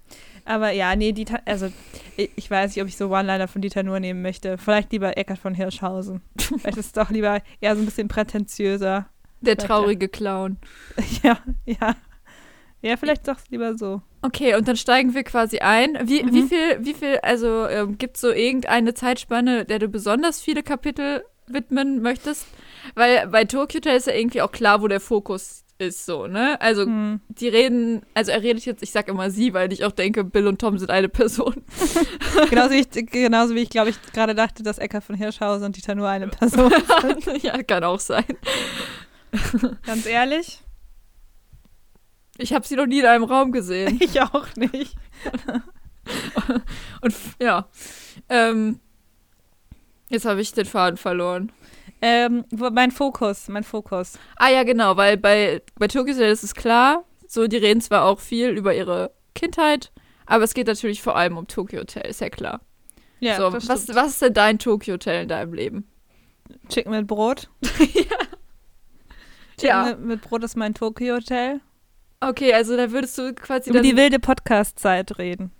Aber 0.44 0.70
ja, 0.70 0.94
nee, 0.94 1.12
Dieter, 1.12 1.40
also 1.46 1.68
ich, 2.16 2.50
weiß 2.50 2.74
nicht, 2.76 2.82
ob 2.82 2.86
ich 2.88 2.96
so 2.96 3.08
One-Liner 3.08 3.48
von 3.48 3.62
Dieter 3.62 3.82
Nur 3.82 3.98
nehmen 3.98 4.20
möchte. 4.22 4.58
Vielleicht 4.58 4.92
lieber 4.92 5.16
Eckart 5.16 5.38
von 5.38 5.54
Hirschhausen. 5.54 6.20
Vielleicht 6.38 6.76
ist 6.76 6.86
es 6.86 6.92
doch 6.92 7.10
lieber 7.10 7.40
eher 7.60 7.74
so 7.74 7.82
ein 7.82 7.86
bisschen 7.86 8.08
prätentiöser. 8.08 9.06
Der 9.40 9.56
traurige 9.56 10.08
Clown. 10.08 10.58
Ja, 11.22 11.38
ja. 11.64 11.96
Ja, 12.82 12.96
vielleicht 12.98 13.26
doch 13.26 13.38
lieber 13.48 13.76
so. 13.78 14.02
Okay, 14.20 14.54
und 14.56 14.68
dann 14.68 14.76
steigen 14.76 15.14
wir 15.14 15.24
quasi 15.24 15.58
ein. 15.60 15.96
Wie, 16.04 16.22
Mhm. 16.22 16.32
wie 16.34 16.42
viel, 16.42 16.78
wie 16.84 16.94
viel, 16.94 17.18
also 17.22 17.66
ähm, 17.66 17.96
gibt 17.98 18.16
es 18.16 18.20
so 18.20 18.30
irgendeine 18.30 18.92
Zeitspanne, 18.94 19.64
der 19.64 19.78
du 19.78 19.88
besonders 19.88 20.40
viele 20.42 20.62
Kapitel 20.62 21.24
widmen 21.46 22.02
möchtest? 22.02 22.46
Weil 22.94 23.26
bei 23.28 23.44
Tokyo 23.44 23.78
Hotel 23.78 23.96
ist 23.96 24.07
ja 24.07 24.14
irgendwie 24.14 24.42
auch 24.42 24.52
klar, 24.52 24.83
wo 24.83 24.88
der 24.88 25.00
Fokus 25.00 25.64
ist, 25.78 26.07
so, 26.07 26.26
ne? 26.28 26.61
Also 26.61 26.83
Hm. 26.85 27.20
die 27.28 27.48
reden, 27.48 28.02
also 28.14 28.30
er 28.30 28.42
redet 28.42 28.64
jetzt, 28.64 28.83
ich 28.83 28.92
sag 28.92 29.09
immer 29.09 29.30
sie, 29.30 29.52
weil 29.54 29.72
ich 29.72 29.85
auch 29.85 29.90
denke, 29.92 30.22
Bill 30.22 30.46
und 30.46 30.61
Tom 30.61 30.78
sind 30.78 30.90
eine 30.90 31.09
Person. 31.09 31.64
Genauso 32.50 32.70
wie 32.70 32.80
ich, 32.80 33.07
genauso 33.11 33.54
wie 33.57 33.62
ich 33.62 33.70
glaube 33.70 33.90
ich, 33.90 33.96
gerade 34.12 34.35
dachte, 34.37 34.62
dass 34.62 34.78
Eckart 34.78 35.02
von 35.04 35.16
Hirschhausen 35.16 35.66
und 35.66 35.76
Dieter 35.76 35.94
Nur 35.96 36.09
eine 36.09 36.28
Person 36.28 36.72
sind. 37.02 37.42
ja, 37.42 37.61
kann 37.64 37.83
auch 37.85 37.98
sein. 38.00 38.24
Ganz 39.85 40.07
ehrlich, 40.07 40.61
Ich 42.38 42.52
habe 42.52 42.64
sie 42.66 42.76
noch 42.76 42.87
nie 42.87 43.00
in 43.00 43.07
einem 43.07 43.24
Raum 43.24 43.50
gesehen. 43.50 43.98
ich 44.00 44.20
auch 44.20 44.54
nicht. 44.54 44.94
Und 47.00 47.14
ja. 47.40 47.66
Ähm, 48.28 48.78
jetzt 50.14 50.24
habe 50.27 50.40
ich 50.40 50.53
den 50.53 50.64
Faden 50.66 50.96
verloren. 50.96 51.53
Ähm, 52.00 52.44
mein 52.50 52.90
Fokus, 52.90 53.48
mein 53.48 53.64
Fokus. 53.64 54.18
Ah 54.37 54.48
ja, 54.48 54.62
genau, 54.62 54.96
weil 54.96 55.16
bei, 55.16 55.62
bei 55.77 55.88
Tokyo 55.88 56.14
Hotel 56.14 56.31
ist 56.33 56.42
es 56.44 56.55
klar, 56.55 57.05
so 57.27 57.46
die 57.46 57.57
reden 57.57 57.81
zwar 57.81 58.05
auch 58.05 58.20
viel 58.20 58.48
über 58.50 58.74
ihre 58.74 59.11
Kindheit, 59.35 59.92
aber 60.27 60.44
es 60.44 60.55
geht 60.55 60.66
natürlich 60.66 61.03
vor 61.03 61.16
allem 61.16 61.37
um 61.37 61.46
Tokyo 61.46 61.81
Hotel, 61.81 62.07
ist 62.07 62.20
ja 62.20 62.31
klar. 62.31 62.61
Ja, 63.20 63.37
so, 63.37 63.50
das 63.50 63.68
was, 63.68 63.83
stimmt. 63.85 63.98
was 63.98 64.09
ist 64.12 64.22
denn 64.22 64.35
dein 64.35 64.59
Tokyo 64.59 64.94
Hotel 64.94 65.22
in 65.22 65.29
deinem 65.29 65.55
Leben? 65.55 65.88
Chicken 66.68 66.90
mit 66.90 67.07
Brot. 67.07 67.48
Chicken 69.59 69.66
Ja. 69.68 69.85
mit, 69.85 70.00
mit 70.00 70.20
Brot 70.22 70.42
ist 70.44 70.57
mein 70.57 70.74
Tokyo-Hotel. 70.74 71.61
Okay, 72.20 72.53
also 72.55 72.77
da 72.77 72.90
würdest 72.90 73.16
du 73.18 73.35
quasi 73.35 73.70
Über 73.70 73.81
die 73.81 73.96
wilde 73.96 74.18
Podcast-Zeit 74.18 75.18
reden. 75.18 75.53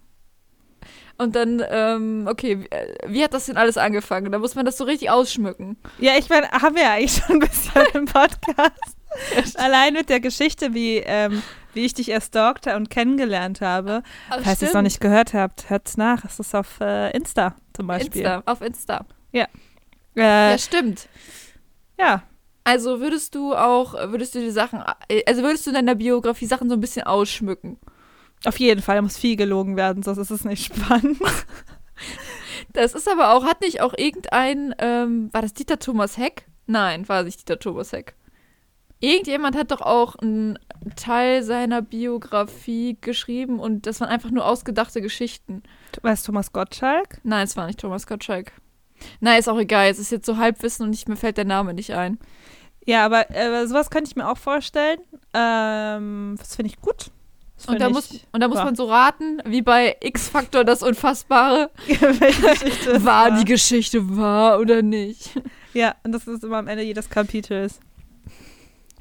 Und 1.19 1.37
dann 1.37 1.63
ähm, 1.69 2.27
okay, 2.31 2.61
wie, 2.61 2.67
äh, 2.67 2.97
wie 3.07 3.23
hat 3.25 3.35
das 3.35 3.47
denn 3.47 3.57
alles 3.57 3.77
angefangen? 3.77 4.33
Da 4.33 4.39
muss 4.39 4.55
man 4.55 4.65
das 4.65 4.77
so 4.77 4.85
richtig 4.85 5.11
ausschmücken. 5.11 5.77
Ja, 5.99 6.13
ich 6.19 6.29
meine, 6.29 6.51
haben 6.51 6.75
wir 6.75 6.83
ja 6.83 6.93
eigentlich 6.93 7.23
schon 7.25 7.37
ein 7.37 7.49
bisschen 7.49 7.87
im 7.95 8.05
Podcast. 8.07 8.97
Allein 9.57 9.95
mit 9.95 10.09
der 10.09 10.21
Geschichte, 10.21 10.75
wie, 10.75 10.97
ähm, 10.97 11.43
wie 11.73 11.85
ich 11.85 11.95
dich 11.95 12.09
erstalkt 12.11 12.67
und 12.67 12.91
kennengelernt 12.91 13.61
habe. 13.61 14.03
Ach, 14.31 14.41
Falls 14.43 14.61
ihr 14.63 14.69
es 14.69 14.75
noch 14.75 14.83
nicht 14.83 15.01
gehört 15.01 15.35
habt, 15.35 15.71
hört's 15.71 15.97
nach. 15.97 16.25
Es 16.25 16.41
ist 16.41 16.55
auf 16.55 16.81
äh, 16.81 17.11
Insta 17.17 17.55
zum 17.75 17.87
Beispiel. 17.87 18.23
Insta, 18.23 18.43
auf 18.47 18.61
Insta. 18.61 19.05
Äh, 19.33 19.47
Ja, 20.17 20.59
stimmt. 20.59 21.09
ja, 21.99 22.23
Also 22.65 23.01
würdest 23.01 23.35
du 23.35 23.55
auch, 23.55 23.95
würdest 24.11 24.35
du 24.35 24.41
die 24.41 24.51
Sachen, 24.51 24.83
äh, 25.09 25.23
also 25.27 25.43
würdest 25.43 25.67
du 25.67 25.71
in 25.71 25.75
deiner 25.75 25.95
Biografie 25.95 26.47
Sachen 26.47 26.69
so 26.69 26.75
ein 26.75 26.81
bisschen 26.81 27.07
ausschmücken? 27.07 27.79
Auf 28.45 28.59
jeden 28.59 28.83
Fall 28.83 29.01
muss 29.03 29.17
viel 29.17 29.37
gelogen 29.37 29.77
werden, 29.77 30.03
sonst 30.03 30.19
ist 30.19 30.31
es 30.31 30.45
nicht 30.45 30.75
spannend. 30.75 31.19
Das 32.73 32.95
ist 32.95 33.09
aber 33.09 33.33
auch, 33.35 33.45
hat 33.45 33.61
nicht 33.61 33.81
auch 33.81 33.95
irgendein, 33.97 34.75
ähm, 34.79 35.29
war 35.33 35.43
das 35.43 35.55
Dieter 35.55 35.79
Thomas 35.79 36.19
Heck? 36.19 36.47
Nein, 36.67 37.09
war 37.09 37.23
nicht 37.23 37.41
Dieter 37.41 37.59
Thomas 37.59 37.93
Heck. 37.93 38.15
irgendjemand 39.01 39.57
hat 39.57 39.71
doch 39.71 39.81
auch 39.83 40.17
einen 40.17 40.59
Teil 40.97 41.43
seiner 41.43 41.83
Biografie 41.83 42.97
geschrieben 43.01 43.61
und 43.61 43.87
das 43.87 44.01
waren 44.01 44.09
einfach 44.09 44.31
nur 44.31 44.47
ausgedachte 44.47 45.01
Geschichten. 45.03 45.63
Weißt 46.03 46.27
Thomas 46.27 46.53
Gottschalk? 46.53 47.21
Nein, 47.23 47.45
es 47.45 47.57
war 47.57 47.67
nicht 47.67 47.81
Thomas 47.81 48.07
Gottschalk. 48.07 48.53
Nein, 49.21 49.39
ist 49.39 49.49
auch 49.49 49.59
egal. 49.59 49.89
Es 49.91 49.99
ist 49.99 50.11
jetzt 50.11 50.27
so 50.27 50.37
Halbwissen 50.39 50.87
und 50.87 50.93
ich, 50.95 51.07
mir 51.07 51.17
fällt 51.17 51.37
der 51.37 51.45
Name 51.45 51.75
nicht 51.75 51.93
ein. 51.95 52.19
Ja, 52.87 53.05
aber 53.05 53.31
äh, 53.31 53.67
sowas 53.67 53.91
könnte 53.91 54.09
ich 54.09 54.17
mir 54.17 54.29
auch 54.29 54.39
vorstellen. 54.39 55.01
Ähm, 55.33 56.37
das 56.39 56.57
finde 56.57 56.71
ich 56.71 56.81
gut. 56.81 57.11
Und 57.67 57.81
da, 57.81 57.89
muss, 57.89 58.11
und 58.33 58.41
da 58.43 58.49
muss 58.49 58.59
man 58.59 58.75
so 58.77 58.85
raten, 58.87 59.41
wie 59.47 59.63
bei 59.63 59.97
X-Factor 60.01 60.65
das 60.65 60.83
Unfassbare. 60.83 61.71
Es 61.89 63.05
War 63.05 63.31
die 63.39 63.45
Geschichte 63.45 64.17
wahr 64.17 64.59
oder 64.61 64.83
nicht? 64.83 65.31
Ja, 65.73 65.95
und 66.05 66.13
das 66.13 66.27
ist 66.27 66.45
immer 66.45 66.59
am 66.59 66.69
Ende 66.69 66.83
jedes 66.85 67.09
Kapitels. 67.09 67.81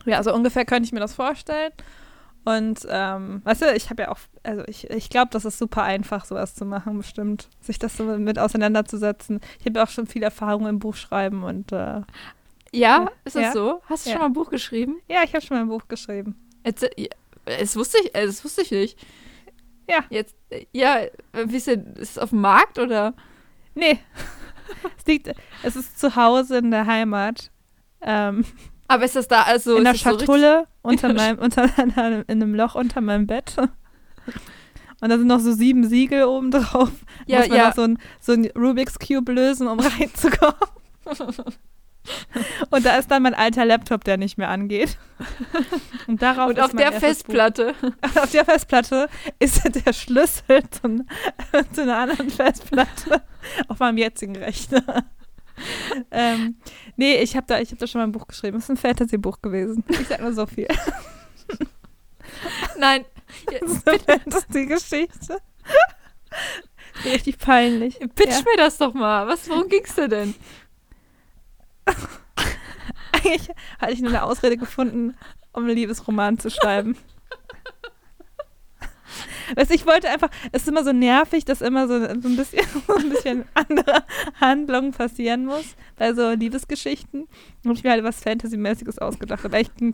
Ja, 0.06 0.18
also 0.18 0.34
ungefähr 0.34 0.66
könnte 0.66 0.86
ich 0.86 0.92
mir 0.94 1.00
das 1.00 1.14
vorstellen. 1.14 1.72
Und 2.46 2.86
ähm, 2.90 3.42
weißt 3.46 3.62
du, 3.62 3.74
ich 3.74 3.90
habe 3.90 4.04
ja 4.04 4.12
auch, 4.12 4.18
also 4.44 4.64
ich, 4.68 4.90
ich 4.90 5.10
glaube, 5.10 5.30
das 5.32 5.46
ist 5.46 5.58
super 5.58 5.84
einfach, 5.84 6.26
sowas 6.26 6.56
zu 6.56 6.66
machen, 6.66 6.98
bestimmt. 6.98 7.48
Sich 7.62 7.80
das 7.80 7.96
so 7.98 8.04
mit 8.04 8.38
auseinanderzusetzen. 8.38 9.40
Ich 9.60 9.66
habe 9.66 9.80
ja 9.80 9.86
auch 9.86 9.90
schon 9.90 10.08
viel 10.08 10.24
Erfahrung 10.24 10.68
im 10.68 10.80
Buchschreiben 10.80 11.44
und 11.44 11.72
äh, 11.72 12.02
Ja, 12.74 13.10
ist 13.24 13.36
das 13.38 13.44
Ja. 13.44 13.52
so? 13.54 13.82
Hast 13.90 14.06
du 14.06 14.10
Ja. 14.10 14.16
schon 14.16 14.22
mal 14.22 14.28
ein 14.28 14.34
Buch 14.34 14.50
geschrieben? 14.50 14.98
ja, 15.10 15.22
ich 15.24 15.34
habe 15.34 15.46
schon 15.46 15.56
mal 15.58 15.62
ein 15.64 15.70
Buch 15.70 15.88
geschrieben. 15.88 16.36
Erzähl, 16.64 16.92
das 17.46 17.76
wusste 17.76 17.98
ich, 18.04 18.16
äh, 18.16 18.26
das 18.26 18.44
wusste 18.44 18.62
ich 18.62 18.72
nicht. 18.72 19.00
Ja. 19.90 20.04
Jetzt, 20.10 20.36
äh, 20.50 20.66
ja, 20.72 20.98
äh, 20.98 21.10
wie 21.46 21.58
ist 21.58 21.68
denn, 21.68 21.94
ist 21.96 22.12
es 22.12 22.18
auf 22.18 22.30
dem 22.30 22.42
Markt 22.42 22.80
oder? 22.80 23.14
Nee. 23.76 24.00
es 24.98 25.06
liegt, 25.06 25.32
es 25.64 25.76
ist 25.76 26.00
zu 26.00 26.16
Hause 26.16 26.58
in 26.58 26.72
der 26.72 26.86
Heimat. 26.86 27.52
Ähm, 28.02 28.46
Aber 28.88 29.06
ist 29.06 29.16
das 29.16 29.28
da, 29.28 29.44
also 29.44 29.78
in 29.78 29.84
der 29.84 29.94
ist 29.94 30.06
das 30.06 30.14
so 30.14 30.20
Schatulle 30.20 30.68
unter 30.82 31.14
meinem, 31.14 31.40
unter 31.40 31.70
in 31.78 31.92
einem 32.42 32.56
Loch 32.56 32.76
unter 32.76 33.02
meinem 33.02 33.28
Bett. 33.28 33.56
Und 33.58 35.10
da 35.10 35.18
sind 35.18 35.28
noch 35.28 35.42
so 35.42 35.52
sieben 35.52 35.88
Siegel 35.88 36.24
oben 36.24 36.50
drauf. 36.52 36.92
Ja, 37.26 37.40
Muss 37.40 37.50
man 37.50 37.58
ja. 37.58 37.68
noch 37.68 37.76
so 37.76 37.82
ein, 37.82 38.00
so 38.22 38.32
ein 38.32 38.46
Rubik's 38.56 38.98
Cube 39.00 39.34
lösen, 39.34 39.68
um 39.68 39.80
reinzukommen. 39.80 40.56
Und 42.70 42.86
da 42.86 42.98
ist 42.98 43.10
dann 43.12 43.24
mein 43.24 43.34
alter 43.34 43.66
Laptop, 43.66 44.04
der 44.04 44.18
nicht 44.18 44.38
mehr 44.38 44.50
angeht. 44.50 44.98
Und 46.08 46.22
darauf 46.22 46.50
Und 46.50 46.58
ist 46.58 46.64
auf 46.64 46.74
mein 46.74 46.92
der. 46.92 47.00
Festplatte. 47.00 47.74
Auf 48.16 48.32
der 48.32 48.44
Festplatte 48.46 49.08
ist 49.40 49.62
der 49.86 49.94
Schlüssel 49.94 50.64
zu, 50.70 51.06
zu 51.74 51.82
einer 51.84 51.98
anderen 52.00 52.30
Festplatte 52.30 53.22
auf 53.70 53.80
meinem 53.80 53.98
jetzigen 53.98 54.36
Rechner. 54.36 55.06
ähm, 56.12 56.58
nee, 56.98 57.16
ich 57.22 57.36
habe 57.38 57.46
da, 57.48 57.60
ich 57.60 57.72
hab 57.72 57.78
da 57.80 57.88
schon 57.88 58.00
mal 58.02 58.08
ein 58.08 58.12
Buch 58.12 58.28
geschrieben. 58.28 58.58
Es 58.58 58.64
ist 58.66 58.70
ein 58.72 58.78
Fantasy-Buch 58.78 59.42
gewesen. 59.42 59.84
Ich 59.88 60.08
sag 60.08 60.20
nur 60.22 60.34
so 60.34 60.46
viel. 60.46 60.68
Nein, 62.78 63.06
Das 63.62 63.72
ist 63.72 63.88
eine 63.88 64.00
Fantasy-Geschichte. 64.00 65.38
Richtig 67.06 67.38
peinlich. 67.38 68.00
pitch 68.16 68.30
Ja. 68.30 68.40
mir 68.42 68.58
das 68.58 68.78
doch 68.78 68.94
mal. 68.94 69.28
Was, 69.28 69.50
worum 69.50 69.70
ging's 69.70 69.96
dir 69.96 70.08
denn? 70.08 70.36
Eigentlich 73.14 73.50
hatte 73.80 73.94
ich 73.94 74.02
nur 74.02 74.10
eine 74.10 74.24
Ausrede 74.24 74.58
gefunden, 74.58 75.16
um 75.52 75.64
einen 75.66 75.76
Liebesroman 75.76 76.40
zu 76.40 76.50
schreiben. 76.50 76.98
Weißt, 79.56 79.70
du, 79.70 79.76
ich 79.76 79.86
wollte 79.86 80.10
einfach, 80.10 80.30
es 80.52 80.64
ist 80.64 80.68
immer 80.68 80.84
so 80.84 80.92
nervig, 80.94 81.46
dass 81.46 81.62
immer 81.62 81.88
so, 81.88 82.00
so, 82.00 82.08
ein, 82.08 82.36
bisschen, 82.36 82.66
so 82.88 82.96
ein 82.96 83.10
bisschen 83.10 83.46
andere 83.54 84.04
Handlung 84.40 84.92
passieren 84.92 85.46
muss 85.46 85.76
bei 85.98 86.14
so 86.14 86.32
Liebesgeschichten. 86.32 87.28
Und 87.64 87.78
ich 87.78 87.84
mir 87.84 87.92
halt 87.92 88.04
was 88.04 88.22
Fantasy-mäßiges 88.22 89.00
ausgedacht. 89.00 89.46
Aber 89.46 89.58
echt 89.58 89.78
ging 89.78 89.94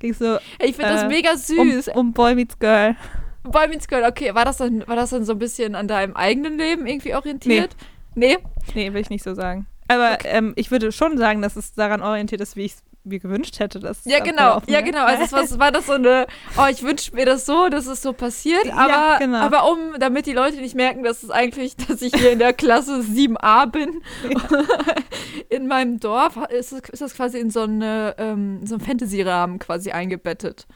es 0.00 0.18
so 0.18 0.38
Ich 0.60 0.76
finde 0.76 0.92
das 0.92 1.02
Äh, 1.04 1.08
mega 1.08 1.32
um, 1.32 1.70
süß. 1.70 1.88
um 1.88 2.12
Boy 2.12 2.34
Meets 2.34 2.58
Girl. 2.58 2.96
Boy 3.42 3.68
Meets 3.68 3.88
Girl, 3.88 4.04
okay, 4.04 4.34
war 4.34 4.44
das, 4.44 4.58
dann, 4.58 4.86
war 4.86 4.96
das 4.96 5.10
dann 5.10 5.24
so 5.24 5.32
ein 5.32 5.38
bisschen 5.38 5.74
an 5.74 5.88
deinem 5.88 6.14
eigenen 6.14 6.58
Leben 6.58 6.86
irgendwie 6.86 7.14
orientiert? 7.14 7.74
Nee. 8.14 8.38
Nee, 8.74 8.92
will 8.92 9.00
ich 9.00 9.10
nicht 9.10 9.24
so 9.24 9.34
sagen. 9.34 9.66
Aber 9.90 10.18
ähm, 10.24 10.52
ich 10.56 10.70
würde 10.70 10.92
schon 10.92 11.18
sagen, 11.18 11.42
dass 11.42 11.56
es 11.56 11.72
daran 11.74 12.02
orientiert 12.02 12.40
ist, 12.40 12.56
wie 12.56 12.64
ich 12.64 12.72
es 12.74 12.82
mir 13.02 13.18
gewünscht 13.18 13.58
hätte. 13.60 13.80
Dass 13.80 14.00
es 14.00 14.04
Ja, 14.04 14.20
genau, 14.20 14.60
ja, 14.66 14.82
genau. 14.82 15.04
Also 15.04 15.24
es 15.24 15.32
war, 15.52 15.58
war 15.58 15.72
das 15.72 15.86
so 15.86 15.92
eine, 15.92 16.26
oh, 16.58 16.66
ich 16.70 16.82
wünsche 16.82 17.14
mir 17.14 17.24
das 17.26 17.46
so, 17.46 17.68
dass 17.68 17.86
es 17.86 18.02
so 18.02 18.12
passiert, 18.12 18.66
Ja, 18.66 18.74
aber, 18.76 19.18
genau. 19.18 19.38
aber 19.38 19.70
um, 19.70 19.78
damit 19.98 20.26
die 20.26 20.32
Leute 20.32 20.58
nicht 20.58 20.74
merken, 20.74 21.02
dass 21.02 21.22
es 21.22 21.30
eigentlich, 21.30 21.76
dass 21.76 22.02
ich 22.02 22.14
hier 22.14 22.32
in 22.32 22.38
der 22.38 22.52
Klasse 22.52 23.00
7a 23.00 23.66
bin, 23.66 24.02
in 25.48 25.66
meinem 25.66 25.98
Dorf, 26.00 26.36
ist, 26.50 26.72
es- 26.72 26.88
ist 26.90 27.02
das 27.02 27.14
quasi 27.14 27.38
in 27.38 27.50
so, 27.50 27.62
eine, 27.62 28.14
ähm, 28.18 28.66
so 28.66 28.74
einen 28.76 28.84
Fantasy-Rahmen 28.84 29.58
quasi 29.58 29.90
eingebettet. 29.92 30.66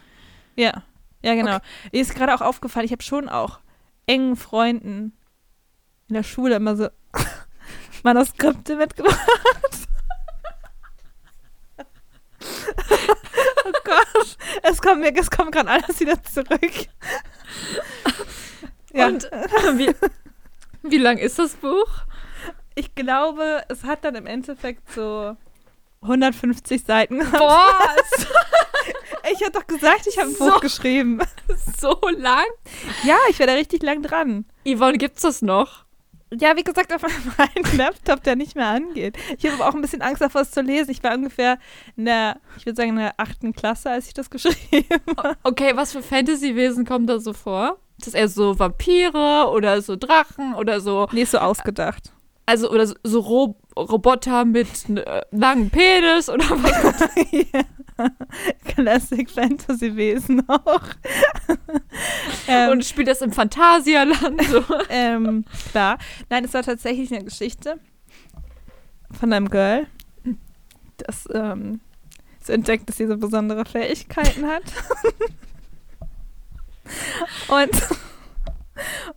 Ja, 0.57 0.83
ja, 1.23 1.35
genau. 1.35 1.59
Mir 1.93 2.01
ist 2.01 2.15
gerade 2.15 2.35
auch 2.35 2.41
aufgefallen, 2.41 2.87
ich 2.87 2.93
habe 2.93 3.03
schon 3.03 3.29
auch 3.29 3.61
engen 4.07 4.37
Freunden 4.37 5.17
in 6.09 6.15
der 6.15 6.23
Schule 6.23 6.57
immer 6.57 6.77
so 6.77 6.89
Manuskripte 8.05 8.77
mitgebracht. 8.77 9.19
oh 13.65 13.73
Gott, 13.85 14.37
es 14.63 14.81
kommt 14.81 15.01
mir, 15.01 15.13
es 15.17 15.31
kommt 15.31 15.53
gerade 15.53 15.71
alles 15.71 15.99
wieder 16.01 16.23
zurück. 16.23 16.73
ja, 18.93 19.07
Und 19.07 19.25
wie, 19.79 19.95
wie 20.83 20.99
lang 20.99 21.19
ist 21.19 21.39
das 21.39 21.55
Buch? 21.55 21.89
ich 22.77 22.95
glaube, 22.95 23.63
es 23.69 23.85
hat 23.85 24.05
dann 24.05 24.17
im 24.17 24.27
Endeffekt 24.27 24.91
so 24.93 25.37
150 26.03 26.85
Seiten 26.85 27.21
gehabt. 27.21 27.39
Boah, 27.39 27.79
Ich 29.33 29.41
habe 29.43 29.53
doch 29.53 29.67
gesagt, 29.67 30.07
ich 30.07 30.19
habe 30.19 30.29
ein 30.29 30.35
So. 30.35 30.51
Buch 30.51 30.61
geschrieben. 30.61 31.21
so 31.81 31.99
lang? 32.19 32.45
Ja, 33.05 33.17
ich 33.31 33.39
wäre 33.39 33.51
da 33.53 33.55
richtig 33.57 33.83
lang 33.83 34.03
dran. 34.03 34.45
Yvonne, 34.67 34.99
gibt's 34.99 35.23
das 35.23 35.41
noch? 35.41 35.84
Ja, 36.41 36.57
wie 36.57 36.65
gesagt, 36.65 36.93
auf 36.93 37.03
meinem 37.39 37.77
Laptop, 37.79 38.23
der 38.23 38.37
nicht 38.37 38.55
mehr 38.55 38.69
angeht. 38.69 39.17
Ich 39.39 39.45
habe 39.45 39.57
aber 39.57 39.69
auch 39.69 39.75
ein 39.75 39.81
bisschen 39.81 40.03
Angst 40.03 40.21
davor, 40.23 40.43
es 40.43 40.51
zu 40.51 40.63
lesen. 40.63 40.91
Ich 40.91 41.03
war 41.03 41.15
ungefähr 41.15 41.59
in 41.97 42.05
der, 42.07 42.39
ich 42.57 42.67
würde 42.67 42.77
sagen, 42.77 42.91
in 42.91 42.97
der 42.97 43.15
achten 43.19 43.53
Klasse, 43.53 43.91
als 43.91 44.07
ich 44.07 44.15
das 44.15 44.31
geschrieben 44.31 45.01
habe. 45.17 45.37
Okay, 45.43 45.73
was 45.75 45.93
für 45.93 46.03
Fantasy-Wesen 46.03 46.85
kommt 46.85 47.09
da 47.09 47.19
so 47.19 47.33
vor? 47.33 47.79
Ist 47.99 48.09
das 48.09 48.15
eher 48.15 48.29
so 48.29 48.59
Vampire 48.59 49.49
oder 49.53 49.81
so 49.81 49.97
Drachen 49.97 50.55
oder 50.55 50.81
so 50.81 51.09
Nee, 51.13 51.25
so 51.25 51.39
ausgedacht. 51.39 52.13
Also, 52.47 52.71
oder 52.71 52.87
so, 52.87 52.95
so 53.03 53.57
Roboter 53.77 54.45
mit 54.45 54.69
äh, 54.89 55.23
langem 55.31 55.71
Penis 55.71 56.29
oder 56.29 56.45
was? 56.51 57.09
ja. 57.31 57.65
Classic 58.67 59.31
Fantasy 59.31 59.95
Wesen 59.97 60.49
auch. 60.49 60.83
ähm, 62.49 62.71
Und 62.71 62.85
spielt 62.85 63.09
das 63.09 63.23
im 63.23 63.33
Phantasialand? 63.33 64.43
So. 64.45 64.65
ähm, 64.89 65.45
klar. 65.71 65.99
Nein, 66.31 66.45
es 66.45 66.55
war 66.55 66.63
tatsächlich 66.63 67.13
eine 67.13 67.25
Geschichte 67.25 67.79
von 69.13 69.33
einem 69.33 69.49
Girl, 69.49 69.87
das 70.97 71.29
ähm, 71.33 71.81
so 72.41 72.53
entdeckt, 72.53 72.89
dass 72.89 72.97
sie 72.97 73.07
so 73.07 73.17
besondere 73.17 73.65
Fähigkeiten 73.65 74.47
hat. 74.47 74.65
und, 77.49 77.71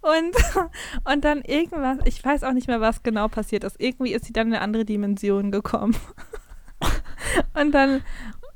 und, 0.01 0.35
und 1.13 1.23
dann 1.25 1.41
irgendwas, 1.41 1.97
ich 2.05 2.23
weiß 2.23 2.43
auch 2.43 2.53
nicht 2.53 2.67
mehr, 2.67 2.81
was 2.81 3.03
genau 3.03 3.27
passiert 3.27 3.63
ist. 3.63 3.79
Irgendwie 3.79 4.13
ist 4.13 4.25
sie 4.25 4.33
dann 4.33 4.47
in 4.47 4.53
eine 4.53 4.61
andere 4.61 4.85
Dimension 4.85 5.51
gekommen. 5.51 5.95
und 7.53 7.71
dann, 7.73 8.01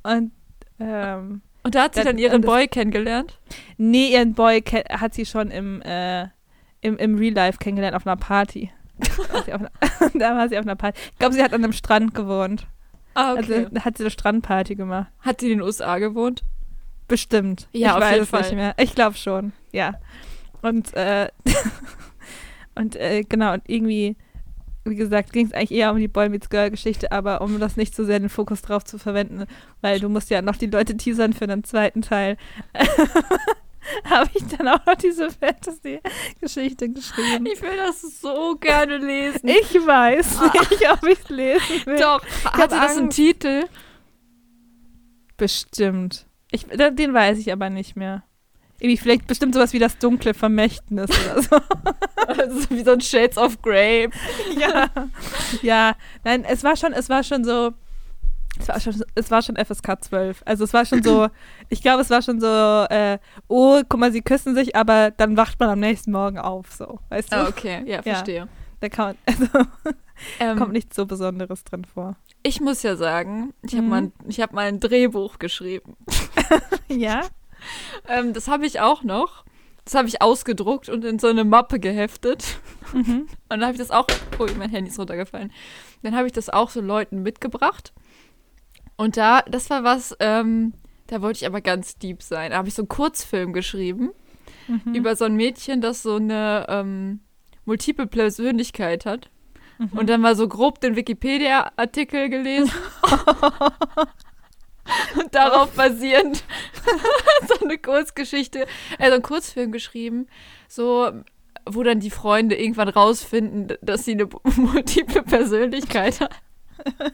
und, 0.03 0.31
ähm, 0.79 1.41
Und 1.63 1.75
da 1.75 1.83
hat 1.83 1.95
sie 1.95 2.01
Das- 2.01 2.07
dann 2.07 2.17
ihren 2.17 2.41
Boy 2.41 2.67
kennengelernt. 2.67 3.39
Nee, 3.77 4.11
ihren 4.13 4.33
Boy 4.33 4.61
ke- 4.61 4.85
hat 4.89 5.13
sie 5.13 5.25
schon 5.25 5.51
im, 5.51 5.81
äh, 5.81 6.27
im, 6.81 6.97
im 6.97 7.15
Real 7.17 7.33
Life 7.33 7.57
kennengelernt 7.59 7.95
auf 7.95 8.05
einer 8.07 8.17
Party. 8.17 8.71
Da 9.07 9.33
war 9.33 9.43
sie 9.45 9.53
auf 9.53 9.61
einer, 9.61 9.71
da 10.13 10.35
war 10.35 10.49
sie 10.49 10.57
auf 10.59 10.65
einer 10.65 10.75
Party. 10.75 10.99
Ich 11.11 11.17
glaube, 11.19 11.33
sie 11.33 11.43
hat 11.43 11.53
an 11.53 11.63
einem 11.63 11.73
Strand 11.73 12.13
gewohnt. 12.13 12.67
Ah, 13.15 13.33
Also 13.33 13.65
da 13.71 13.83
hat 13.83 13.97
sie 13.97 14.03
eine 14.03 14.11
Strandparty 14.11 14.75
gemacht. 14.75 15.07
hat 15.21 15.39
sie 15.41 15.51
in 15.51 15.57
den 15.57 15.61
USA 15.65 15.97
gewohnt? 15.97 16.43
Bestimmt. 17.07 17.67
Ja, 17.73 17.89
ich 17.89 17.93
auf 17.95 18.01
weiß 18.01 18.11
jeden 18.11 18.23
es 18.23 18.29
Fall. 18.29 18.41
nicht 18.41 18.53
mehr. 18.53 18.73
Ich 18.77 18.95
glaube 18.95 19.17
schon, 19.17 19.51
ja. 19.71 19.95
Und, 20.61 20.93
äh, 20.93 21.29
und 22.75 22.95
äh, 22.95 23.23
genau, 23.23 23.53
und 23.53 23.63
irgendwie, 23.67 24.15
wie 24.85 24.95
gesagt, 24.95 25.33
ging 25.33 25.47
es 25.47 25.53
eigentlich 25.53 25.71
eher 25.71 25.91
um 25.91 25.97
die 25.97 26.07
Boy 26.07 26.29
Meets 26.29 26.49
Girl 26.49 26.69
Geschichte, 26.69 27.11
aber 27.11 27.41
um 27.41 27.59
das 27.59 27.77
nicht 27.77 27.95
so 27.95 28.03
sehr 28.03 28.19
den 28.19 28.29
Fokus 28.29 28.61
drauf 28.61 28.83
zu 28.83 28.97
verwenden, 28.97 29.45
weil 29.81 29.99
du 29.99 30.09
musst 30.09 30.29
ja 30.29 30.41
noch 30.41 30.55
die 30.55 30.67
Leute 30.67 30.97
teasern 30.97 31.33
für 31.33 31.47
den 31.47 31.63
zweiten 31.63 32.01
Teil, 32.01 32.37
habe 34.05 34.29
ich 34.33 34.43
dann 34.45 34.67
auch 34.67 34.85
noch 34.85 34.95
diese 34.95 35.29
Fantasy-Geschichte 35.29 36.89
geschrieben. 36.89 37.45
Ich 37.45 37.61
will 37.61 37.77
das 37.77 38.01
so 38.21 38.55
gerne 38.59 38.97
lesen. 38.97 39.47
Ich 39.47 39.73
weiß 39.73 40.41
nicht, 40.41 40.91
ob 40.91 41.03
ich 41.07 41.19
es 41.23 41.29
lesen 41.29 41.85
will. 41.85 41.97
Doch. 41.97 42.23
hab 42.45 42.57
Hat 42.57 42.71
sie 42.71 42.77
das 42.77 42.97
einen. 42.97 43.09
Titel? 43.09 43.63
Bestimmt. 45.37 46.27
Ich, 46.51 46.67
den 46.67 47.13
weiß 47.13 47.39
ich 47.39 47.51
aber 47.51 47.69
nicht 47.69 47.95
mehr. 47.95 48.23
Irgendwie 48.81 48.97
vielleicht 48.97 49.27
bestimmt 49.27 49.53
sowas 49.53 49.73
wie 49.73 49.79
das 49.79 49.99
dunkle 49.99 50.33
Vermächtnis 50.33 51.09
oder 51.09 51.41
so. 51.41 51.57
Also 52.27 52.69
wie 52.69 52.83
so 52.83 52.91
ein 52.91 53.01
Shades 53.01 53.37
of 53.37 53.61
Grey. 53.61 54.09
ja. 54.57 54.89
Ja, 55.61 55.95
nein, 56.23 56.45
es 56.45 56.63
war 56.63 56.75
schon, 56.77 56.93
es 56.93 57.09
war 57.09 57.23
schon 57.23 57.43
so, 57.43 57.73
Es 58.57 58.69
war 58.69 58.79
schon, 58.79 59.03
es 59.15 59.29
war 59.29 59.41
schon 59.41 59.55
FSK 59.57 60.03
12. 60.03 60.41
Also 60.45 60.63
es 60.63 60.73
war 60.73 60.85
schon 60.85 61.03
so, 61.03 61.27
ich 61.69 61.81
glaube, 61.81 62.01
es 62.01 62.09
war 62.09 62.21
schon 62.21 62.39
so, 62.39 62.47
äh, 62.89 63.17
oh, 63.47 63.81
guck 63.87 63.99
mal, 63.99 64.11
sie 64.11 64.21
küssen 64.21 64.55
sich, 64.55 64.75
aber 64.75 65.11
dann 65.11 65.35
wacht 65.35 65.59
man 65.59 65.69
am 65.69 65.79
nächsten 65.79 66.11
Morgen 66.11 66.39
auf, 66.39 66.71
so, 66.71 66.99
weißt 67.09 67.33
du? 67.33 67.35
Ah, 67.35 67.47
okay, 67.49 67.83
ja, 67.85 68.01
verstehe. 68.01 68.47
Da 68.79 68.89
kann 68.89 69.15
also, 69.25 69.45
ähm, 70.39 70.57
kommt 70.57 70.73
nichts 70.73 70.95
so 70.95 71.05
Besonderes 71.05 71.63
drin 71.65 71.85
vor. 71.85 72.15
Ich 72.43 72.61
muss 72.61 72.81
ja 72.81 72.95
sagen, 72.95 73.53
ich 73.61 73.73
habe 73.73 73.83
mhm. 73.83 73.89
mal, 73.89 74.11
hab 74.39 74.53
mal 74.53 74.67
ein 74.67 74.79
Drehbuch 74.79 75.37
geschrieben. 75.37 75.97
ja? 76.87 77.21
ähm, 78.07 78.33
das 78.33 78.47
habe 78.47 78.65
ich 78.65 78.79
auch 78.79 79.03
noch. 79.03 79.45
Das 79.85 79.95
habe 79.95 80.07
ich 80.07 80.21
ausgedruckt 80.21 80.89
und 80.89 81.03
in 81.03 81.17
so 81.17 81.27
eine 81.27 81.43
Mappe 81.43 81.79
geheftet. 81.79 82.59
Mhm. 82.93 83.27
Und 83.49 83.49
dann 83.49 83.63
habe 83.63 83.73
ich 83.73 83.79
das 83.79 83.89
auch. 83.89 84.05
Oh, 84.37 84.47
mein 84.57 84.69
Handy 84.69 84.91
ist 84.91 84.99
runtergefallen. 84.99 85.51
Dann 86.03 86.15
habe 86.15 86.27
ich 86.27 86.33
das 86.33 86.49
auch 86.49 86.69
so 86.69 86.81
Leuten 86.81 87.23
mitgebracht. 87.23 87.91
Und 88.95 89.17
da, 89.17 89.41
das 89.41 89.71
war 89.71 89.83
was, 89.83 90.15
ähm, 90.19 90.73
da 91.07 91.21
wollte 91.21 91.37
ich 91.37 91.47
aber 91.47 91.61
ganz 91.61 91.97
deep 91.97 92.21
sein. 92.21 92.51
Da 92.51 92.57
habe 92.57 92.67
ich 92.67 92.75
so 92.75 92.83
einen 92.83 92.89
Kurzfilm 92.89 93.53
geschrieben 93.53 94.11
mhm. 94.67 94.93
über 94.93 95.15
so 95.15 95.25
ein 95.25 95.35
Mädchen, 95.35 95.81
das 95.81 96.03
so 96.03 96.15
eine 96.15 96.65
ähm, 96.69 97.21
multiple 97.65 98.07
Persönlichkeit 98.07 99.05
hat. 99.05 99.29
Mhm. 99.79 99.97
Und 99.97 100.09
dann 100.09 100.21
mal 100.21 100.35
so 100.35 100.47
grob 100.47 100.79
den 100.81 100.95
Wikipedia-Artikel 100.95 102.29
gelesen. 102.29 102.71
und 105.19 105.33
darauf 105.33 105.71
basierend 105.71 106.43
so 107.47 107.65
eine 107.65 107.77
Kurzgeschichte, 107.77 108.65
also 108.99 109.13
einen 109.13 109.23
Kurzfilm 109.23 109.71
geschrieben, 109.71 110.27
so 110.67 111.11
wo 111.65 111.83
dann 111.83 111.99
die 111.99 112.09
Freunde 112.09 112.55
irgendwann 112.55 112.89
rausfinden, 112.89 113.77
dass 113.81 114.05
sie 114.05 114.13
eine 114.13 114.27
multiple 114.55 115.23
Persönlichkeit 115.23 116.19
hat. 116.19 116.35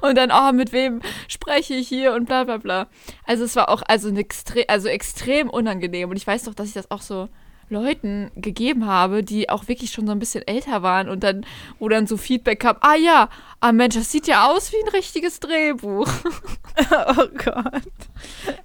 Und 0.00 0.18
dann, 0.18 0.32
oh, 0.32 0.52
mit 0.52 0.72
wem 0.72 1.00
spreche 1.28 1.74
ich 1.74 1.88
hier 1.88 2.12
und 2.14 2.26
bla 2.26 2.42
bla 2.44 2.56
bla. 2.56 2.88
Also 3.24 3.44
es 3.44 3.54
war 3.54 3.68
auch 3.68 3.82
also, 3.86 4.10
extre 4.10 4.68
also 4.68 4.88
extrem 4.88 5.48
unangenehm. 5.48 6.10
Und 6.10 6.16
ich 6.16 6.26
weiß 6.26 6.44
doch, 6.44 6.54
dass 6.54 6.68
ich 6.68 6.74
das 6.74 6.90
auch 6.90 7.00
so 7.00 7.28
Leuten 7.72 8.30
gegeben 8.36 8.86
habe, 8.86 9.22
die 9.22 9.50
auch 9.50 9.68
wirklich 9.68 9.90
schon 9.90 10.06
so 10.06 10.12
ein 10.12 10.18
bisschen 10.18 10.46
älter 10.46 10.82
waren 10.82 11.08
und 11.08 11.24
dann, 11.24 11.44
wo 11.78 11.88
dann 11.88 12.06
so 12.06 12.16
Feedback 12.16 12.60
kam, 12.60 12.76
ah 12.80 12.94
ja, 12.94 13.28
ah 13.60 13.72
Mensch, 13.72 13.94
das 13.94 14.12
sieht 14.12 14.26
ja 14.26 14.46
aus 14.48 14.72
wie 14.72 14.82
ein 14.84 14.90
richtiges 14.90 15.40
Drehbuch. 15.40 16.08
oh 17.16 17.26
Gott. 17.44 17.82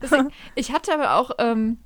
Deswegen, 0.01 0.31
ich 0.55 0.71
hatte 0.71 0.93
aber 0.93 1.15
auch 1.15 1.31
ähm, 1.39 1.79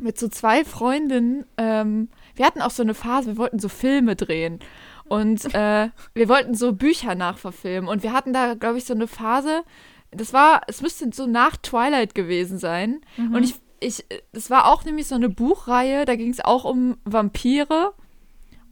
mit 0.00 0.18
so 0.18 0.28
zwei 0.28 0.64
Freundinnen, 0.64 1.46
ähm, 1.56 2.08
wir 2.34 2.46
hatten 2.46 2.60
auch 2.60 2.70
so 2.70 2.82
eine 2.82 2.94
Phase, 2.94 3.28
wir 3.28 3.36
wollten 3.38 3.58
so 3.58 3.68
Filme 3.68 4.16
drehen. 4.16 4.60
Und 5.08 5.54
äh, 5.54 5.88
wir 6.14 6.28
wollten 6.28 6.54
so 6.54 6.72
Bücher 6.72 7.14
nachverfilmen. 7.14 7.88
Und 7.88 8.02
wir 8.02 8.12
hatten 8.12 8.32
da, 8.32 8.54
glaube 8.54 8.78
ich, 8.78 8.84
so 8.84 8.94
eine 8.94 9.06
Phase, 9.06 9.62
das 10.10 10.32
war, 10.32 10.62
es 10.66 10.82
müsste 10.82 11.10
so 11.12 11.26
nach 11.26 11.56
Twilight 11.56 12.14
gewesen 12.14 12.58
sein. 12.58 13.00
Mhm. 13.16 13.34
Und 13.34 13.42
ich 13.44 13.54
ich, 13.86 14.04
es 14.32 14.50
war 14.50 14.66
auch 14.66 14.84
nämlich 14.84 15.06
so 15.06 15.14
eine 15.14 15.28
Buchreihe, 15.28 16.04
da 16.04 16.16
ging 16.16 16.30
es 16.30 16.44
auch 16.44 16.64
um 16.64 16.96
Vampire, 17.04 17.92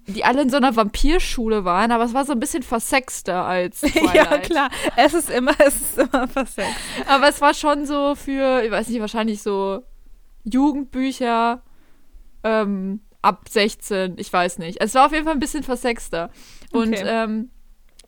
die 0.07 0.25
alle 0.25 0.43
in 0.43 0.51
so 0.51 0.57
einer 0.57 0.77
Vampirschule 0.77 1.65
waren, 1.65 1.93
aber 1.93 2.05
es 2.05 2.13
war 2.13 2.25
so 2.25 2.33
ein 2.33 2.41
bisschen 2.41 2.63
versexter 2.63 3.45
als 3.45 3.81
Twilight. 3.83 4.15
ja, 4.15 4.39
klar. 4.39 4.71
Es 4.97 5.15
ist 5.15 5.31
immer, 5.31 5.55
es 5.59 5.81
ist 5.81 5.99
immer 5.99 6.29
versext. 6.29 6.75
Aber 7.07 7.29
es 7.29 7.41
war 7.41 7.55
schon 7.55 7.87
so 7.87 8.15
für, 8.15 8.63
ich 8.63 8.71
weiß 8.71 8.89
nicht, 8.89 9.01
wahrscheinlich 9.01 9.43
so 9.43 9.83
Jugendbücher 10.45 11.63
ähm, 12.43 13.01
ab 13.23 13.49
16, 13.49 14.17
ich 14.19 14.31
weiß 14.31 14.59
nicht. 14.59 14.81
Es 14.81 14.95
war 14.95 15.07
auf 15.07 15.13
jeden 15.13 15.25
Fall 15.25 15.35
ein 15.35 15.41
bisschen 15.41 15.63
versexter. 15.63 16.31
Und 16.73 16.95
okay. 16.95 17.05
ähm, 17.07 17.51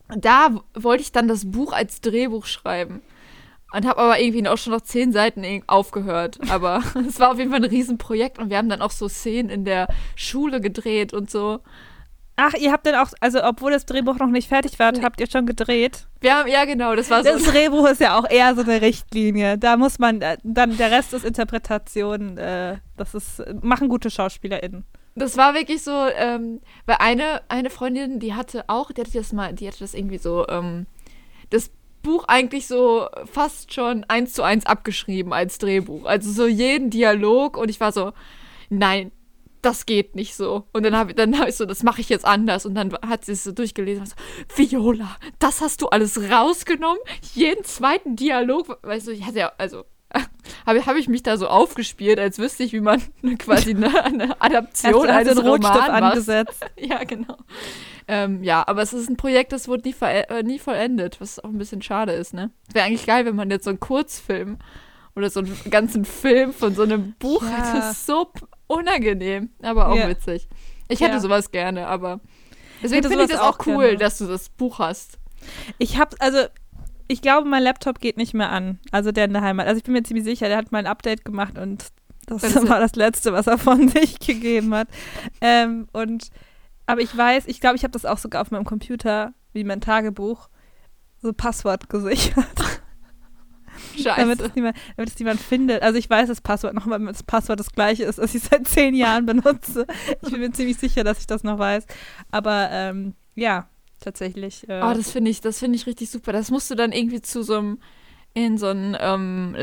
da 0.09 0.61
wollte 0.75 1.01
ich 1.01 1.11
dann 1.11 1.27
das 1.27 1.49
Buch 1.49 1.73
als 1.73 2.01
Drehbuch 2.01 2.45
schreiben. 2.45 3.01
Und 3.73 3.85
habe 3.85 3.99
aber 3.99 4.19
irgendwie 4.19 4.47
auch 4.47 4.57
schon 4.57 4.73
noch 4.73 4.81
zehn 4.81 5.11
Seiten 5.11 5.45
aufgehört. 5.67 6.39
Aber 6.49 6.81
es 7.07 7.19
war 7.19 7.31
auf 7.31 7.37
jeden 7.37 7.51
Fall 7.51 7.63
ein 7.63 7.69
Riesenprojekt 7.69 8.39
und 8.39 8.49
wir 8.49 8.57
haben 8.57 8.69
dann 8.69 8.81
auch 8.81 8.91
so 8.91 9.09
Szenen 9.09 9.49
in 9.49 9.65
der 9.65 9.87
Schule 10.15 10.61
gedreht 10.61 11.13
und 11.13 11.29
so. 11.29 11.59
Ach, 12.39 12.53
ihr 12.53 12.71
habt 12.71 12.85
dann 12.85 12.93
auch, 12.95 13.11
also 13.19 13.43
obwohl 13.43 13.71
das 13.71 13.87
Drehbuch 13.87 14.19
noch 14.19 14.27
nicht 14.27 14.47
fertig 14.47 14.77
war, 14.77 14.91
nee. 14.91 15.01
habt 15.01 15.19
ihr 15.19 15.27
schon 15.29 15.47
gedreht? 15.47 16.07
Wir 16.21 16.35
haben, 16.35 16.47
ja 16.47 16.65
genau, 16.65 16.95
das 16.95 17.09
war 17.09 17.23
so. 17.23 17.31
Das 17.31 17.43
Drehbuch 17.43 17.87
ist 17.87 17.99
ja 17.99 18.17
auch 18.17 18.29
eher 18.29 18.53
so 18.53 18.61
eine 18.61 18.79
Richtlinie. 18.79 19.57
Da 19.57 19.75
muss 19.75 19.97
man, 19.97 20.21
äh, 20.21 20.37
dann 20.43 20.77
der 20.77 20.91
Rest 20.91 21.13
ist 21.15 21.25
Interpretation, 21.25 22.37
äh, 22.37 22.77
das 22.95 23.15
ist, 23.15 23.43
machen 23.63 23.89
gute 23.89 24.11
SchauspielerInnen. 24.11 24.85
Das 25.15 25.35
war 25.35 25.55
wirklich 25.55 25.81
so, 25.81 26.05
ähm, 26.15 26.61
weil 26.85 26.97
eine, 26.99 27.41
eine 27.49 27.71
Freundin, 27.71 28.19
die 28.19 28.35
hatte 28.35 28.65
auch, 28.67 28.91
die 28.91 29.01
hatte 29.01 29.13
das 29.13 29.33
mal, 29.33 29.53
die 29.53 29.67
hatte 29.67 29.79
das 29.79 29.95
irgendwie 29.95 30.19
so, 30.19 30.47
ähm, 30.47 30.85
das 31.49 31.71
Buch 32.07 32.23
eigentlich 32.27 32.67
so 32.67 33.07
fast 33.31 33.73
schon 33.73 34.05
eins 34.07 34.31
zu 34.31 34.41
eins 34.41 34.65
abgeschrieben 34.65 35.33
als 35.33 35.57
Drehbuch. 35.57 36.05
Also 36.05 36.31
so 36.31 36.47
jeden 36.47 36.89
Dialog 36.89 37.57
und 37.57 37.69
ich 37.69 37.81
war 37.81 37.91
so, 37.91 38.13
nein, 38.69 39.11
das 39.61 39.85
geht 39.85 40.15
nicht 40.15 40.35
so. 40.35 40.63
Und 40.71 40.83
dann 40.83 40.95
habe 40.95 41.13
dann 41.13 41.37
hab 41.37 41.49
ich 41.49 41.55
so, 41.55 41.65
das 41.65 41.83
mache 41.83 41.99
ich 41.99 42.07
jetzt 42.07 42.25
anders. 42.25 42.65
Und 42.65 42.75
dann 42.75 42.93
hat 43.05 43.25
sie 43.25 43.33
es 43.33 43.43
so 43.43 43.51
durchgelesen 43.51 44.03
und 44.03 44.09
so, 44.09 44.15
Viola, 44.55 45.17
das 45.39 45.59
hast 45.59 45.81
du 45.81 45.87
alles 45.87 46.31
rausgenommen? 46.31 46.99
Jeden 47.33 47.65
zweiten 47.65 48.15
Dialog, 48.15 48.79
weißt 48.83 49.07
du, 49.07 49.11
ich 49.11 49.25
hatte 49.25 49.39
ja, 49.39 49.51
also 49.57 49.83
habe 50.65 50.85
hab 50.85 50.95
ich 50.95 51.09
mich 51.09 51.23
da 51.23 51.35
so 51.35 51.47
aufgespielt, 51.47 52.19
als 52.19 52.39
wüsste 52.39 52.63
ich, 52.63 52.71
wie 52.71 52.79
man 52.79 53.01
quasi 53.37 53.71
eine, 53.71 54.05
eine 54.05 54.41
Adaption 54.41 55.09
eines 55.09 55.37
also 55.37 55.49
Romans 55.49 55.89
angesetzt. 55.89 56.65
ja, 56.77 57.03
genau. 57.03 57.37
Ähm, 58.07 58.43
ja, 58.43 58.65
aber 58.67 58.81
es 58.81 58.93
ist 58.93 59.09
ein 59.09 59.17
Projekt, 59.17 59.51
das 59.51 59.67
wurde 59.67 59.89
nie, 59.89 59.95
äh, 60.01 60.43
nie 60.43 60.59
vollendet, 60.59 61.19
was 61.19 61.39
auch 61.39 61.49
ein 61.49 61.57
bisschen 61.57 61.81
schade 61.81 62.13
ist, 62.13 62.33
ne? 62.33 62.51
Wäre 62.71 62.85
eigentlich 62.85 63.05
geil, 63.05 63.25
wenn 63.25 63.35
man 63.35 63.49
jetzt 63.49 63.65
so 63.65 63.69
einen 63.69 63.81
Kurzfilm 63.81 64.59
oder 65.15 65.29
so 65.29 65.41
einen 65.41 65.57
ganzen 65.69 66.05
Film 66.05 66.53
von 66.53 66.73
so 66.73 66.83
einem 66.83 67.15
Buch 67.19 67.41
ja. 67.41 67.49
hätte. 67.49 67.79
Das 67.79 67.91
ist 67.91 68.05
so 68.05 68.31
unangenehm, 68.67 69.49
aber 69.61 69.89
auch 69.89 69.95
ja. 69.95 70.07
witzig. 70.07 70.47
Ich 70.87 71.01
hätte 71.01 71.15
ja. 71.15 71.19
sowas 71.19 71.51
gerne, 71.51 71.87
aber 71.87 72.21
deswegen 72.81 73.07
finde 73.07 73.25
ich 73.25 73.31
das 73.31 73.39
auch 73.39 73.59
cool, 73.65 73.85
gerne. 73.85 73.97
dass 73.97 74.19
du 74.19 74.25
das 74.25 74.49
Buch 74.49 74.79
hast. 74.79 75.19
Ich 75.77 75.97
habe, 75.97 76.15
also 76.19 76.39
ich 77.07 77.21
glaube, 77.21 77.47
mein 77.47 77.63
Laptop 77.63 77.99
geht 77.99 78.17
nicht 78.17 78.33
mehr 78.33 78.51
an. 78.51 78.79
Also 78.91 79.11
der 79.11 79.25
in 79.25 79.33
der 79.33 79.41
Heimat. 79.41 79.67
Also 79.67 79.77
ich 79.77 79.83
bin 79.83 79.93
mir 79.93 80.03
ziemlich 80.03 80.25
sicher, 80.25 80.47
der 80.47 80.57
hat 80.57 80.71
mal 80.71 80.79
ein 80.79 80.87
Update 80.87 81.25
gemacht 81.25 81.57
und 81.57 81.85
das, 82.25 82.41
das 82.41 82.55
war 82.69 82.79
das 82.79 82.95
Letzte, 82.95 83.33
was 83.33 83.47
er 83.47 83.57
von 83.57 83.87
sich 83.89 84.19
gegeben 84.19 84.73
hat. 84.75 84.87
Ähm, 85.41 85.87
und 85.93 86.29
aber 86.87 87.01
ich 87.01 87.15
weiß, 87.15 87.43
ich 87.47 87.61
glaube, 87.61 87.75
ich 87.75 87.83
habe 87.83 87.91
das 87.91 88.05
auch 88.05 88.17
sogar 88.17 88.41
auf 88.41 88.49
meinem 88.49 88.65
Computer, 88.65 89.33
wie 89.53 89.63
mein 89.63 89.81
Tagebuch, 89.81 90.49
so 91.21 91.33
Passwort 91.33 91.89
gesichert. 91.89 92.45
Scheiße. 93.95 94.19
damit, 94.19 94.41
es 94.41 94.55
niemand, 94.55 94.77
damit 94.95 95.11
es 95.11 95.19
niemand 95.19 95.39
findet. 95.39 95.83
Also 95.83 95.99
ich 95.99 96.09
weiß 96.09 96.27
das 96.27 96.41
Passwort 96.41 96.73
noch, 96.73 96.87
weil 96.89 97.05
das 97.05 97.23
Passwort 97.23 97.59
das 97.59 97.71
gleiche 97.71 98.05
ist, 98.05 98.17
das 98.17 98.33
ich 98.33 98.41
seit 98.43 98.67
zehn 98.67 98.95
Jahren 98.95 99.25
benutze. 99.25 99.85
Ich 100.21 100.31
bin 100.31 100.39
mir 100.39 100.51
ziemlich 100.51 100.77
sicher, 100.77 101.03
dass 101.03 101.19
ich 101.19 101.27
das 101.27 101.43
noch 101.43 101.59
weiß. 101.59 101.85
Aber 102.31 102.69
ähm, 102.71 103.13
ja, 103.35 103.67
tatsächlich. 103.99 104.67
Äh, 104.67 104.81
oh, 104.83 104.93
das 104.93 105.11
finde 105.11 105.29
ich, 105.29 105.41
das 105.41 105.61
ich 105.61 105.85
richtig 105.85 106.09
super. 106.09 106.31
Das 106.31 106.49
musst 106.49 106.71
du 106.71 106.75
dann 106.75 106.91
irgendwie 106.91 107.21
zu 107.21 107.43
so 107.43 107.57
einem 107.57 107.79
in 108.33 108.57
so 108.59 108.67
einen 108.67 108.95
ähm, 108.99 109.55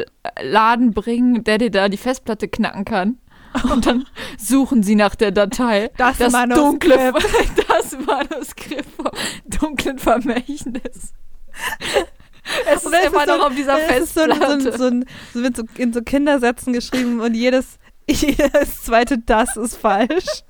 Laden 0.43 0.93
bringen, 0.93 1.45
der 1.45 1.59
dir 1.59 1.71
da 1.71 1.89
die 1.89 1.97
Festplatte 1.97 2.49
knacken 2.49 2.85
kann. 2.85 3.19
Und 3.71 3.87
dann 3.87 4.07
suchen 4.39 4.83
sie 4.83 4.95
nach 4.95 5.15
der 5.15 5.31
Datei. 5.31 5.91
Das, 5.97 6.19
das 6.19 6.33
dunkle, 6.33 7.13
das 7.69 7.97
Manuskript 7.99 8.89
vom 8.97 9.11
dunklen 9.47 9.99
Vermächtnis. 9.99 11.13
Es 12.67 12.85
ist 12.85 12.95
immer 13.07 13.27
noch 13.27 13.47
auf 13.47 13.55
dieser 13.55 13.77
Festplatte. 13.79 14.61
So, 14.61 14.71
so, 14.71 14.77
so, 14.77 15.01
so, 15.33 15.43
wird 15.43 15.57
so 15.57 15.65
in 15.77 15.93
so 15.93 16.03
Kindersätzen 16.03 16.73
geschrieben 16.73 17.21
und 17.21 17.35
jedes, 17.35 17.79
jedes 18.09 18.83
zweite 18.83 19.19
das 19.19 19.57
ist 19.57 19.77
falsch. 19.77 20.43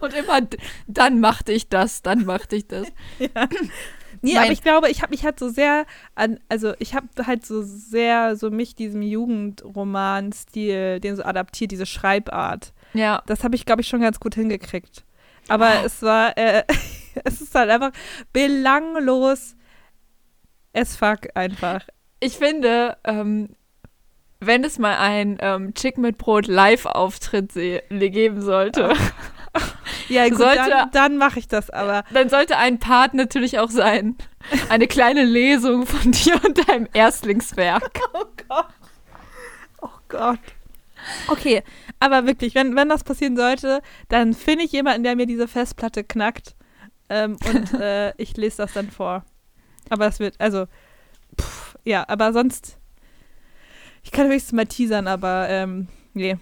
Und 0.00 0.14
immer, 0.14 0.40
dann 0.86 1.20
machte 1.20 1.52
ich 1.52 1.68
das, 1.68 2.02
dann 2.02 2.24
machte 2.26 2.56
ich 2.56 2.66
das. 2.66 2.86
Ja. 3.18 3.48
Nee, 4.22 4.34
mein 4.34 4.44
aber 4.44 4.52
ich 4.52 4.62
glaube, 4.62 4.90
ich 4.90 5.02
habe 5.02 5.10
mich 5.10 5.24
halt 5.24 5.38
so 5.38 5.48
sehr 5.48 5.86
an, 6.14 6.40
also 6.48 6.74
ich 6.78 6.94
habe 6.94 7.06
halt 7.26 7.46
so 7.46 7.62
sehr 7.62 8.36
so 8.36 8.50
mich 8.50 8.74
diesem 8.74 9.02
Jugendroman-Stil, 9.02 11.00
den 11.00 11.16
so 11.16 11.22
adaptiert, 11.22 11.70
diese 11.70 11.86
Schreibart. 11.86 12.72
Ja. 12.92 13.22
Das 13.26 13.44
habe 13.44 13.54
ich, 13.54 13.64
glaube 13.64 13.80
ich, 13.82 13.88
schon 13.88 14.00
ganz 14.00 14.20
gut 14.20 14.34
hingekriegt. 14.34 15.04
Aber 15.48 15.70
oh. 15.82 15.86
es 15.86 16.02
war, 16.02 16.36
äh, 16.36 16.64
es 17.24 17.40
ist 17.40 17.54
halt 17.54 17.70
einfach 17.70 17.92
belanglos 18.32 19.56
as 20.74 20.96
fuck 20.96 21.28
einfach. 21.34 21.86
Ich 22.20 22.36
finde, 22.36 22.96
ähm, 23.04 23.56
wenn 24.40 24.64
es 24.64 24.78
mal 24.78 24.96
ein 24.96 25.38
ähm, 25.40 25.74
Chick 25.74 25.98
mit 25.98 26.18
Brot 26.18 26.46
Live-Auftritt 26.46 27.54
geben 27.54 28.40
sollte. 28.40 28.92
ja, 30.08 30.28
gut, 30.28 30.38
sollte, 30.38 30.68
dann, 30.68 30.90
dann 30.92 31.16
mache 31.16 31.38
ich 31.38 31.48
das 31.48 31.70
aber. 31.70 32.04
Dann 32.12 32.28
sollte 32.28 32.56
ein 32.56 32.78
Part 32.78 33.14
natürlich 33.14 33.58
auch 33.58 33.70
sein. 33.70 34.16
Eine 34.68 34.86
kleine 34.86 35.24
Lesung 35.24 35.86
von 35.86 36.12
dir 36.12 36.40
und 36.44 36.68
deinem 36.68 36.88
Erstlingswerk. 36.92 38.00
Oh 38.12 38.26
Gott. 38.48 38.66
Oh 39.82 39.88
Gott. 40.08 40.40
Okay, 41.28 41.62
aber 42.00 42.26
wirklich, 42.26 42.54
wenn, 42.54 42.76
wenn 42.76 42.88
das 42.88 43.04
passieren 43.04 43.36
sollte, 43.36 43.80
dann 44.08 44.34
finde 44.34 44.64
ich 44.64 44.72
jemanden, 44.72 45.04
der 45.04 45.16
mir 45.16 45.26
diese 45.26 45.48
Festplatte 45.48 46.04
knackt 46.04 46.54
ähm, 47.08 47.36
und 47.46 47.74
äh, 47.80 48.12
ich 48.16 48.36
lese 48.36 48.58
das 48.58 48.72
dann 48.72 48.90
vor. 48.90 49.24
Aber 49.88 50.04
das 50.06 50.20
wird, 50.20 50.34
also, 50.38 50.66
pff, 51.40 51.76
ja, 51.84 52.04
aber 52.08 52.32
sonst, 52.32 52.78
ich 54.02 54.10
kann 54.10 54.28
höchstens 54.28 54.52
mal 54.52 54.66
teasern, 54.66 55.06
aber, 55.06 55.48
ähm, 55.48 55.88
nee. 56.12 56.36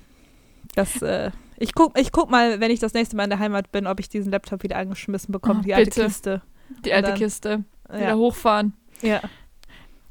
Das, 0.74 1.00
äh, 1.02 1.30
ich 1.58 1.74
guck, 1.74 1.98
ich 1.98 2.12
guck 2.12 2.30
mal, 2.30 2.60
wenn 2.60 2.70
ich 2.70 2.80
das 2.80 2.92
nächste 2.94 3.16
Mal 3.16 3.24
in 3.24 3.30
der 3.30 3.38
Heimat 3.38 3.72
bin, 3.72 3.86
ob 3.86 4.00
ich 4.00 4.08
diesen 4.08 4.32
Laptop 4.32 4.62
wieder 4.62 4.76
angeschmissen 4.76 5.32
bekomme, 5.32 5.60
Oh, 5.60 5.62
die 5.64 5.74
alte 5.74 5.90
bitte. 5.90 6.04
Kiste. 6.04 6.42
Die 6.84 6.92
alte 6.92 7.08
dann- 7.10 7.18
Kiste. 7.18 7.64
Wieder 7.88 8.00
Ja, 8.10 8.14
hochfahren. 8.16 8.74
ja. 9.02 9.20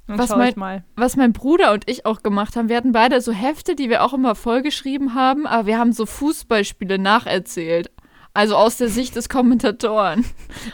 Dann 0.07 0.17
Was 0.19 0.29
mein-. 0.29 0.83
Was 0.95 1.17
mein 1.17 1.33
Bruder 1.33 1.73
und 1.73 1.89
ich 1.89 2.05
auch 2.05 2.23
gemacht 2.23 2.55
haben, 2.55 2.69
wir 2.69 2.77
hatten 2.77 2.93
beide 2.93 3.19
so 3.19 3.33
Hefte, 3.33 3.75
die 3.75 3.89
wir 3.89 4.03
auch 4.03 4.13
immer 4.13 4.35
vollgeschrieben 4.35 5.13
haben, 5.15 5.45
aber 5.45 5.65
wir 5.67 5.77
haben 5.77 5.91
so 5.91 6.05
Fußballspiele 6.05 6.97
nacherzählt. 6.97 7.91
Also 8.33 8.55
aus 8.55 8.77
der 8.77 8.87
Sicht 8.87 9.15
des 9.17 9.27
Kommentatoren. 9.29 10.23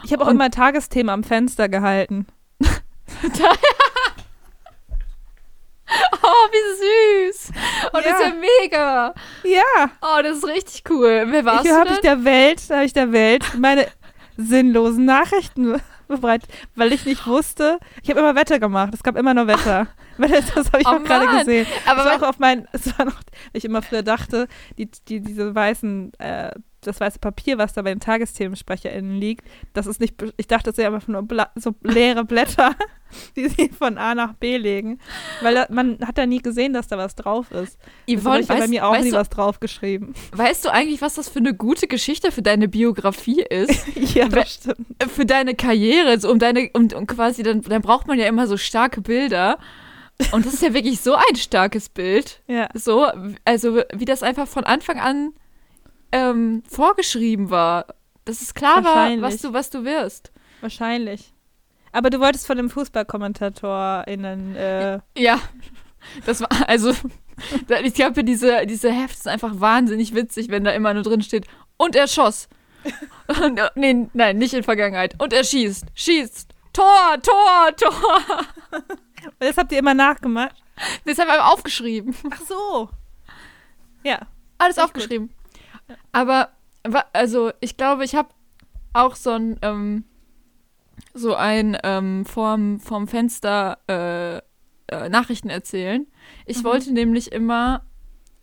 Ich 0.04 0.14
habe 0.14 0.24
auch 0.24 0.28
Und- 0.28 0.36
immer 0.36 0.52
Tagesthemen 0.52 1.10
am 1.10 1.24
Fenster 1.24 1.68
gehalten. 1.68 2.28
Oh, 6.26 6.48
wie 6.52 7.30
süß. 7.32 7.52
Und 7.92 8.06
das 8.06 8.20
ist 8.20 8.28
Ja. 8.28 8.34
mega. 8.62 9.14
Ja, 9.44 9.90
Oh, 10.02 10.22
das 10.24 10.38
ist 10.38 10.48
richtig 10.48 10.84
cool. 10.90 11.26
Wer 11.28 11.44
warst 11.46 11.64
hier 11.64 11.74
du 11.74 11.80
habe 11.80 11.90
ich 11.92 12.00
der 12.00 12.24
Welt, 12.24 12.62
da 12.70 12.76
habe 12.76 12.86
ich 12.86 12.94
der 12.94 13.12
Welt 13.12 13.44
meine 13.58 13.88
sinnlosen 14.38 15.06
Nachrichten 15.06 15.80
bereitet, 16.08 16.50
weil 16.76 16.94
ich 16.94 17.06
nicht 17.06 17.28
wusste. 17.28 17.80
Ich 18.02 18.10
habe 18.10 18.20
immer 18.20 18.36
Wetter 18.36 18.60
gemacht. 18.60 18.94
Es 18.94 19.04
gab 19.04 19.16
immer 19.18 19.34
nur 19.34 19.48
Wetter. 19.48 19.88
Das 20.18 20.68
habe 20.72 20.80
ich 20.82 20.88
Oh 20.88 20.92
auch 20.92 21.04
gerade 21.04 21.40
gesehen. 21.40 21.66
Aber 21.88 22.02
es 22.02 22.06
war 22.06 22.16
auch 22.18 22.30
auf 22.30 22.40
mein, 22.40 22.68
es 22.72 22.98
war 22.98 23.06
noch, 23.06 23.20
ich 23.52 23.66
immer 23.66 23.82
früher 23.82 24.04
dachte, 24.04 24.48
die, 24.78 24.88
die, 25.08 25.22
diese 25.22 25.56
weißen, 25.56 26.14
äh, 26.20 26.52
das 26.88 27.00
weiße 27.00 27.20
Papier, 27.20 27.58
was 27.58 27.74
da 27.74 27.82
bei 27.82 27.92
den 27.92 28.00
TagesthemensprecherInnen 28.00 29.18
liegt, 29.18 29.46
das 29.74 29.88
ist 29.88 30.00
nicht, 30.00 30.16
ich 30.38 30.48
dachte, 30.48 30.72
das 30.72 30.78
wäre 30.78 30.94
einfach 30.94 31.08
nur 31.08 31.24
Bla 31.24 31.52
so 31.56 31.76
leere 31.82 32.24
Blätter, 32.34 32.76
die 33.36 33.48
sie 33.48 33.70
von 33.70 33.98
A 33.98 34.16
nach 34.16 34.34
B 34.34 34.58
legen. 34.58 35.00
Weil 35.42 35.56
da, 35.56 35.68
man 35.70 36.00
hat 36.06 36.18
da 36.18 36.26
nie 36.26 36.42
gesehen, 36.42 36.74
dass 36.74 36.88
da 36.88 36.98
was 36.98 37.16
drauf 37.16 37.52
ist. 37.52 37.78
Yvonne, 38.08 38.42
ich 38.42 38.48
ja 38.48 38.56
bei 38.56 38.62
weißt, 38.62 38.70
mir 38.70 38.88
auch 38.88 38.98
nie 38.98 39.06
weißt, 39.06 39.14
was 39.14 39.30
draufgeschrieben. 39.30 40.14
du, 40.32 40.38
weißt 40.38 40.66
du 40.66 40.70
eigentlich, 40.72 41.02
was 41.02 41.16
das 41.16 41.30
für 41.30 41.40
eine 41.40 41.54
gute 41.54 41.88
Geschichte 41.88 42.32
für 42.32 42.42
deine 42.42 42.68
Biografie 42.68 43.42
ist? 43.42 43.88
ja, 44.16 44.28
das 44.28 44.56
stimmt. 44.56 44.88
Äh, 45.00 45.08
für 45.08 45.26
deine 45.26 45.56
Karriere, 45.56 46.20
so 46.20 46.32
um 46.32 46.40
deine, 46.40 46.70
um, 46.74 46.88
um 46.96 47.08
quasi, 47.08 47.44
dann, 47.44 47.62
dann 47.62 47.82
braucht 47.82 48.08
man 48.08 48.20
ja 48.20 48.28
immer 48.28 48.48
so 48.48 48.58
starke 48.58 49.02
Bilder. 49.02 49.58
Und 50.32 50.46
das 50.46 50.54
ist 50.54 50.64
ja 50.64 50.74
wirklich 50.74 51.02
so 51.02 51.16
ein 51.16 51.36
starkes 51.36 51.90
Bild. 51.90 52.42
Ja. 52.48 52.70
So, 52.74 53.08
also 53.46 53.82
wie 53.94 54.06
das 54.06 54.24
einfach 54.24 54.48
von 54.48 54.64
Anfang 54.64 55.00
an 55.00 55.34
ähm, 56.14 56.64
vorgeschrieben 56.70 57.50
war. 57.50 57.88
Dass 58.26 58.42
es 58.42 58.54
klar 58.54 58.84
war, 58.84 59.22
was 59.22 59.42
du, 59.42 59.52
was 59.52 59.70
du 59.70 59.84
wirst. 59.84 60.32
Wahrscheinlich. 60.62 61.34
Aber 61.92 62.10
du 62.10 62.20
wolltest 62.20 62.48
von 62.48 62.56
dem 62.56 62.70
FußballkommentatorInnen, 62.70 64.56
äh, 64.56 65.00
Ja, 65.18 65.40
das 66.26 66.42
war, 66.42 66.50
also, 66.68 66.94
ich 67.84 67.94
glaube, 67.94 68.24
diese, 68.24 68.66
diese 68.66 68.92
Heft 68.92 69.16
ist 69.16 69.28
einfach 69.28 69.60
wahnsinnig 69.60 70.16
witzig, 70.16 70.50
wenn 70.50 70.64
da 70.64 70.72
immer 70.72 70.94
nur 70.94 71.04
drin 71.04 71.22
steht, 71.22 71.46
und 71.78 71.96
er 71.96 72.08
schoss. 72.08 72.48
Und, 73.28 73.58
äh, 73.60 73.70
nee, 73.76 74.08
nein, 74.14 74.38
nicht 74.38 74.54
in 74.54 74.64
Vergangenheit. 74.64 75.22
Und 75.22 75.34
er 75.34 75.44
schießt, 75.44 75.86
schießt, 75.94 76.54
Tor, 76.74 77.18
Tor, 77.22 77.76
Tor. 77.76 78.22
das 79.40 79.58
habt 79.58 79.72
ihr 79.72 79.80
immer 79.80 79.94
nachgemacht. 79.94 80.56
Das 81.06 81.18
haben 81.20 81.28
wir 81.28 81.46
aufgeschrieben. 81.46 82.16
Ach 82.32 82.42
so. 82.48 82.90
Ja. 84.04 84.20
Alles 84.58 84.78
aufgeschrieben. 84.80 85.30
Aber, 86.12 86.50
also, 87.14 87.52
ich 87.60 87.78
glaube, 87.78 88.04
ich 88.04 88.16
habe 88.16 88.30
auch 88.94 89.16
so 89.16 89.32
ein, 89.32 89.58
ähm, 89.62 90.04
so 91.14 91.36
ein 91.36 91.78
ähm, 91.84 92.26
vorm, 92.26 92.80
vorm 92.80 93.08
Fenster 93.08 93.80
äh, 93.88 94.38
äh, 94.94 95.10
Nachrichten 95.10 95.50
erzählen. 95.50 96.08
Ich 96.46 96.60
Mhm. 96.60 96.64
wollte 96.66 96.94
nämlich 96.94 97.32
immer 97.32 97.86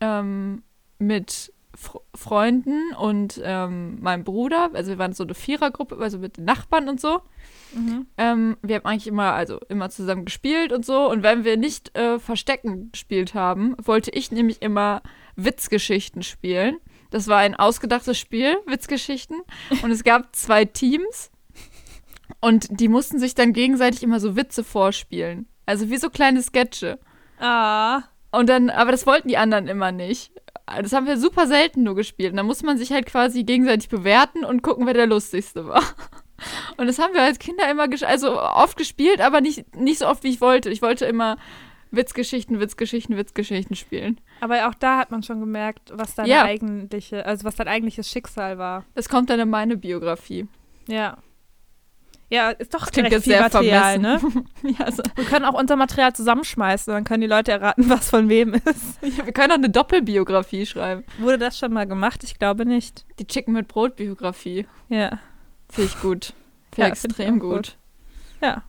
ähm, 0.01 0.63
mit 0.99 1.53
Fr 1.75 2.01
Freunden 2.15 2.93
und 2.99 3.41
ähm, 3.45 4.01
meinem 4.01 4.25
Bruder, 4.25 4.71
also 4.75 4.91
wir 4.91 4.99
waren 4.99 5.13
so 5.13 5.23
eine 5.23 5.35
Vierergruppe, 5.35 5.97
also 5.99 6.19
mit 6.19 6.37
den 6.37 6.45
Nachbarn 6.45 6.89
und 6.89 7.01
so. 7.01 7.23
Mhm. 7.73 8.07
Ähm, 8.19 8.57
wir 8.63 8.77
haben 8.77 8.85
eigentlich 8.87 9.07
immer, 9.07 9.33
also 9.33 9.61
immer 9.69 9.89
zusammen 9.89 10.25
gespielt 10.25 10.73
und 10.73 10.85
so. 10.85 11.09
Und 11.09 11.23
wenn 11.23 11.45
wir 11.45 11.57
nicht 11.57 11.97
äh, 11.97 12.19
Verstecken 12.19 12.91
gespielt 12.91 13.35
haben, 13.35 13.77
wollte 13.83 14.11
ich 14.11 14.33
nämlich 14.33 14.61
immer 14.61 15.03
Witzgeschichten 15.37 16.23
spielen. 16.23 16.79
Das 17.11 17.27
war 17.27 17.39
ein 17.39 17.55
ausgedachtes 17.55 18.19
Spiel, 18.19 18.57
Witzgeschichten. 18.67 19.43
Und 19.83 19.91
es 19.91 20.05
gab 20.05 20.35
zwei 20.35 20.65
Teams. 20.65 21.31
Und 22.41 22.69
die 22.81 22.89
mussten 22.89 23.19
sich 23.19 23.35
dann 23.35 23.53
gegenseitig 23.53 24.03
immer 24.03 24.21
so 24.21 24.37
Witze 24.37 24.65
vorspielen. 24.65 25.47
Also 25.67 25.91
wie 25.91 25.97
so 25.97 26.11
kleine 26.11 26.43
Sketche. 26.43 26.99
Ah. 27.39 28.03
Und 28.31 28.49
dann, 28.49 28.71
aber 28.71 28.93
das 28.93 29.07
wollten 29.07 29.29
die 29.29 29.37
anderen 29.37 29.67
immer 29.67 29.93
nicht. 29.93 30.33
Das 30.67 30.93
haben 30.93 31.07
wir 31.07 31.17
super 31.17 31.47
selten 31.47 31.83
nur 31.83 31.97
gespielt. 31.97 32.31
Und 32.31 32.37
da 32.37 32.43
muss 32.43 32.63
man 32.63 32.79
sich 32.79 32.93
halt 32.93 33.07
quasi 33.07 33.43
gegenseitig 33.43 33.89
bewerten 33.89 34.45
und 34.45 34.63
gucken, 34.63 34.87
wer 34.87 34.95
der 34.95 35.07
lustigste 35.07 35.67
war. 35.67 35.83
Und 36.77 36.87
das 36.87 36.99
haben 36.99 37.13
wir 37.13 37.23
als 37.23 37.39
Kinder 37.39 37.71
immer, 37.71 37.87
also 38.07 38.41
oft 38.41 38.77
gespielt, 38.77 39.21
aber 39.21 39.41
nicht, 39.41 39.77
nicht 39.77 39.99
so 39.99 40.07
oft, 40.07 40.23
wie 40.23 40.31
ich 40.31 40.41
wollte. 40.41 40.71
Ich 40.71 40.81
wollte 40.81 41.05
immer 41.05 41.37
Witzgeschichten, 41.91 42.61
Witzgeschichten, 42.61 43.17
Witzgeschichten 43.17 43.77
spielen. 43.77 44.21
Aber 44.41 44.69
auch 44.69 44.75
da 44.75 44.99
hat 44.99 45.11
man 45.11 45.23
schon 45.23 45.41
gemerkt, 45.41 45.91
was 45.95 46.15
deine 46.15 46.29
Ja. 46.29 46.45
eigentliche, 46.45 47.25
also 47.27 47.45
was 47.45 47.57
dein 47.57 47.69
eigentliches 47.69 48.09
Schicksal 48.09 48.59
war. 48.59 48.85
Das 48.95 49.09
kommt 49.09 49.31
dann 49.31 49.41
in 49.41 49.51
meine 49.51 49.77
Biografie. 49.77 50.49
Ja. 50.89 51.19
Ja, 52.33 52.51
ist 52.51 52.73
doch 52.75 52.87
Das 52.87 52.97
recht 52.97 53.11
jetzt 53.13 53.25
viel 53.25 53.33
sehr 53.33 53.43
Material, 53.43 53.99
ne? 53.99 54.21
vermessen. 54.21 54.49
ja, 54.79 54.85
also, 54.85 55.03
Wir 55.17 55.25
können 55.25 55.45
auch 55.45 55.55
unser 55.59 55.75
Material 55.75 56.13
zusammenschmeißen, 56.15 56.93
dann 56.95 57.03
können 57.03 57.23
die 57.23 57.27
Leute 57.27 57.51
erraten, 57.51 57.85
was 57.91 58.09
von 58.11 58.29
wem 58.29 58.55
ist. 58.55 59.03
wir 59.03 59.33
können 59.33 59.51
auch 59.51 59.57
eine 59.57 59.69
Doppelbiografie 59.71 60.65
schreiben. 60.65 61.03
Wurde 61.19 61.39
das 61.39 61.59
schon 61.59 61.73
mal 61.73 61.87
gemacht? 61.89 62.23
Ich 62.23 62.39
glaube 62.39 62.65
nicht. 62.67 63.05
Die 63.19 63.27
Chicken 63.27 63.53
mit 63.53 63.67
Brot 63.67 63.97
Biografie. 63.97 64.67
Ja. 64.89 65.19
Finde 65.69 65.91
ich 65.93 66.01
gut. 66.01 66.33
Finde 66.73 66.83
Ja, 66.83 66.87
extrem 66.87 67.41
gut. 67.41 67.53
gut. 67.57 67.77
Ja. 68.41 68.63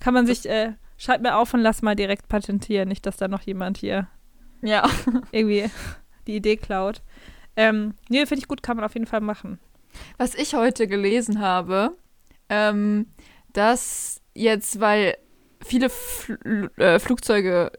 Kann 0.00 0.14
man 0.14 0.26
sich, 0.26 0.48
äh, 0.48 0.72
schreib 0.96 1.20
mir 1.20 1.36
auf 1.36 1.52
und 1.52 1.60
lass 1.60 1.82
mal 1.82 1.96
direkt 1.96 2.28
patentieren, 2.28 2.88
nicht, 2.88 3.04
dass 3.04 3.18
da 3.18 3.28
noch 3.28 3.42
jemand 3.42 3.76
hier 3.76 4.08
Ja. 4.62 4.88
irgendwie 5.32 5.70
die 6.26 6.36
Idee 6.36 6.56
klaut. 6.56 7.02
Ähm, 7.56 7.94
nee, 8.08 8.26
finde 8.26 8.40
ich 8.40 8.48
gut, 8.48 8.62
kann 8.62 8.76
man 8.76 8.84
auf 8.84 8.94
jeden 8.94 9.06
Fall 9.06 9.20
machen. 9.20 9.58
Was 10.18 10.34
ich 10.34 10.54
heute 10.54 10.86
gelesen 10.86 11.40
habe, 11.40 11.96
ähm, 12.48 13.06
dass 13.52 14.20
jetzt, 14.34 14.80
weil 14.80 15.16
viele 15.64 15.88
Fl 15.88 16.70
äh, 16.76 16.98
Flugzeuge 16.98 17.72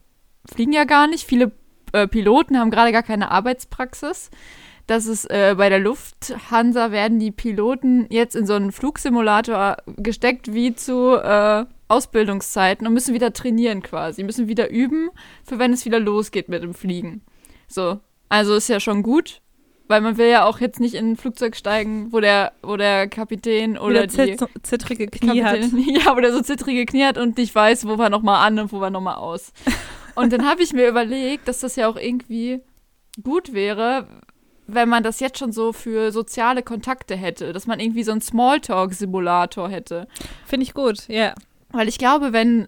fliegen 0.52 0.74
ja 0.74 0.86
gar 0.86 1.08
nicht, 1.08 1.28
viele 1.28 1.52
äh, 1.94 2.08
Piloten 2.08 2.58
haben 2.58 2.72
gerade 2.72 2.92
gar 2.92 3.04
keine 3.04 3.32
Arbeitspraxis, 3.32 4.32
dass 4.88 5.06
es 5.06 5.26
äh, 5.26 5.56
bei 5.58 5.70
der 5.70 5.80
Lufthansa 5.80 6.92
werden 6.92 7.20
die 7.20 7.32
Piloten 7.32 8.08
jetzt 8.10 8.36
in 8.36 8.48
so 8.48 8.54
einen 8.54 8.72
Flugsimulator 8.72 9.78
gesteckt 9.98 10.54
wie 10.54 10.74
zu 10.74 11.16
äh, 11.16 11.66
Ausbildungszeiten 11.88 12.86
und 12.86 12.94
müssen 12.94 13.14
wieder 13.14 13.34
trainieren 13.34 13.82
quasi, 13.82 14.24
müssen 14.24 14.48
wieder 14.48 14.70
üben, 14.70 15.10
für 15.44 15.60
wenn 15.60 15.74
es 15.74 15.86
wieder 15.86 16.00
losgeht 16.00 16.50
mit 16.50 16.64
dem 16.64 16.74
Fliegen. 16.74 17.22
So, 17.68 18.00
also 18.30 18.56
ist 18.56 18.68
ja 18.68 18.80
schon 18.80 19.04
gut, 19.04 19.42
weil 19.88 20.02
man 20.02 20.18
will 20.18 20.28
ja 20.28 20.46
auch 20.46 20.60
jetzt 20.60 20.80
nicht 20.80 20.96
in 20.96 21.12
ein 21.12 21.18
Flugzeug 21.18 21.56
steigen, 21.56 22.12
wo 22.12 22.20
der, 22.20 22.52
wo 22.62 22.76
der 22.78 23.08
Kapitän 23.08 23.78
oder 23.78 24.04
Oder 24.04 24.08
die 24.08 24.16
zit 24.16 24.44
zittrige 24.64 25.08
Knie 25.08 25.44
hat. 25.44 25.62
Kapitänin, 25.62 25.96
ja, 26.06 26.16
wo 26.16 26.20
der 26.20 26.34
so 26.34 26.42
zittrige 26.42 26.86
Knie 26.86 27.06
hat 27.06 27.18
und 27.18 27.38
nicht 27.38 27.54
weiß, 27.54 27.88
wo 27.88 27.98
war 27.98 28.10
nochmal 28.10 28.46
an 28.46 28.60
und 28.60 28.72
wo 28.72 28.80
war 28.80 28.90
nochmal 28.90 29.16
aus. 29.16 29.54
Und 30.16 30.34
dann 30.34 30.50
habe 30.50 30.64
ich 30.64 30.74
mir 30.74 30.88
überlegt, 30.90 31.48
dass 31.48 31.60
das 31.60 31.76
ja 31.76 31.88
auch 31.88 31.96
irgendwie 31.96 32.60
gut 33.22 33.54
wäre, 33.54 34.08
wenn 34.66 34.90
man 34.90 35.04
das 35.04 35.20
jetzt 35.20 35.38
schon 35.38 35.52
so 35.52 35.74
für 35.74 36.12
soziale 36.12 36.64
Kontakte 36.64 37.16
hätte, 37.16 37.54
dass 37.54 37.68
man 37.68 37.80
irgendwie 37.80 38.02
so 38.02 38.14
einen 38.14 38.22
Smalltalk-Simulator 38.22 39.70
hätte. 39.70 40.08
Finde 40.48 40.64
ich 40.64 40.74
gut, 40.74 41.08
ja. 41.08 41.36
Weil 41.72 41.88
ich 41.88 41.98
glaube, 41.98 42.34
wenn 42.34 42.68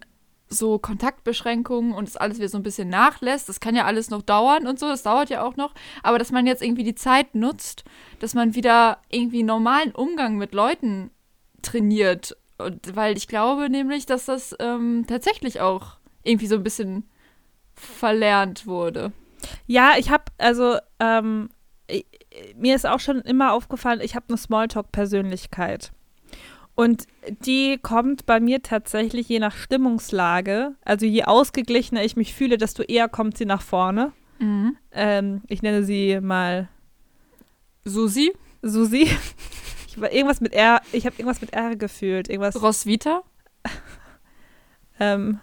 so 0.49 0.79
Kontaktbeschränkungen 0.79 1.93
und 1.93 2.07
das 2.07 2.17
alles 2.17 2.37
wieder 2.37 2.49
so 2.49 2.57
ein 2.57 2.63
bisschen 2.63 2.89
nachlässt, 2.89 3.47
das 3.47 3.59
kann 3.59 3.75
ja 3.75 3.85
alles 3.85 4.09
noch 4.09 4.23
dauern 4.23 4.67
und 4.67 4.79
so, 4.79 4.87
das 4.87 5.03
dauert 5.03 5.29
ja 5.29 5.43
auch 5.43 5.55
noch, 5.55 5.73
aber 6.01 6.17
dass 6.17 6.31
man 6.31 6.47
jetzt 6.47 6.63
irgendwie 6.63 6.83
die 6.83 6.95
Zeit 6.95 7.35
nutzt, 7.35 7.83
dass 8.19 8.33
man 8.33 8.55
wieder 8.55 8.97
irgendwie 9.09 9.43
normalen 9.43 9.91
Umgang 9.91 10.37
mit 10.37 10.53
Leuten 10.53 11.11
trainiert. 11.61 12.35
Und, 12.57 12.95
weil 12.95 13.15
ich 13.15 13.27
glaube 13.27 13.69
nämlich, 13.69 14.05
dass 14.05 14.25
das 14.25 14.55
ähm, 14.59 15.05
tatsächlich 15.07 15.61
auch 15.61 15.97
irgendwie 16.23 16.47
so 16.47 16.55
ein 16.55 16.63
bisschen 16.63 17.09
verlernt 17.75 18.65
wurde. 18.65 19.13
Ja, 19.67 19.93
ich 19.97 20.09
habe, 20.09 20.25
also, 20.37 20.77
ähm, 20.99 21.49
mir 22.55 22.75
ist 22.75 22.85
auch 22.85 22.99
schon 22.99 23.21
immer 23.21 23.53
aufgefallen, 23.53 24.01
ich 24.01 24.15
habe 24.15 24.25
eine 24.29 24.37
Smalltalk-Persönlichkeit. 24.37 25.91
Und 26.79 27.07
die 27.45 27.77
kommt 27.77 28.25
bei 28.25 28.39
mir 28.39 28.63
tatsächlich 28.63 29.27
je 29.27 29.39
nach 29.39 29.53
Stimmungslage. 29.53 30.75
Also 30.85 31.05
je 31.05 31.25
ausgeglichener 31.25 32.05
ich 32.05 32.15
mich 32.15 32.33
fühle, 32.33 32.57
desto 32.57 32.83
eher 32.83 33.09
kommt 33.09 33.37
sie 33.37 33.43
nach 33.43 33.61
vorne. 33.61 34.13
Ähm, 34.93 35.41
ich 35.47 35.61
nenne 35.61 35.83
sie 35.83 36.21
mal 36.21 36.69
Susi, 37.83 38.31
Susi. 38.61 39.09
Ich 39.89 39.99
war 39.99 40.13
irgendwas 40.13 40.39
mit 40.39 40.53
R, 40.53 40.81
ich 40.93 41.05
habe 41.05 41.17
irgendwas 41.17 41.41
mit 41.41 41.51
R 41.51 41.75
gefühlt. 41.75 42.29
Irgendwas. 42.29 42.61
Roswitha, 42.61 43.23
Ähm, 45.01 45.41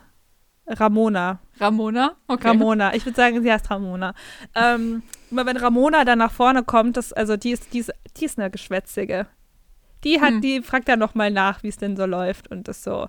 Ramona. 0.66 1.40
Ramona? 1.60 2.12
Okay. 2.28 2.48
Ramona. 2.48 2.94
Ich 2.94 3.04
würde 3.04 3.16
sagen, 3.16 3.42
sie 3.42 3.52
heißt 3.52 3.70
Ramona. 3.70 4.14
Ähm, 4.54 5.02
immer 5.30 5.44
wenn 5.44 5.58
Ramona 5.58 6.06
dann 6.06 6.20
nach 6.20 6.32
vorne 6.32 6.62
kommt, 6.62 6.96
das, 6.96 7.12
also 7.12 7.36
die 7.36 7.50
ist, 7.50 7.74
die 7.74 7.80
ist, 7.80 7.92
die 8.16 8.24
ist 8.24 8.38
eine 8.38 8.50
Geschwätzige. 8.50 9.26
Die 10.06 10.20
hat, 10.20 10.30
Hm. 10.30 10.40
die 10.40 10.62
fragt 10.62 10.88
dann 10.88 10.98
nochmal 10.98 11.30
nach, 11.30 11.62
wie 11.62 11.68
es 11.68 11.76
denn 11.76 11.96
so 11.96 12.06
läuft 12.06 12.48
und 12.50 12.66
ist 12.68 12.82
so, 12.84 13.08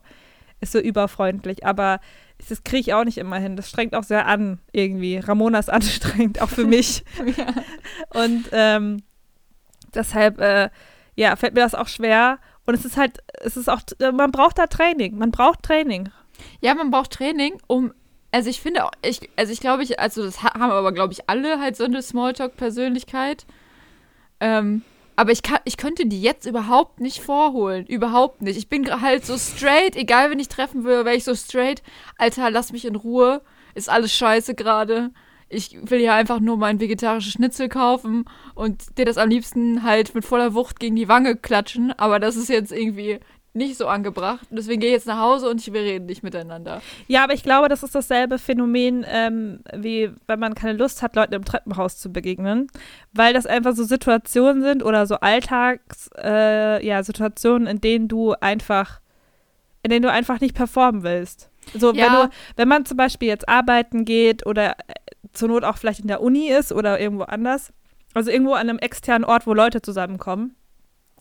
ist 0.60 0.72
so 0.74 0.80
überfreundlich. 0.80 1.66
Aber 1.66 2.00
das 2.50 2.64
kriege 2.64 2.82
ich 2.82 2.93
auch 2.93 3.04
nicht 3.06 3.18
immer 3.20 3.38
hin. 3.38 3.56
Das 3.56 3.70
strengt 3.70 3.95
auch 3.95 4.04
sehr 4.04 4.26
an, 4.26 4.60
irgendwie. 4.72 5.18
Ramona 5.18 5.60
ist 5.60 5.70
anstrengend, 5.78 6.41
auch 6.41 6.50
für 6.50 6.66
mich. 6.66 7.04
Ja. 7.38 7.54
Und 8.22 8.45
ähm, 8.52 9.04
deshalb, 9.93 10.39
äh, 10.39 10.70
ja, 11.16 11.36
fällt 11.36 11.54
mir 11.54 11.62
das 11.62 11.76
auch 11.76 11.88
schwer. 11.88 12.39
Und 12.66 12.74
es 12.74 12.84
ist 12.86 12.98
halt, 12.98 13.20
es 13.41 13.56
ist 13.58 13.70
auch, 13.70 13.80
man 14.14 14.32
braucht 14.32 14.58
da 14.58 14.68
Training. 14.68 15.18
Man 15.18 15.32
braucht 15.32 15.64
Training. 15.64 16.10
Ja, 16.62 16.76
man 16.76 16.91
braucht 16.91 17.12
Training, 17.12 17.60
um. 17.68 17.93
Also 18.32 18.50
ich 18.50 18.60
finde 18.60 18.84
auch, 18.86 18.91
ich, 19.04 19.30
also 19.38 19.54
ich 19.54 19.62
glaube, 19.62 19.84
ich, 19.84 20.00
also 20.00 20.24
das 20.26 20.43
ha- 20.43 20.54
haben 20.54 20.72
aber, 20.72 20.91
glaube 20.91 21.14
ich, 21.14 21.30
alle 21.30 21.60
halt 21.60 21.78
so 21.78 21.86
eine 21.86 22.02
Smalltalk-Persönlichkeit. 22.02 23.45
Ähm, 24.39 24.82
aber 25.18 25.32
ich, 25.32 25.41
kann, 25.41 25.57
ich 25.65 25.78
könnte 25.78 26.05
die 26.05 26.22
jetzt 26.22 26.45
überhaupt 26.45 27.01
nicht 27.01 27.22
vorholen. 27.22 27.88
Überhaupt 27.88 28.43
nicht. 28.43 28.55
Ich 28.55 28.70
bin 28.70 29.01
halt 29.01 29.26
so 29.26 29.36
straight, 29.36 29.95
egal 29.95 30.30
wen 30.30 30.39
ich 30.39 30.47
treffen 30.47 30.84
will, 30.84 31.05
wäre 31.05 31.15
ich 31.15 31.24
so 31.24 31.34
straight. 31.34 31.82
Alter, 32.20 32.51
lass 32.51 32.72
mich 32.72 32.86
in 32.86 32.95
Ruhe. 32.95 33.41
Ist 33.74 33.89
alles 33.89 34.13
scheiße 34.13 34.53
gerade. 34.53 35.09
Ich 35.49 35.76
will 35.82 35.99
hier 35.99 36.13
einfach 36.13 36.39
nur 36.39 36.57
mein 36.57 36.80
vegetarisches 36.80 37.34
Schnitzel 37.34 37.68
kaufen 37.68 38.26
und 38.53 38.99
dir 38.99 39.05
das 39.05 39.18
am 39.18 39.30
liebsten 39.30 39.82
halt 39.82 40.13
mit 40.13 40.24
voller 40.24 40.53
Wucht 40.53 40.80
gegen 40.80 40.95
die 40.95 41.07
Wange 41.07 41.36
klatschen. 41.36 41.93
Aber 41.93 42.20
das 42.20 42.36
ist 42.36 42.49
jetzt 42.49 42.72
irgendwie 42.72 43.20
nicht 43.58 43.78
so 43.78 43.88
angebracht. 43.88 44.45
Deswegen 44.49 44.80
gehe 44.80 44.89
ich 44.89 44.95
jetzt 44.95 45.08
nach 45.08 45.20
Hause 45.20 45.49
und 45.49 45.66
wir 45.66 45.82
reden 45.82 46.05
nicht 46.05 46.24
miteinander. 46.24 46.82
Ja, 47.08 47.24
aber 47.24 47.34
ich 47.34 47.43
glaube, 47.43 47.68
das 47.70 47.84
ist 47.84 47.93
dasselbe 47.95 48.38
Phänomen, 48.39 49.05
ähm, 49.10 49.60
wie 49.76 50.12
wenn 50.28 50.39
man 50.39 50.53
keine 50.55 50.78
Lust 50.78 51.01
hat, 51.01 51.16
Leuten 51.16 51.34
im 51.34 51.45
Treppenhaus 51.45 51.97
zu 51.97 52.12
begegnen, 52.12 52.68
weil 53.14 53.34
das 53.34 53.45
einfach 53.45 53.76
so 53.76 53.84
Situationen 53.84 54.62
sind 54.64 54.84
oder 54.84 55.05
so 55.08 55.16
Alltags, 55.16 56.10
äh, 56.18 56.86
ja, 56.86 57.03
Situationen, 57.03 57.68
in 57.68 57.82
denen 57.82 58.08
du 58.08 58.34
einfach, 58.34 59.01
in 59.84 59.89
denen 59.91 60.03
du 60.03 60.12
einfach 60.12 60.39
nicht 60.39 60.55
performen 60.55 61.03
willst. 61.03 61.49
So, 61.74 61.89
wenn 61.93 61.99
Ja. 61.99 62.26
du, 62.28 62.30
wenn 62.55 62.68
man 62.68 62.86
zum 62.86 62.95
Beispiel 62.97 63.28
jetzt 63.28 63.49
arbeiten 63.49 64.05
geht 64.05 64.45
oder 64.45 64.72
äh, 64.72 64.93
zur 65.34 65.49
Not 65.49 65.64
auch 65.64 65.78
vielleicht 65.78 65.99
in 65.99 66.08
der 66.08 66.22
Uni 66.22 66.49
ist 66.49 66.72
oder 66.72 66.99
irgendwo 66.99 67.24
anders, 67.24 67.74
also 68.14 68.32
irgendwo 68.32 68.53
an 68.53 68.70
einem 68.70 68.80
externen 68.80 69.26
Ort, 69.26 69.45
wo 69.45 69.53
Leute 69.53 69.82
zusammenkommen, 69.82 70.55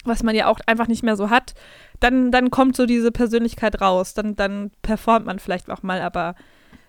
was 0.06 0.22
man 0.22 0.34
ja 0.34 0.46
auch 0.48 0.58
einfach 0.66 0.88
nicht 0.88 1.02
mehr 1.02 1.16
so 1.16 1.30
hat, 1.30 1.54
dann, 2.00 2.30
dann 2.30 2.50
kommt 2.50 2.76
so 2.76 2.86
diese 2.86 3.10
Persönlichkeit 3.12 3.80
raus. 3.80 4.14
Dann, 4.14 4.36
dann 4.36 4.70
performt 4.82 5.26
man 5.26 5.38
vielleicht 5.38 5.70
auch 5.70 5.82
mal, 5.82 6.00
aber 6.00 6.34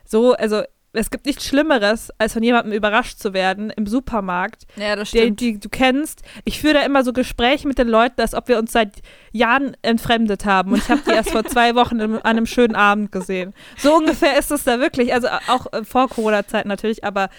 so, 0.05 0.34
also 0.34 0.63
es 0.93 1.11
gibt 1.11 1.26
nichts 1.28 1.45
Schlimmeres, 1.45 2.09
als 2.18 2.34
von 2.34 2.41
jemandem 2.41 2.74
überrascht 2.74 3.20
zu 3.20 3.34
werden 3.34 3.70
im 3.70 3.86
Supermarkt, 3.86 4.63
Ja, 4.78 4.95
das 4.95 5.09
stimmt. 5.09 5.39
die 5.41 5.59
du 5.59 5.70
kennst. 5.70 6.24
Ich 6.43 6.59
führe 6.59 6.76
da 6.76 6.82
immer 6.82 7.03
so 7.03 7.13
Gespräche 7.13 7.68
mit 7.68 7.78
den 7.78 7.88
Leuten, 7.89 8.20
als 8.20 8.34
ob 8.34 8.47
wir 8.47 8.57
uns 8.57 8.72
seit 8.72 8.93
Jahren 9.32 9.78
entfremdet 9.84 10.45
haben. 10.45 10.72
Und 10.72 10.80
ich 10.80 10.89
habe 10.89 11.01
die 11.05 11.11
erst 11.11 11.32
vor 11.32 11.43
zwei 11.43 11.76
Wochen 11.76 12.01
an 12.01 12.22
einem 12.24 12.45
schönen 12.47 12.76
Abend 12.76 13.11
gesehen. 13.11 13.53
So 13.78 13.95
ungefähr 13.95 14.39
ist 14.39 14.49
es 14.49 14.63
da 14.63 14.80
wirklich. 14.80 15.13
Also 15.13 15.28
auch 15.47 15.72
äh, 15.72 15.84
vor 15.84 16.07
Corona-Zeit 16.09 16.65
natürlich, 16.65 17.03
aber 17.03 17.30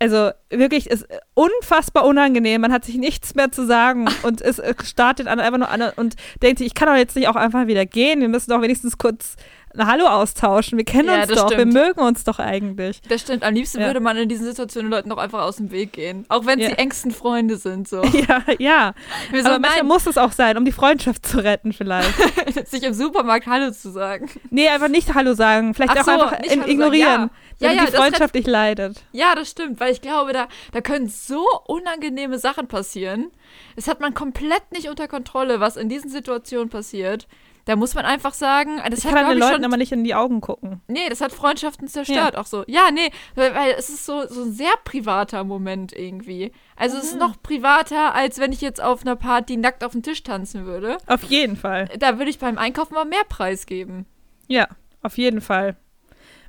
also 0.00 0.30
wirklich 0.50 0.88
ist 0.88 1.06
unfassbar 1.34 2.04
unangenehm. 2.04 2.60
Man 2.60 2.72
hat 2.72 2.84
sich 2.84 2.96
nichts 2.96 3.34
mehr 3.34 3.50
zu 3.50 3.66
sagen 3.66 4.08
und 4.22 4.40
es 4.40 4.58
äh, 4.58 4.74
startet 4.84 5.26
einfach 5.26 5.58
nur 5.58 5.68
an 5.68 5.82
und 5.96 6.14
denkt 6.42 6.58
sich, 6.58 6.68
ich 6.68 6.74
kann 6.74 6.88
doch 6.88 6.96
jetzt 6.96 7.16
nicht 7.16 7.28
auch 7.28 7.36
einfach 7.36 7.66
wieder 7.66 7.84
gehen. 7.86 8.20
Wir 8.20 8.28
müssen 8.28 8.50
doch 8.50 8.62
wenigstens 8.62 8.98
kurz 8.98 9.36
ein 9.76 9.86
Hallo 9.86 10.06
austauschen. 10.06 10.78
Wir 10.78 10.84
kennen 10.84 11.08
Ja, 11.08 11.22
uns 11.22 11.26
doch. 11.28 11.46
stimmt. 11.52 11.74
Wir 11.74 11.82
mögen 11.84 12.00
uns 12.00 12.24
doch 12.24 12.38
eigentlich. 12.38 13.02
Das 13.08 13.20
stimmt. 13.20 13.42
Am 13.44 13.52
liebsten 13.54 13.80
Ja. 13.80 13.86
würde 13.88 14.00
man 14.00 14.16
in 14.16 14.28
diesen 14.28 14.46
Situationen 14.46 14.90
Leuten 14.90 15.10
doch 15.10 15.18
einfach 15.18 15.42
aus 15.42 15.56
dem 15.56 15.70
Weg 15.70 15.92
gehen. 15.92 16.24
Auch 16.28 16.46
wenn 16.46 16.58
Ja. 16.58 16.68
die 16.70 16.78
engsten 16.78 17.10
Freunde 17.10 17.56
sind. 17.58 17.86
So. 17.88 18.02
Ja, 18.28 18.42
ja. 18.58 18.94
Wir 19.30 19.42
so, 19.42 19.48
Aber 19.50 19.58
manchmal 19.58 19.80
nein, 19.82 19.86
muss 19.88 20.06
es 20.06 20.16
auch 20.16 20.32
sein, 20.32 20.56
um 20.56 20.64
die 20.64 20.72
Freundschaft 20.72 21.26
zu 21.26 21.38
retten 21.44 21.72
vielleicht. 21.72 22.14
sich 22.68 22.82
im 22.82 22.94
Supermarkt 22.94 23.46
Hallo 23.46 23.70
zu 23.70 23.90
sagen. 23.90 24.30
Nee, 24.50 24.68
einfach 24.68 24.88
nicht 24.88 25.14
Hallo 25.14 25.34
sagen. 25.34 25.74
Vielleicht 25.74 25.92
Ach 25.92 26.00
auch 26.00 26.04
so, 26.04 26.10
einfach 26.12 26.32
in, 26.38 26.50
Hallo 26.50 26.60
sagen, 26.60 26.70
ignorieren. 26.70 27.30
Ja. 27.60 27.68
Ja, 27.70 27.74
ja, 27.74 27.84
die 27.86 27.92
das 27.92 28.00
Freundschaft 28.00 28.34
nicht 28.34 28.46
leidet. 28.46 29.02
Ja, 29.12 29.34
das 29.34 29.50
stimmt, 29.50 29.80
weil 29.80 29.92
ich 29.92 30.00
glaube, 30.00 30.32
da, 30.32 30.48
da 30.72 30.80
können 30.80 31.08
so 31.08 31.44
unangenehme 31.66 32.38
Sachen 32.38 32.68
passieren. 32.68 33.30
Das 33.76 33.88
hat 33.88 34.00
man 34.00 34.14
komplett 34.14 34.70
nicht 34.72 34.88
unter 34.88 35.08
Kontrolle, 35.08 35.60
was 35.60 35.76
in 35.76 35.88
diesen 35.88 36.10
Situationen 36.10 36.68
passiert. 36.68 37.26
Da 37.64 37.76
muss 37.76 37.94
man 37.94 38.06
einfach 38.06 38.32
sagen, 38.32 38.80
das 38.88 39.00
Ich 39.00 39.04
hat, 39.06 39.14
kann 39.14 39.28
den 39.28 39.38
Leuten 39.40 39.56
schon, 39.56 39.64
aber 39.66 39.76
nicht 39.76 39.92
in 39.92 40.02
die 40.02 40.14
Augen 40.14 40.40
gucken. 40.40 40.80
Nee, 40.86 41.06
das 41.10 41.20
hat 41.20 41.32
Freundschaften 41.32 41.86
zerstört, 41.86 42.34
auch 42.34 42.46
so. 42.46 42.64
Ja, 42.66 42.90
nee, 42.90 43.10
weil, 43.34 43.54
weil 43.54 43.72
es 43.76 43.90
ist 43.90 44.06
so, 44.06 44.26
so 44.26 44.44
ein 44.44 44.52
sehr 44.52 44.72
privater 44.84 45.44
Moment 45.44 45.92
irgendwie. 45.92 46.50
Also 46.76 46.96
es 46.96 47.04
ist 47.04 47.14
Mhm. 47.14 47.18
noch 47.20 47.42
privater, 47.42 48.14
als 48.14 48.38
wenn 48.38 48.52
ich 48.52 48.62
jetzt 48.62 48.80
auf 48.82 49.02
einer 49.02 49.16
Party 49.16 49.58
nackt 49.58 49.84
auf 49.84 49.92
dem 49.92 50.02
Tisch 50.02 50.22
tanzen 50.22 50.64
würde. 50.64 50.96
Auf 51.06 51.24
jeden 51.24 51.56
Fall. 51.56 51.90
Da 51.98 52.16
würde 52.16 52.30
ich 52.30 52.38
beim 52.38 52.56
Einkaufen 52.56 52.94
mal 52.94 53.04
mehr 53.04 53.24
Preis 53.28 53.66
geben. 53.66 54.06
Ja, 54.46 54.68
auf 55.02 55.18
jeden 55.18 55.42
Fall. 55.42 55.76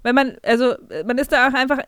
Weil 0.04 0.14
man, 0.14 0.38
also, 0.43 0.76
man 1.06 1.18
ist 1.18 1.32
da 1.32 1.47
auch 1.47 1.54
einfach 1.54 1.80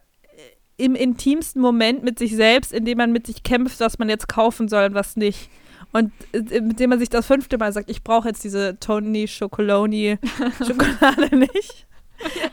im 0.77 0.95
intimsten 0.95 1.61
Moment 1.61 2.03
mit 2.03 2.17
sich 2.19 2.35
selbst, 2.35 2.73
in 2.73 2.85
dem 2.85 2.97
man 2.97 3.11
mit 3.11 3.27
sich 3.27 3.43
kämpft, 3.43 3.79
was 3.79 3.99
man 3.99 4.09
jetzt 4.09 4.27
kaufen 4.27 4.67
soll 4.67 4.85
und 4.85 4.93
was 4.95 5.15
nicht. 5.15 5.49
Und 5.93 6.11
äh, 6.33 6.61
mit 6.61 6.79
dem 6.79 6.89
man 6.89 6.99
sich 6.99 7.09
das 7.09 7.25
fünfte 7.27 7.57
Mal 7.57 7.71
sagt, 7.73 7.89
ich 7.89 8.03
brauche 8.03 8.29
jetzt 8.29 8.43
diese 8.43 8.79
Tony 8.79 9.27
Chocoloni 9.27 10.17
Schokolade 10.65 11.35
nicht. 11.35 11.85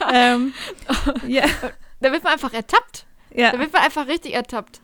Ja. 0.01 0.13
Ähm, 0.13 0.53
ja, 1.27 1.45
Da 2.01 2.13
wird 2.13 2.25
man 2.25 2.33
einfach 2.33 2.53
ertappt. 2.53 3.07
ja, 3.35 3.53
Da 3.53 3.59
wird 3.59 3.73
man 3.73 3.83
einfach 3.83 4.07
richtig 4.09 4.35
ertappt. 4.35 4.81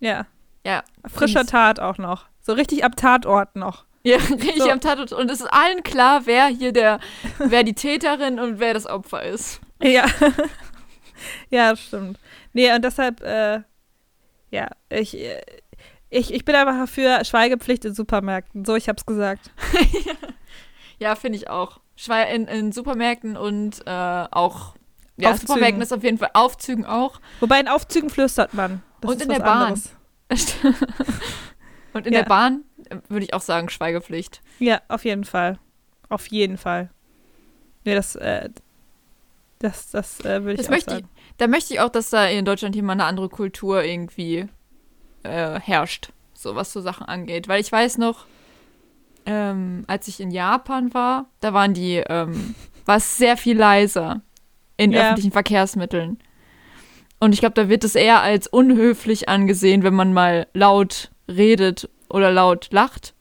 ja. 0.00 0.26
Ja. 0.66 0.82
Frischer 1.10 1.38
Find's- 1.40 1.52
Tat 1.52 1.80
auch 1.80 1.96
noch. 1.96 2.26
So 2.42 2.52
richtig 2.52 2.84
ab 2.84 2.94
Tatort 2.94 3.56
noch. 3.56 3.86
Ja, 4.02 4.16
richtig 4.30 4.58
So. 4.58 4.70
am 4.70 4.80
Tatort. 4.80 5.10
Und 5.12 5.30
es 5.30 5.40
ist 5.40 5.46
allen 5.46 5.82
klar, 5.82 6.26
wer 6.26 6.48
hier 6.48 6.72
der, 6.72 7.00
wer 7.38 7.62
die 7.62 7.72
Täterin 7.72 8.38
und 8.38 8.58
wer 8.60 8.74
das 8.74 8.86
Opfer 8.86 9.22
ist. 9.22 9.60
Ja. 9.82 10.06
ja, 11.50 11.74
stimmt. 11.76 12.18
Nee, 12.52 12.72
und 12.74 12.84
deshalb, 12.84 13.20
äh, 13.22 13.60
ja, 14.50 14.68
ich, 14.88 15.16
äh, 15.18 15.40
ich, 16.10 16.32
ich 16.34 16.44
bin 16.44 16.54
einfach 16.54 16.88
für 16.88 17.24
Schweigepflicht 17.24 17.84
in 17.84 17.94
Supermärkten. 17.94 18.64
So, 18.64 18.74
ich 18.76 18.88
hab's 18.88 19.06
gesagt. 19.06 19.50
Ja, 21.02 21.14
finde 21.16 21.38
ich 21.38 21.48
auch. 21.48 21.80
Schwei 21.96 22.30
in, 22.34 22.46
in 22.46 22.72
Supermärkten 22.72 23.34
und 23.38 23.80
äh, 23.86 23.90
auch. 24.30 24.74
Ja, 25.16 25.30
Aufzügen. 25.30 25.46
Supermärkten 25.48 25.80
ist 25.82 25.92
auf 25.94 26.02
jeden 26.02 26.18
Fall 26.18 26.28
Aufzügen 26.34 26.84
auch. 26.84 27.20
Wobei 27.40 27.58
in 27.58 27.68
Aufzügen 27.68 28.10
flüstert 28.10 28.52
man. 28.52 28.82
Das 29.00 29.12
Und 29.12 29.22
in 29.22 29.28
der 29.30 29.38
Bahn. 29.40 29.80
und 31.94 32.06
in 32.06 32.12
Ja. 32.12 32.20
der 32.20 32.28
Bahn 32.28 32.64
äh, 32.90 32.96
würde 33.08 33.24
ich 33.24 33.32
auch 33.32 33.40
sagen, 33.40 33.70
Schweigepflicht. 33.70 34.42
Ja, 34.58 34.82
auf 34.88 35.06
jeden 35.06 35.24
Fall. 35.24 35.58
Auf 36.10 36.26
jeden 36.26 36.58
Fall. 36.58 36.90
Nee, 37.84 37.94
das, 37.94 38.14
äh, 38.16 38.50
das, 39.60 39.90
das 39.90 40.20
äh, 40.24 40.42
würde 40.42 40.52
ich 40.54 40.56
Das 40.58 40.66
auch 40.66 40.70
möchte 40.70 40.90
sagen. 40.90 41.08
Da 41.38 41.46
möchte 41.46 41.72
ich 41.72 41.80
auch, 41.80 41.88
dass 41.90 42.10
da 42.10 42.26
in 42.26 42.44
Deutschland 42.44 42.74
hier 42.74 42.82
mal 42.84 42.92
eine 42.94 43.04
andere 43.04 43.28
Kultur 43.28 43.84
irgendwie 43.84 44.46
äh, 45.22 45.60
herrscht, 45.60 46.10
so 46.34 46.56
was 46.56 46.72
so 46.72 46.80
Sachen 46.80 47.06
angeht. 47.06 47.46
Weil 47.46 47.60
ich 47.60 47.70
weiß 47.70 47.98
noch, 47.98 48.26
ähm, 49.26 49.84
als 49.86 50.08
ich 50.08 50.20
in 50.20 50.30
Japan 50.30 50.92
war, 50.94 51.26
da 51.40 51.52
waren 51.52 51.74
die, 51.74 52.02
ähm, 52.08 52.54
war 52.86 52.96
es 52.96 53.16
sehr 53.16 53.36
viel 53.36 53.56
leiser 53.56 54.22
in 54.76 54.92
Ja. 54.92 55.02
öffentlichen 55.02 55.32
Verkehrsmitteln. 55.32 56.18
Und 57.20 57.34
ich 57.34 57.40
glaube, 57.40 57.54
da 57.54 57.68
wird 57.68 57.84
es 57.84 57.94
eher 57.94 58.22
als 58.22 58.46
unhöflich 58.46 59.28
angesehen, 59.28 59.82
wenn 59.82 59.94
man 59.94 60.14
mal 60.14 60.46
laut 60.54 61.10
redet 61.28 61.90
oder 62.08 62.30
laut 62.32 62.68
lacht. 62.72 63.14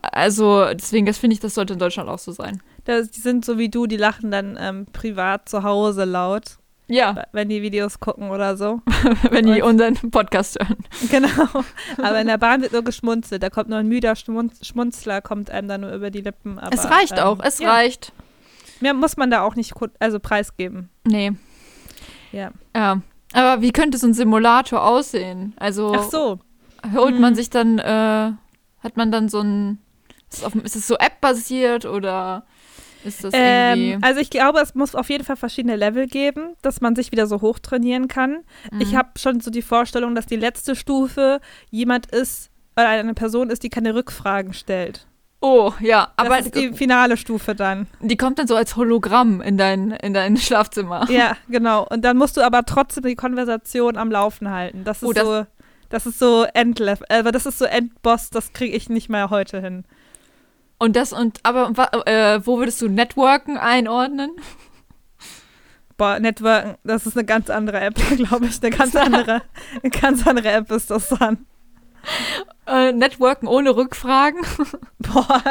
Also, 0.00 0.64
deswegen, 0.72 1.04
das 1.04 1.18
finde 1.18 1.34
ich, 1.34 1.40
das 1.40 1.54
sollte 1.54 1.74
in 1.74 1.78
Deutschland 1.78 2.08
auch 2.08 2.18
so 2.18 2.32
sein. 2.32 2.62
Das, 2.88 3.10
die 3.10 3.20
sind 3.20 3.44
so 3.44 3.58
wie 3.58 3.68
du, 3.68 3.86
die 3.86 3.98
lachen 3.98 4.30
dann 4.30 4.56
ähm, 4.58 4.86
privat 4.92 5.48
zu 5.48 5.62
Hause 5.62 6.04
laut, 6.04 6.56
Ja, 6.86 7.24
wenn 7.32 7.50
die 7.50 7.60
Videos 7.60 8.00
gucken 8.00 8.30
oder 8.30 8.56
so. 8.56 8.80
wenn 9.30 9.44
die 9.46 9.60
Und- 9.60 9.80
unseren 9.80 10.10
Podcast 10.10 10.58
hören. 10.58 10.76
Genau. 11.10 11.62
Aber 12.02 12.18
in 12.20 12.26
der 12.28 12.38
Bahn 12.38 12.62
wird 12.62 12.72
nur 12.72 12.82
geschmunzelt. 12.82 13.42
Da 13.42 13.50
kommt 13.50 13.68
nur 13.68 13.78
ein 13.78 13.88
müder 13.88 14.16
Schmunz 14.16 14.66
Schmunzler, 14.66 15.20
kommt 15.20 15.50
einem 15.50 15.68
dann 15.68 15.82
nur 15.82 15.92
über 15.92 16.10
die 16.10 16.22
Lippen. 16.22 16.58
Aber, 16.58 16.72
es 16.74 16.88
reicht 16.90 17.12
ähm, 17.18 17.24
auch, 17.24 17.40
es 17.42 17.58
ja. 17.58 17.70
reicht. 17.70 18.12
Mehr 18.80 18.94
muss 18.94 19.16
man 19.18 19.30
da 19.30 19.42
auch 19.42 19.54
nicht 19.54 19.74
also 19.98 20.18
preisgeben. 20.18 20.88
Nee. 21.04 21.32
Ja. 22.32 22.52
Ja. 22.74 23.02
Aber 23.34 23.60
wie 23.60 23.72
könnte 23.72 23.98
so 23.98 24.06
ein 24.06 24.14
Simulator 24.14 24.82
aussehen? 24.82 25.52
Also 25.58 25.92
Ach 25.94 26.04
so. 26.10 26.38
holt 26.94 27.18
man 27.20 27.32
Hm. 27.32 27.34
sich 27.34 27.50
dann, 27.50 27.78
äh, 27.78 28.32
hat 28.82 28.96
man 28.96 29.12
dann 29.12 29.28
so 29.28 29.40
ein, 29.40 29.78
ist 30.30 30.38
es, 30.38 30.44
auf, 30.44 30.54
ist 30.54 30.76
es 30.76 30.86
so 30.86 30.96
App-basiert 30.96 31.84
oder 31.84 32.44
ist 33.04 33.24
das 33.24 33.32
Ähm, 33.36 33.98
also 34.02 34.20
ich 34.20 34.30
glaube, 34.30 34.60
es 34.60 34.74
muss 34.74 34.94
auf 34.94 35.08
jeden 35.10 35.24
Fall 35.24 35.36
verschiedene 35.36 35.76
Level 35.76 36.06
geben, 36.06 36.54
dass 36.62 36.80
man 36.80 36.94
sich 36.96 37.12
wieder 37.12 37.26
so 37.26 37.40
hochtrainieren 37.40 38.08
kann. 38.08 38.38
Ich 38.78 38.92
Mhm. 38.92 38.96
habe 38.98 39.08
schon 39.18 39.40
so 39.40 39.50
die 39.50 39.62
Vorstellung, 39.62 40.14
dass 40.14 40.26
die 40.26 40.36
letzte 40.36 40.74
Stufe 40.76 41.40
jemand 41.70 42.06
ist, 42.06 42.50
oder 42.76 42.88
eine 42.88 43.14
Person 43.14 43.50
ist, 43.50 43.62
die 43.62 43.70
keine 43.70 43.94
Rückfragen 43.94 44.52
stellt. 44.54 45.06
Oh, 45.40 45.72
ja, 45.80 46.12
Aber 46.16 46.26
aber 46.30 46.36
das 46.38 46.46
ist 46.46 46.56
die 46.56 46.72
finale 46.72 47.16
Stufe 47.16 47.54
dann. 47.54 47.86
die 48.00 48.16
kommt 48.16 48.40
dann 48.40 48.48
so 48.48 48.56
als 48.56 48.74
Hologramm 48.74 49.40
in 49.40 49.56
dein, 49.56 49.92
in 49.92 50.12
dein 50.12 50.36
Schlafzimmer. 50.36 51.08
Ja, 51.10 51.36
genau. 51.48 51.86
Und 51.88 52.04
dann 52.04 52.16
musst 52.16 52.36
du 52.36 52.40
aber 52.42 52.64
trotzdem 52.64 53.04
die 53.04 53.14
Konversation 53.14 53.96
am 53.96 54.10
Laufen 54.10 54.50
halten. 54.50 54.82
Das 54.84 55.02
ist 55.02 55.08
Oh, 55.08 55.12
das- 55.12 55.24
so, 55.24 55.46
das 55.90 56.06
ist 56.06 56.18
so 56.18 56.44
Endlevel, 56.54 57.06
aber 57.08 57.30
das 57.32 57.46
ist 57.46 57.58
so 57.58 57.64
Endboss, 57.66 58.30
das 58.30 58.52
kriege 58.52 58.76
ich 58.76 58.88
nicht 58.88 59.08
mehr 59.08 59.30
heute 59.30 59.60
hin. 59.60 59.84
Und 60.78 60.94
das 60.94 61.12
und 61.12 61.40
aber 61.42 61.72
äh, 62.06 62.46
wo 62.46 62.58
würdest 62.58 62.80
du 62.80 62.88
Networken 62.88 63.58
einordnen? 63.58 64.30
Boah, 65.96 66.20
Networken, 66.20 66.76
das 66.84 67.06
ist 67.06 67.16
eine 67.16 67.26
ganz 67.26 67.50
andere 67.50 67.80
App, 67.80 67.96
glaube 68.16 68.46
ich. 68.46 68.62
Eine 68.62 68.70
ganz 68.70 68.94
andere, 68.94 69.42
eine 69.82 69.90
ganz 69.90 70.26
andere 70.26 70.52
App 70.52 70.70
ist 70.70 70.90
das 70.90 71.08
dann. 71.08 71.46
Äh, 72.66 72.92
Networken 72.92 73.48
ohne 73.48 73.74
Rückfragen? 73.74 74.40
Boah. 74.98 75.42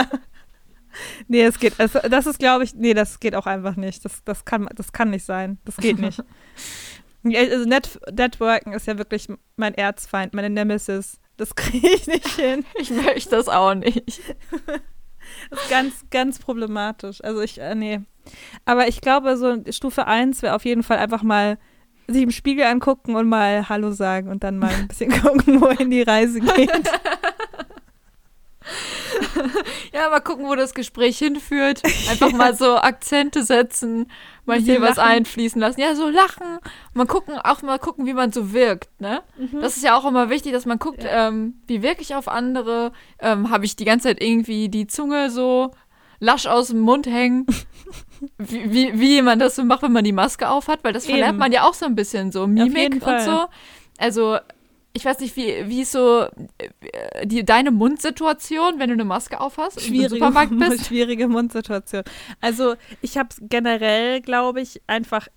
Nee, 1.28 1.44
es 1.44 1.60
geht. 1.60 1.74
Es, 1.78 1.92
das 1.92 2.26
ist, 2.26 2.40
glaube 2.40 2.64
ich, 2.64 2.74
nee, 2.74 2.94
das 2.94 3.20
geht 3.20 3.36
auch 3.36 3.46
einfach 3.46 3.76
nicht. 3.76 4.06
Das, 4.06 4.24
das, 4.24 4.46
kann, 4.46 4.70
das 4.74 4.94
kann 4.94 5.10
nicht 5.10 5.26
sein. 5.26 5.60
Das 5.66 5.78
geht 5.78 6.00
nicht. 6.00 6.24
Also 7.24 7.68
Net, 7.68 8.00
Networken 8.10 8.72
ist 8.72 8.88
ja 8.88 8.98
wirklich 8.98 9.28
mein 9.58 9.74
Erzfeind, 9.74 10.34
meine 10.34 10.50
Nemesis. 10.50 11.20
Das 11.36 11.56
kriege 11.56 11.90
ich 11.90 12.08
nicht 12.08 12.28
hin. 12.28 12.64
Ich 12.80 12.90
möchte 12.90 13.32
das 13.32 13.50
auch 13.50 13.74
nicht. 13.74 14.22
Ist 15.52 15.70
ganz, 15.70 16.06
ganz 16.10 16.40
problematisch. 16.40 17.24
Also 17.24 17.42
ich, 17.42 17.60
äh, 17.60 17.76
nee. 17.76 18.02
Aber 18.66 18.88
ich 18.88 19.02
glaube, 19.02 19.38
so 19.38 19.64
Stufe 19.70 20.08
1 20.08 20.42
wäre 20.42 20.56
auf 20.56 20.66
jeden 20.66 20.84
Fall 20.84 20.98
einfach 20.98 21.24
mal 21.24 21.58
sich 22.08 22.24
im 22.24 22.32
Spiegel 22.32 22.66
angucken 22.66 23.16
und 23.16 23.28
mal 23.28 23.68
Hallo 23.70 23.92
sagen 23.92 24.30
und 24.30 24.44
dann 24.44 24.60
mal 24.60 24.74
ein 24.74 24.88
bisschen 24.88 25.12
gucken, 25.22 25.62
wohin 25.62 25.92
die 25.92 26.04
Reise 26.04 26.40
geht. 26.40 26.72
Ja, 29.94 30.10
mal 30.10 30.20
gucken, 30.20 30.46
wo 30.48 30.56
das 30.56 30.74
Gespräch 30.74 31.18
hinführt. 31.18 31.82
Einfach 32.10 32.32
mal 32.32 32.56
so 32.56 32.78
Akzente 32.78 33.44
setzen, 33.44 34.12
mal 34.46 34.60
hier 34.60 34.82
was 34.82 35.00
einfließen 35.00 35.60
lassen. 35.60 35.80
Ja, 35.80 35.96
so 35.96 36.10
lachen. 36.10 36.60
Mal 36.94 37.06
gucken, 37.06 37.38
auch 37.38 37.62
mal 37.62 37.80
gucken, 37.80 38.06
wie 38.06 38.14
man 38.14 38.32
so 38.32 38.54
wirkt, 38.54 38.90
ne? 39.00 39.22
Das 39.62 39.78
ist 39.78 39.84
ja 39.84 39.98
auch 39.98 40.06
immer 40.06 40.30
wichtig, 40.30 40.52
dass 40.52 40.66
man 40.66 40.80
guckt, 40.80 41.04
ähm, 41.08 41.56
wie 41.68 41.82
wirke 41.82 42.02
ich 42.02 42.16
auf 42.16 42.28
andere? 42.28 42.92
Ähm, 43.20 43.50
Habe 43.50 43.66
ich 43.66 43.76
die 43.76 43.86
ganze 43.86 44.10
Zeit 44.10 44.22
irgendwie 44.22 44.70
die 44.70 44.88
Zunge 44.88 45.30
so 45.30 45.72
lasch 46.20 46.48
aus 46.48 46.68
dem 46.68 46.80
Mund 46.80 47.08
hängen? 47.08 47.46
wie, 48.38 48.72
wie, 48.72 49.00
wie 49.00 49.22
man 49.22 49.40
das 49.40 49.56
so 49.56 49.64
macht, 49.64 49.84
wenn 49.84 49.94
man 49.94 50.04
die 50.04 50.12
Maske 50.12 50.50
aufhat, 50.50 50.84
weil 50.84 50.94
das 50.94 51.06
verlernt 51.06 51.34
Eben. 51.34 51.40
man 51.40 51.52
ja 51.52 51.64
auch 51.64 51.74
so 51.74 51.86
ein 51.86 51.96
bisschen, 51.96 52.32
so 52.32 52.48
Mimik 52.48 53.06
und 53.06 53.22
so. 53.22 53.46
Also, 53.98 54.38
ich 54.98 55.06
weiß 55.06 55.20
nicht, 55.20 55.36
wie, 55.36 55.70
wie 55.70 55.82
ist 55.84 55.92
so 55.94 56.24
äh, 56.58 57.26
die, 57.26 57.46
deine 57.46 57.72
Mundsituation, 57.72 58.80
wenn 58.80 58.90
du 58.90 58.94
eine 58.94 59.06
Maske 59.06 59.40
aufhast 59.40 59.78
und 59.78 59.84
im 59.84 59.90
schwierige, 59.94 60.10
Supermarkt 60.16 60.58
bist? 60.60 60.86
schwierige 60.88 61.28
Mundsituation. 61.28 62.04
Also 62.42 62.76
ich 63.02 63.18
habe 63.18 63.30
es 63.32 63.38
generell, 63.42 64.22
glaube 64.22 64.60
ich, 64.62 64.82
einfach. 64.88 65.28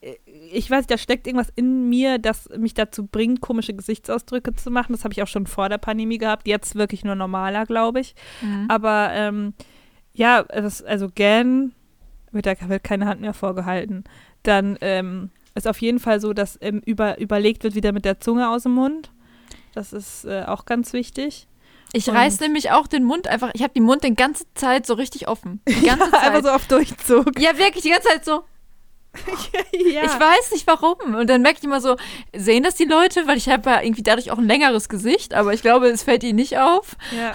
äh, 0.00 0.14
Ich 0.52 0.70
weiß, 0.70 0.86
da 0.86 0.96
steckt 0.98 1.26
irgendwas 1.26 1.52
in 1.56 1.88
mir, 1.88 2.18
das 2.18 2.48
mich 2.56 2.74
dazu 2.74 3.06
bringt, 3.06 3.40
komische 3.40 3.74
Gesichtsausdrücke 3.74 4.54
zu 4.54 4.70
machen. 4.70 4.92
Das 4.92 5.04
habe 5.04 5.12
ich 5.12 5.22
auch 5.22 5.28
schon 5.28 5.46
vor 5.46 5.68
der 5.68 5.78
Pandemie 5.78 6.18
gehabt. 6.18 6.46
Jetzt 6.48 6.74
wirklich 6.74 7.04
nur 7.04 7.14
normaler, 7.16 7.66
glaube 7.66 8.00
ich. 8.00 8.14
Mhm. 8.42 8.66
Aber 8.68 9.10
ähm, 9.12 9.54
ja, 10.14 10.44
also 10.46 11.08
gern 11.14 11.72
wird 12.32 12.46
da 12.46 12.54
wird 12.68 12.84
keine 12.84 13.06
Hand 13.06 13.20
mehr 13.20 13.34
vorgehalten. 13.34 14.04
Dann 14.42 14.78
ähm, 14.80 15.30
ist 15.56 15.66
auf 15.66 15.80
jeden 15.80 15.98
Fall 15.98 16.20
so, 16.20 16.32
dass 16.32 16.58
ähm, 16.60 16.80
über, 16.84 17.18
überlegt 17.18 17.64
wird 17.64 17.74
wieder 17.74 17.92
mit 17.92 18.04
der 18.04 18.20
Zunge 18.20 18.48
aus 18.48 18.62
dem 18.64 18.72
Mund. 18.74 19.10
Das 19.74 19.92
ist 19.92 20.24
äh, 20.24 20.44
auch 20.46 20.64
ganz 20.66 20.92
wichtig. 20.92 21.48
Ich 21.92 22.08
Und- 22.08 22.16
reiß 22.16 22.40
nämlich 22.40 22.70
auch 22.72 22.86
den 22.86 23.04
Mund 23.04 23.28
einfach, 23.28 23.50
ich 23.54 23.62
habe 23.62 23.72
den 23.74 23.84
Mund 23.84 24.04
die 24.04 24.14
ganze 24.14 24.44
Zeit 24.54 24.86
so 24.86 24.94
richtig 24.94 25.28
offen. 25.28 25.60
Die 25.68 25.80
ganze 25.86 26.10
Zeit. 26.10 26.22
Einfach 26.22 26.42
so 26.42 26.50
auf 26.50 26.66
Durchzug. 26.66 27.38
ja, 27.40 27.56
wirklich, 27.58 27.82
die 27.84 27.90
ganze 27.90 28.08
Zeit 28.08 28.24
so. 28.24 28.44
ja. 29.72 30.02
Ich 30.04 30.20
weiß 30.20 30.52
nicht 30.52 30.66
warum. 30.66 31.14
Und 31.14 31.30
dann 31.30 31.40
merke 31.40 31.58
ich 31.58 31.64
immer 31.64 31.80
so, 31.80 31.96
sehen 32.34 32.62
das 32.64 32.74
die 32.74 32.84
Leute? 32.84 33.26
Weil 33.26 33.38
ich 33.38 33.48
habe 33.48 33.70
ja 33.70 33.80
irgendwie 33.82 34.02
dadurch 34.02 34.30
auch 34.30 34.36
ein 34.38 34.46
längeres 34.46 34.88
Gesicht, 34.90 35.32
aber 35.32 35.54
ich 35.54 35.62
glaube, 35.62 35.86
es 35.88 36.02
fällt 36.02 36.22
ihnen 36.22 36.36
nicht 36.36 36.58
auf. 36.58 36.96
Ja. 37.16 37.32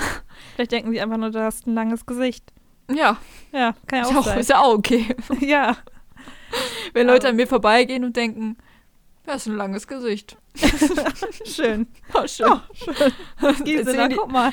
Vielleicht 0.56 0.74
denken 0.74 0.92
die 0.92 1.02
einfach 1.02 1.18
nur, 1.18 1.32
du 1.32 1.42
hast 1.44 1.66
ein 1.66 1.74
langes 1.74 2.06
Gesicht. 2.06 2.44
Ja, 2.92 3.18
Ja, 3.52 3.74
kann 3.88 4.00
ja 4.00 4.06
auch 4.06 4.16
auch, 4.16 4.26
sein. 4.26 4.40
ist 4.40 4.50
ja 4.50 4.60
auch 4.60 4.74
okay. 4.76 5.16
Ja. 5.40 5.78
Wenn 6.94 7.08
Leute 7.08 7.30
an 7.30 7.36
mir 7.36 7.48
vorbeigehen 7.48 8.04
und 8.04 8.16
denken, 8.16 8.58
das 9.26 9.44
ist 9.44 9.48
ein 9.48 9.58
langes 9.58 9.88
Gesicht. 9.88 10.38
Schön. 11.46 11.88
Oh, 12.14 12.28
schön. 12.28 12.60
Gisela, 13.64 13.80
Erzählen, 13.80 14.10
die, 14.10 14.16
guck 14.16 14.32
mal. 14.32 14.52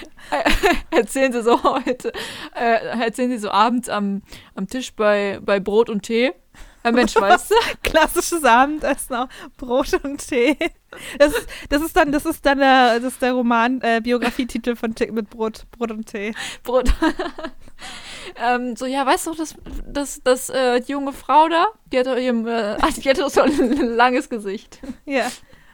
erzählen 0.90 1.32
sie 1.32 1.42
so 1.42 1.62
heute, 1.62 2.12
äh, 2.54 3.00
erzählen 3.00 3.30
sie 3.30 3.38
so 3.38 3.50
abends 3.50 3.88
am, 3.88 4.22
am 4.54 4.66
Tisch 4.66 4.94
bei, 4.94 5.40
bei 5.42 5.58
Brot 5.58 5.88
und 5.90 6.02
Tee. 6.02 6.32
Ja, 6.88 6.92
Mensch, 6.92 7.14
weißt 7.16 7.50
du? 7.50 7.54
Klassisches 7.82 8.44
Abendessen 8.44 9.14
auch. 9.16 9.28
Brot 9.56 9.92
und 10.02 10.26
Tee. 10.26 10.56
Das 11.18 11.32
ist, 11.36 11.48
das 11.68 11.82
ist 11.82 11.96
dann, 11.96 12.12
das 12.12 12.24
ist 12.26 12.44
dann 12.46 12.58
der, 12.58 13.00
das 13.00 13.12
ist 13.12 13.22
der 13.22 13.32
Roman, 13.32 13.80
äh, 13.82 14.00
Biografietitel 14.02 14.74
von 14.74 14.94
Tick 14.94 15.12
mit 15.12 15.28
Brot, 15.30 15.64
Brot 15.70 15.90
und 15.90 16.06
Tee. 16.06 16.34
Brot. 16.62 16.92
ähm, 18.36 18.76
so, 18.76 18.86
ja, 18.86 19.04
weißt 19.06 19.26
du, 19.26 19.34
das, 19.34 19.54
das, 19.86 20.20
das, 20.24 20.50
äh, 20.50 20.80
die 20.80 20.92
junge 20.92 21.12
Frau 21.12 21.48
da, 21.48 21.66
die 21.92 21.98
hat 21.98 22.06
doch, 22.06 22.16
ihrem, 22.16 22.46
äh, 22.46 22.76
ach, 22.80 22.92
die 22.96 23.08
hat 23.08 23.18
doch 23.18 23.30
so 23.30 23.42
ein 23.42 23.76
langes 23.96 24.28
Gesicht. 24.28 24.80
Ja. 25.04 25.26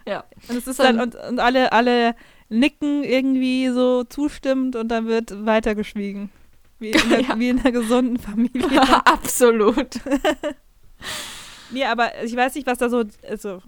Ja. 0.06 0.24
Und 0.48 0.56
es 0.58 0.66
ist 0.66 0.78
Dann- 0.80 0.96
dann, 0.98 1.12
und, 1.12 1.14
und 1.14 1.40
alle, 1.40 1.72
alle 1.72 2.14
nicken 2.48 3.04
irgendwie 3.04 3.68
so 3.68 4.04
zustimmend 4.04 4.76
und 4.76 4.88
dann 4.88 5.06
wird 5.06 5.46
weitergeschwiegen. 5.46 6.30
Wie 6.78 6.90
in 6.90 7.08
der, 7.08 7.20
Ja. 7.20 7.38
wie 7.38 7.48
in 7.48 7.60
einer 7.60 7.72
gesunden 7.72 8.18
Familie. 8.18 8.80
Absolut. 9.06 10.00
Nee, 11.70 11.84
aber 11.84 12.22
ich 12.22 12.34
weiß 12.36 12.54
nicht, 12.54 12.66
was 12.66 12.78
da 12.78 12.88
so, 12.88 13.04
also 13.28 13.60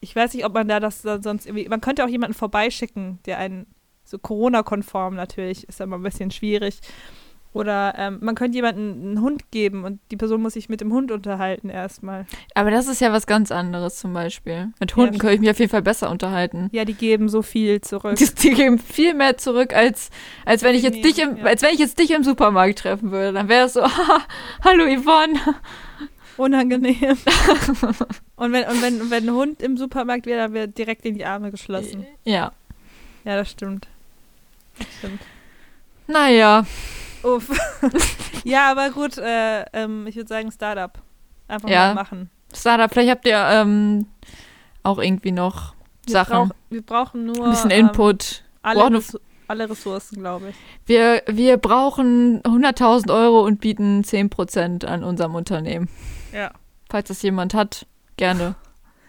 ich 0.00 0.14
weiß 0.14 0.34
nicht, 0.34 0.44
ob 0.44 0.54
man 0.54 0.68
da 0.68 0.80
das 0.80 1.02
dann 1.02 1.22
sonst 1.22 1.46
irgendwie, 1.46 1.68
man 1.68 1.80
könnte 1.80 2.04
auch 2.04 2.08
jemanden 2.08 2.34
vorbeischicken, 2.34 3.18
der 3.26 3.38
einen, 3.38 3.66
so 4.04 4.18
Corona-konform 4.18 5.14
natürlich, 5.14 5.68
ist 5.68 5.80
immer 5.80 5.96
ein 5.96 6.02
bisschen 6.02 6.30
schwierig. 6.30 6.80
Oder 7.56 7.94
ähm, 7.96 8.18
man 8.20 8.34
könnte 8.34 8.56
jemanden 8.56 9.02
einen 9.02 9.20
Hund 9.22 9.50
geben 9.50 9.84
und 9.84 9.98
die 10.10 10.18
Person 10.18 10.42
muss 10.42 10.52
sich 10.52 10.68
mit 10.68 10.82
dem 10.82 10.92
Hund 10.92 11.10
unterhalten 11.10 11.70
erstmal. 11.70 12.26
Aber 12.54 12.70
das 12.70 12.86
ist 12.86 13.00
ja 13.00 13.12
was 13.14 13.26
ganz 13.26 13.50
anderes 13.50 13.96
zum 13.96 14.12
Beispiel. 14.12 14.72
Mit 14.78 14.94
Hunden 14.94 15.14
Ja, 15.14 15.20
kann 15.20 15.30
ich 15.30 15.40
mich 15.40 15.48
auf 15.48 15.58
jeden 15.58 15.70
Fall 15.70 15.80
besser 15.80 16.10
unterhalten. 16.10 16.68
Ja, 16.72 16.84
die 16.84 16.92
geben 16.92 17.30
so 17.30 17.40
viel 17.40 17.80
zurück. 17.80 18.16
Die, 18.18 18.26
die 18.26 18.50
geben 18.50 18.78
viel 18.78 19.14
mehr 19.14 19.38
zurück, 19.38 19.74
als, 19.74 20.10
als 20.44 20.64
wenn 20.64 20.74
ich 20.74 20.82
jetzt 20.82 20.96
Nee, 20.96 21.02
dich 21.02 21.18
im, 21.18 21.38
ja. 21.38 21.44
als 21.44 21.62
wenn 21.62 21.72
ich 21.72 21.78
jetzt 21.78 21.98
dich 21.98 22.10
im 22.10 22.24
Supermarkt 22.24 22.80
treffen 22.80 23.10
würde. 23.10 23.32
Dann 23.32 23.48
wäre 23.48 23.64
es 23.64 23.72
so, 23.72 23.80
hallo 24.62 24.84
Yvonne. 24.84 25.40
Unangenehm. 26.36 26.96
und 28.36 28.52
wenn, 28.52 28.64
und 28.68 28.82
wenn, 28.82 29.10
wenn 29.10 29.28
ein 29.28 29.34
Hund 29.34 29.62
im 29.62 29.76
Supermarkt 29.76 30.26
wäre, 30.26 30.42
dann 30.42 30.52
wäre 30.52 30.68
direkt 30.68 31.04
in 31.06 31.14
die 31.14 31.24
Arme 31.24 31.50
geschlossen. 31.50 32.06
Ja. 32.24 32.52
Ja, 33.24 33.36
das 33.36 33.50
stimmt. 33.50 33.88
Das 34.78 34.86
stimmt. 34.98 35.20
Naja. 36.06 36.64
Uff. 37.22 37.50
ja, 38.44 38.70
aber 38.70 38.90
gut, 38.90 39.18
äh, 39.18 39.62
ähm, 39.72 40.06
ich 40.06 40.16
würde 40.16 40.28
sagen 40.28 40.52
Startup. 40.52 40.92
Einfach 41.48 41.68
Ja. 41.68 41.88
mal 41.88 41.94
machen. 41.94 42.30
Startup, 42.54 42.90
vielleicht 42.92 43.10
habt 43.10 43.26
ihr 43.26 43.38
ähm, 43.50 44.06
auch 44.82 44.98
irgendwie 44.98 45.32
noch 45.32 45.74
Wir, 46.06 46.12
Sachen. 46.12 46.32
brauch, 46.48 46.56
wir 46.70 46.82
brauchen 46.82 47.26
nur 47.26 47.44
ein 47.44 47.50
bisschen 47.50 47.70
ähm, 47.70 47.86
Input. 47.86 48.44
alle, 48.62 48.80
Brauchen- 48.80 48.96
Ressour- 48.96 49.20
alle 49.48 49.70
Ressourcen, 49.70 50.18
glaube 50.20 50.50
ich. 50.50 50.56
Wir, 50.86 51.22
wir 51.28 51.56
brauchen 51.56 52.42
100.000 52.42 53.12
Euro 53.12 53.44
und 53.44 53.60
bieten 53.60 54.02
10% 54.02 54.84
an 54.84 55.02
unserem 55.04 55.34
Unternehmen. 55.34 55.88
Ja. 56.32 56.50
Falls 56.90 57.08
das 57.08 57.22
jemand 57.22 57.54
hat, 57.54 57.86
gerne. 58.16 58.54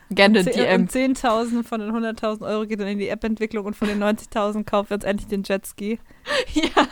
Gerne 0.09 0.43
Zehn- 0.45 0.53
DM. 0.53 0.81
Und 0.83 0.91
10.000 0.91 1.63
von 1.63 1.79
den 1.81 1.91
100.000 1.91 2.41
Euro 2.47 2.65
geht 2.65 2.79
dann 2.79 2.87
in 2.87 2.97
die 2.97 3.09
App-Entwicklung 3.09 3.65
und 3.65 3.75
von 3.75 3.87
den 3.89 4.01
90.000 4.01 4.63
kaufen 4.63 4.89
wir 4.91 4.95
uns 4.95 5.03
endlich 5.03 5.27
den 5.27 5.43
Jetski. 5.43 5.99
Ja. 6.53 6.87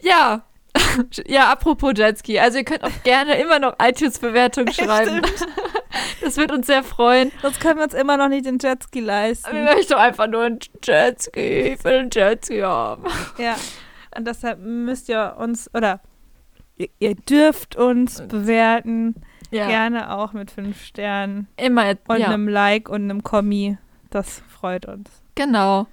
Ja. 0.00 0.42
Ja, 1.26 1.50
apropos 1.52 1.92
Jetski. 1.96 2.38
Also 2.38 2.58
ihr 2.58 2.64
könnt 2.64 2.84
auch 2.84 3.02
gerne 3.04 3.40
immer 3.40 3.58
noch 3.58 3.74
iTunes-Bewertungen 3.82 4.72
schreiben. 4.72 5.22
Das 6.22 6.36
wird 6.36 6.52
uns 6.52 6.66
sehr 6.68 6.82
freuen. 6.84 7.32
Sonst 7.42 7.60
können 7.60 7.78
wir 7.78 7.84
uns 7.84 7.94
immer 7.94 8.16
noch 8.16 8.28
nicht 8.28 8.46
den 8.46 8.58
Jetski 8.58 9.00
Wir 9.00 9.06
leisten. 9.06 9.64
möchten 9.64 9.92
doch 9.92 9.98
einfach 10.00 10.26
nur 10.28 10.42
einen 10.44 10.58
Jetski. 10.82 11.40
Ich 11.40 11.84
will 11.84 11.94
einen 11.98 12.10
Jetski 12.10 12.60
haben. 12.60 13.04
Ja. 13.38 13.56
Und 14.16 14.26
deshalb 14.26 14.60
müsst 14.60 15.08
ihr 15.08 15.34
uns, 15.38 15.68
oder 15.74 16.00
ihr, 16.76 16.88
ihr 16.98 17.14
dürft 17.14 17.76
uns 17.76 18.22
bewerten. 18.28 19.14
Ja. 19.50 19.66
Gerne 19.66 20.14
auch 20.14 20.32
mit 20.32 20.50
fünf 20.50 20.82
Sternen 20.82 21.46
Immer. 21.58 21.94
und 22.08 22.18
ja. 22.18 22.28
einem 22.28 22.48
Like 22.48 22.88
und 22.88 23.02
einem 23.02 23.22
Kommi. 23.22 23.76
Das 24.08 24.42
freut 24.48 24.86
uns. 24.86 25.10
Genau. 25.34 25.86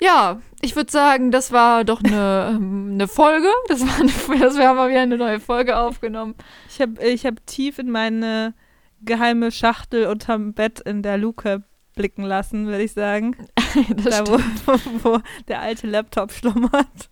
Ja, 0.00 0.40
ich 0.60 0.76
würde 0.76 0.90
sagen, 0.90 1.30
das 1.30 1.52
war 1.52 1.84
doch 1.84 2.02
eine, 2.02 2.52
ähm, 2.54 2.90
eine 2.94 3.08
Folge. 3.08 3.48
Das 3.68 3.86
war 3.86 4.00
eine, 4.00 4.10
das, 4.40 4.56
wir 4.56 4.68
haben 4.68 4.76
mal 4.76 4.90
wieder 4.90 5.00
eine 5.00 5.16
neue 5.16 5.40
Folge 5.40 5.76
aufgenommen. 5.76 6.34
Ich 6.68 6.80
habe 6.80 7.02
ich 7.04 7.26
hab 7.26 7.44
tief 7.46 7.78
in 7.78 7.90
meine 7.90 8.54
geheime 9.02 9.50
Schachtel 9.50 10.06
unterm 10.06 10.54
Bett 10.54 10.80
in 10.80 11.02
der 11.02 11.18
Luke 11.18 11.62
blicken 11.94 12.22
lassen, 12.22 12.66
würde 12.66 12.84
ich 12.84 12.92
sagen. 12.92 13.36
da, 14.04 14.26
wo, 14.26 14.38
wo, 14.66 14.78
wo, 15.02 15.20
der 15.48 15.60
alte 15.60 15.86
Laptop 15.86 16.32
schlummert. 16.32 17.10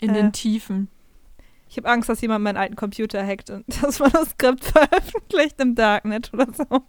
In 0.00 0.10
äh, 0.10 0.14
den 0.14 0.32
Tiefen. 0.32 0.88
Ich 1.74 1.78
habe 1.78 1.88
Angst, 1.88 2.08
dass 2.08 2.20
jemand 2.20 2.44
meinen 2.44 2.56
alten 2.56 2.76
Computer 2.76 3.26
hackt 3.26 3.50
und 3.50 3.64
das 3.82 3.98
Manuskript 3.98 4.62
veröffentlicht 4.62 5.60
im 5.60 5.74
Darknet 5.74 6.32
oder 6.32 6.46
so. 6.54 6.64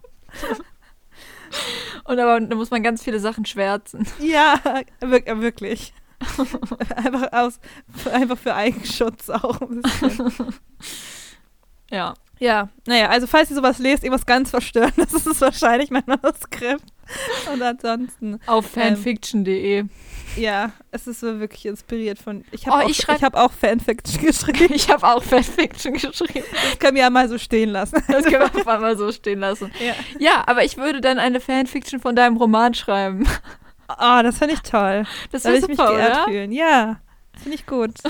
Und 2.04 2.20
aber 2.20 2.40
da 2.40 2.54
muss 2.54 2.70
man 2.70 2.84
ganz 2.84 3.02
viele 3.02 3.18
Sachen 3.18 3.46
schwärzen. 3.46 4.06
Ja, 4.20 4.60
wirklich. 5.00 5.92
einfach, 6.96 7.32
aus, 7.32 7.58
einfach 8.12 8.38
für 8.38 8.54
Eigenschutz 8.54 9.28
auch. 9.28 9.60
Ja. 11.90 12.14
Ja, 12.38 12.68
naja, 12.86 13.08
also 13.08 13.26
falls 13.26 13.50
ihr 13.50 13.56
sowas 13.56 13.78
lest, 13.78 14.04
irgendwas 14.04 14.26
ganz 14.26 14.50
Verstörendes, 14.50 15.12
ist 15.14 15.26
es 15.26 15.40
wahrscheinlich 15.40 15.90
mein 15.90 16.04
Manuskript. 16.06 16.84
Und 17.52 17.62
ansonsten. 17.62 18.38
Auf 18.46 18.66
fanfiction.de. 18.66 19.78
Ähm, 19.78 19.90
ja, 20.36 20.72
es 20.90 21.06
ist 21.06 21.20
so 21.20 21.40
wirklich 21.40 21.66
inspiriert 21.66 22.18
von. 22.18 22.44
Ich 22.50 22.66
habe 22.66 22.78
oh, 22.78 22.80
auch, 22.84 22.88
ich 22.88 22.98
ich 23.08 23.22
hab 23.22 23.34
auch 23.34 23.52
Fanfiction 23.52 24.24
geschrieben. 24.24 24.74
ich 24.74 24.90
habe 24.90 25.06
auch 25.06 25.22
Fanfiction 25.22 25.94
geschrieben. 25.94 26.44
Das 26.52 26.78
können 26.78 26.96
wir 26.96 27.02
ja 27.02 27.10
mal 27.10 27.28
so 27.28 27.38
stehen 27.38 27.70
lassen. 27.70 28.02
Das 28.08 28.24
können 28.24 28.40
wir 28.40 28.54
einfach 28.54 28.80
mal 28.80 28.96
so 28.96 29.12
stehen 29.12 29.40
lassen. 29.40 29.70
Ja. 29.84 29.94
ja, 30.18 30.44
aber 30.46 30.64
ich 30.64 30.76
würde 30.76 31.00
dann 31.00 31.18
eine 31.18 31.40
Fanfiction 31.40 32.00
von 32.00 32.16
deinem 32.16 32.36
Roman 32.36 32.74
schreiben. 32.74 33.26
Oh, 33.88 34.20
das 34.22 34.38
finde 34.38 34.54
ich 34.54 34.62
toll. 34.62 35.04
Das 35.30 35.44
würde 35.44 35.58
ich 35.58 35.68
mich 35.68 35.76
geehrt 35.78 36.12
oder? 36.12 36.24
fühlen. 36.24 36.52
Ja, 36.52 37.00
finde 37.40 37.54
ich 37.56 37.66
gut. 37.66 37.92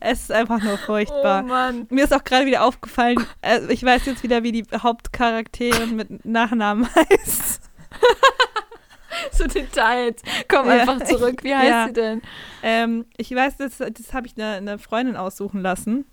es 0.00 0.22
ist 0.22 0.32
einfach 0.32 0.62
nur 0.62 0.78
furchtbar. 0.78 1.44
Oh. 1.44 1.84
Mir 1.90 2.04
ist 2.04 2.12
auch 2.12 2.24
gerade 2.24 2.46
wieder 2.46 2.64
aufgefallen, 2.64 3.24
also 3.40 3.68
ich 3.68 3.82
weiß 3.84 4.06
jetzt 4.06 4.22
wieder, 4.22 4.42
wie 4.42 4.52
die 4.52 4.64
Hauptcharakterin 4.76 5.96
mit 5.96 6.24
Nachnamen 6.24 6.88
heißt. 6.94 7.67
so 9.32 9.46
Details. 9.46 10.22
Komm 10.48 10.66
ja, 10.66 10.80
einfach 10.80 11.04
zurück. 11.04 11.42
Wie 11.42 11.54
heißt 11.54 11.68
ja. 11.68 11.86
sie 11.86 11.92
denn? 11.92 12.22
Ähm, 12.62 13.06
ich 13.16 13.34
weiß, 13.34 13.56
das, 13.56 13.78
das 13.78 14.12
habe 14.12 14.26
ich 14.26 14.36
eine, 14.36 14.56
eine, 14.56 14.78
Freundin 14.78 15.16
aussuchen 15.16 15.60
lassen. 15.60 16.06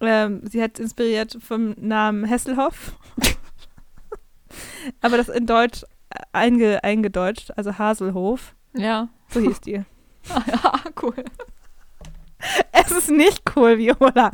Ähm, 0.00 0.42
sie 0.44 0.62
hat 0.62 0.78
inspiriert 0.78 1.36
vom 1.40 1.74
Namen 1.78 2.24
Hesselhoff. 2.24 2.96
Aber 5.00 5.16
das 5.16 5.28
in 5.28 5.46
Deutsch 5.46 5.84
einge, 6.32 6.82
eingedeutscht, 6.84 7.52
also 7.56 7.78
Haselhof. 7.78 8.54
Ja. 8.74 9.08
So 9.28 9.40
hieß 9.40 9.60
die. 9.60 9.78
ah, 10.30 10.42
ja, 10.46 10.72
cool. 11.02 11.24
Es 12.72 12.90
ist 12.92 13.10
nicht 13.10 13.42
cool, 13.56 13.78
Viola. 13.78 14.30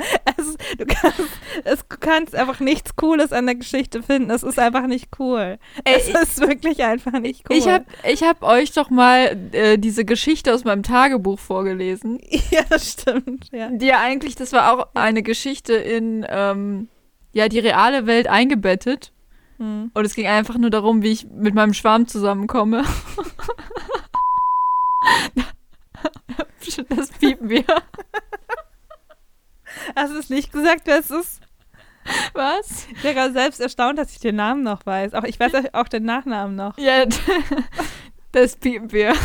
Du, 0.79 0.87
kannst, 0.87 1.21
es, 1.65 1.87
du 1.89 1.97
kannst 1.99 2.35
einfach 2.35 2.61
nichts 2.61 2.97
Cooles 2.97 3.33
an 3.33 3.47
der 3.47 3.55
Geschichte 3.55 4.03
finden. 4.03 4.31
Es 4.31 4.43
ist 4.43 4.59
einfach 4.59 4.87
nicht 4.87 5.09
cool. 5.19 5.59
Ey, 5.85 5.95
es 5.97 6.09
ist 6.09 6.41
wirklich 6.41 6.83
einfach 6.83 7.13
nicht 7.13 7.45
cool. 7.49 7.57
Ich 7.57 7.69
habe 7.69 7.85
ich 8.05 8.23
hab 8.23 8.43
euch 8.43 8.73
doch 8.73 8.91
mal 8.91 9.37
äh, 9.53 9.79
diese 9.79 10.05
Geschichte 10.05 10.53
aus 10.53 10.65
meinem 10.65 10.83
Tagebuch 10.83 11.39
vorgelesen. 11.39 12.21
Ja, 12.51 12.61
das 12.69 12.93
stimmt. 12.93 13.51
Ja. 13.53 13.69
Die 13.71 13.87
ja 13.87 14.01
eigentlich, 14.01 14.37
das 14.37 14.53
war 14.53 14.73
auch 14.73 14.89
eine 14.95 15.23
Geschichte 15.23 15.75
in 15.75 16.25
ähm, 16.29 16.89
ja, 17.33 17.49
die 17.49 17.59
reale 17.59 18.07
Welt 18.07 18.29
eingebettet. 18.29 19.13
Hm. 19.59 19.91
Und 19.93 20.05
es 20.05 20.15
ging 20.15 20.27
einfach 20.27 20.57
nur 20.57 20.71
darum, 20.71 21.03
wie 21.03 21.13
ich 21.13 21.27
mit 21.27 21.55
meinem 21.55 21.75
Schwarm 21.75 22.07
zusammenkomme. 22.07 22.85
Das 26.89 27.11
piepen 27.11 27.49
wir. 27.51 27.65
Hast 29.97 30.13
du 30.13 30.19
es 30.19 30.31
nicht 30.31 30.53
gesagt, 30.53 30.83
wer 30.85 30.99
es 30.99 31.11
ist? 31.11 31.41
Was? 32.35 32.87
Ich 32.93 33.03
wäre 33.03 33.33
selbst 33.33 33.61
erstaunt, 33.61 33.99
dass 33.99 34.13
ich 34.13 34.21
den 34.21 34.37
Namen 34.37 34.63
noch 34.63 34.85
weiß. 34.85 35.15
Auch 35.15 35.25
ich 35.25 35.41
weiß 35.41 35.53
auch 35.73 35.89
den 35.89 36.05
Nachnamen 36.05 36.55
noch. 36.55 36.77
Ja, 36.79 37.05
das 38.33 38.57
piepen 38.57 38.93
wir. 38.93 39.15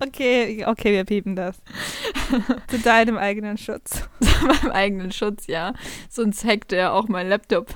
Okay, 0.00 0.64
okay, 0.66 0.92
wir 0.92 1.04
piepen 1.04 1.36
das. 1.36 1.56
Zu 2.68 2.78
deinem 2.78 3.18
eigenen 3.18 3.58
Schutz. 3.58 4.08
Zu 4.20 4.46
meinem 4.46 4.72
eigenen 4.72 5.12
Schutz, 5.12 5.46
ja. 5.46 5.74
Sonst 6.08 6.44
hackt 6.44 6.72
er 6.72 6.92
auch 6.94 7.08
mein 7.08 7.28
Laptop. 7.28 7.68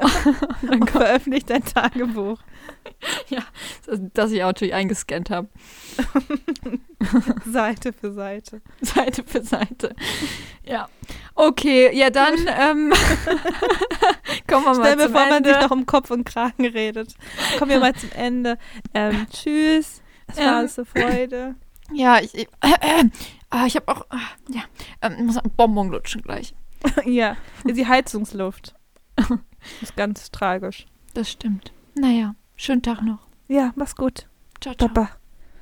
Und 0.62 0.90
veröffentlicht 0.90 1.50
dein 1.50 1.64
Tagebuch. 1.64 2.38
Ja, 3.28 3.42
das 4.14 4.30
ich 4.30 4.42
auch 4.42 4.48
natürlich 4.48 4.74
eingescannt 4.74 5.30
habe. 5.30 5.48
Seite 7.46 7.92
für 7.92 8.12
Seite. 8.12 8.60
Seite 8.80 9.24
für 9.24 9.42
Seite. 9.42 9.94
Ja. 10.64 10.88
Okay, 11.34 11.96
ja 11.96 12.10
dann 12.10 12.34
ähm, 12.46 12.92
kommen 14.48 14.64
wir 14.64 14.74
mal 14.74 14.96
mir 14.96 15.04
zum 15.04 15.12
vor, 15.12 15.22
Ende. 15.22 15.34
man 15.34 15.44
sich 15.44 15.62
noch 15.62 15.70
um 15.70 15.86
Kopf 15.86 16.10
und 16.10 16.24
Kragen 16.24 16.66
redet. 16.66 17.14
Kommen 17.58 17.70
wir 17.70 17.80
mal 17.80 17.94
zum 17.94 18.12
Ende. 18.12 18.58
Ähm, 18.94 19.26
tschüss. 19.30 20.02
Es 20.26 20.38
war 20.38 20.56
alles 20.56 20.78
eine 20.78 20.86
Freude. 20.86 21.54
Ja, 21.92 22.20
ich, 22.20 22.34
ich, 22.34 22.48
äh, 22.60 23.04
äh, 23.50 23.66
ich 23.66 23.76
habe 23.76 23.88
auch, 23.88 24.02
äh, 24.10 24.54
ja, 24.54 24.62
ähm, 25.02 25.26
muss 25.26 25.36
einen 25.36 25.50
Bonbon 25.50 25.90
lutschen 25.90 26.22
gleich. 26.22 26.54
ja, 27.04 27.36
die 27.64 27.86
Heizungsluft. 27.86 28.74
ist 29.80 29.96
ganz 29.96 30.30
tragisch. 30.30 30.86
Das 31.14 31.30
stimmt. 31.30 31.72
Naja, 31.94 32.34
schönen 32.56 32.82
Tag 32.82 33.02
noch. 33.02 33.26
Ja, 33.48 33.72
mach's 33.76 33.96
gut. 33.96 34.28
Ciao, 34.60 34.74
ciao. 34.74 34.88
Baba. 34.88 35.10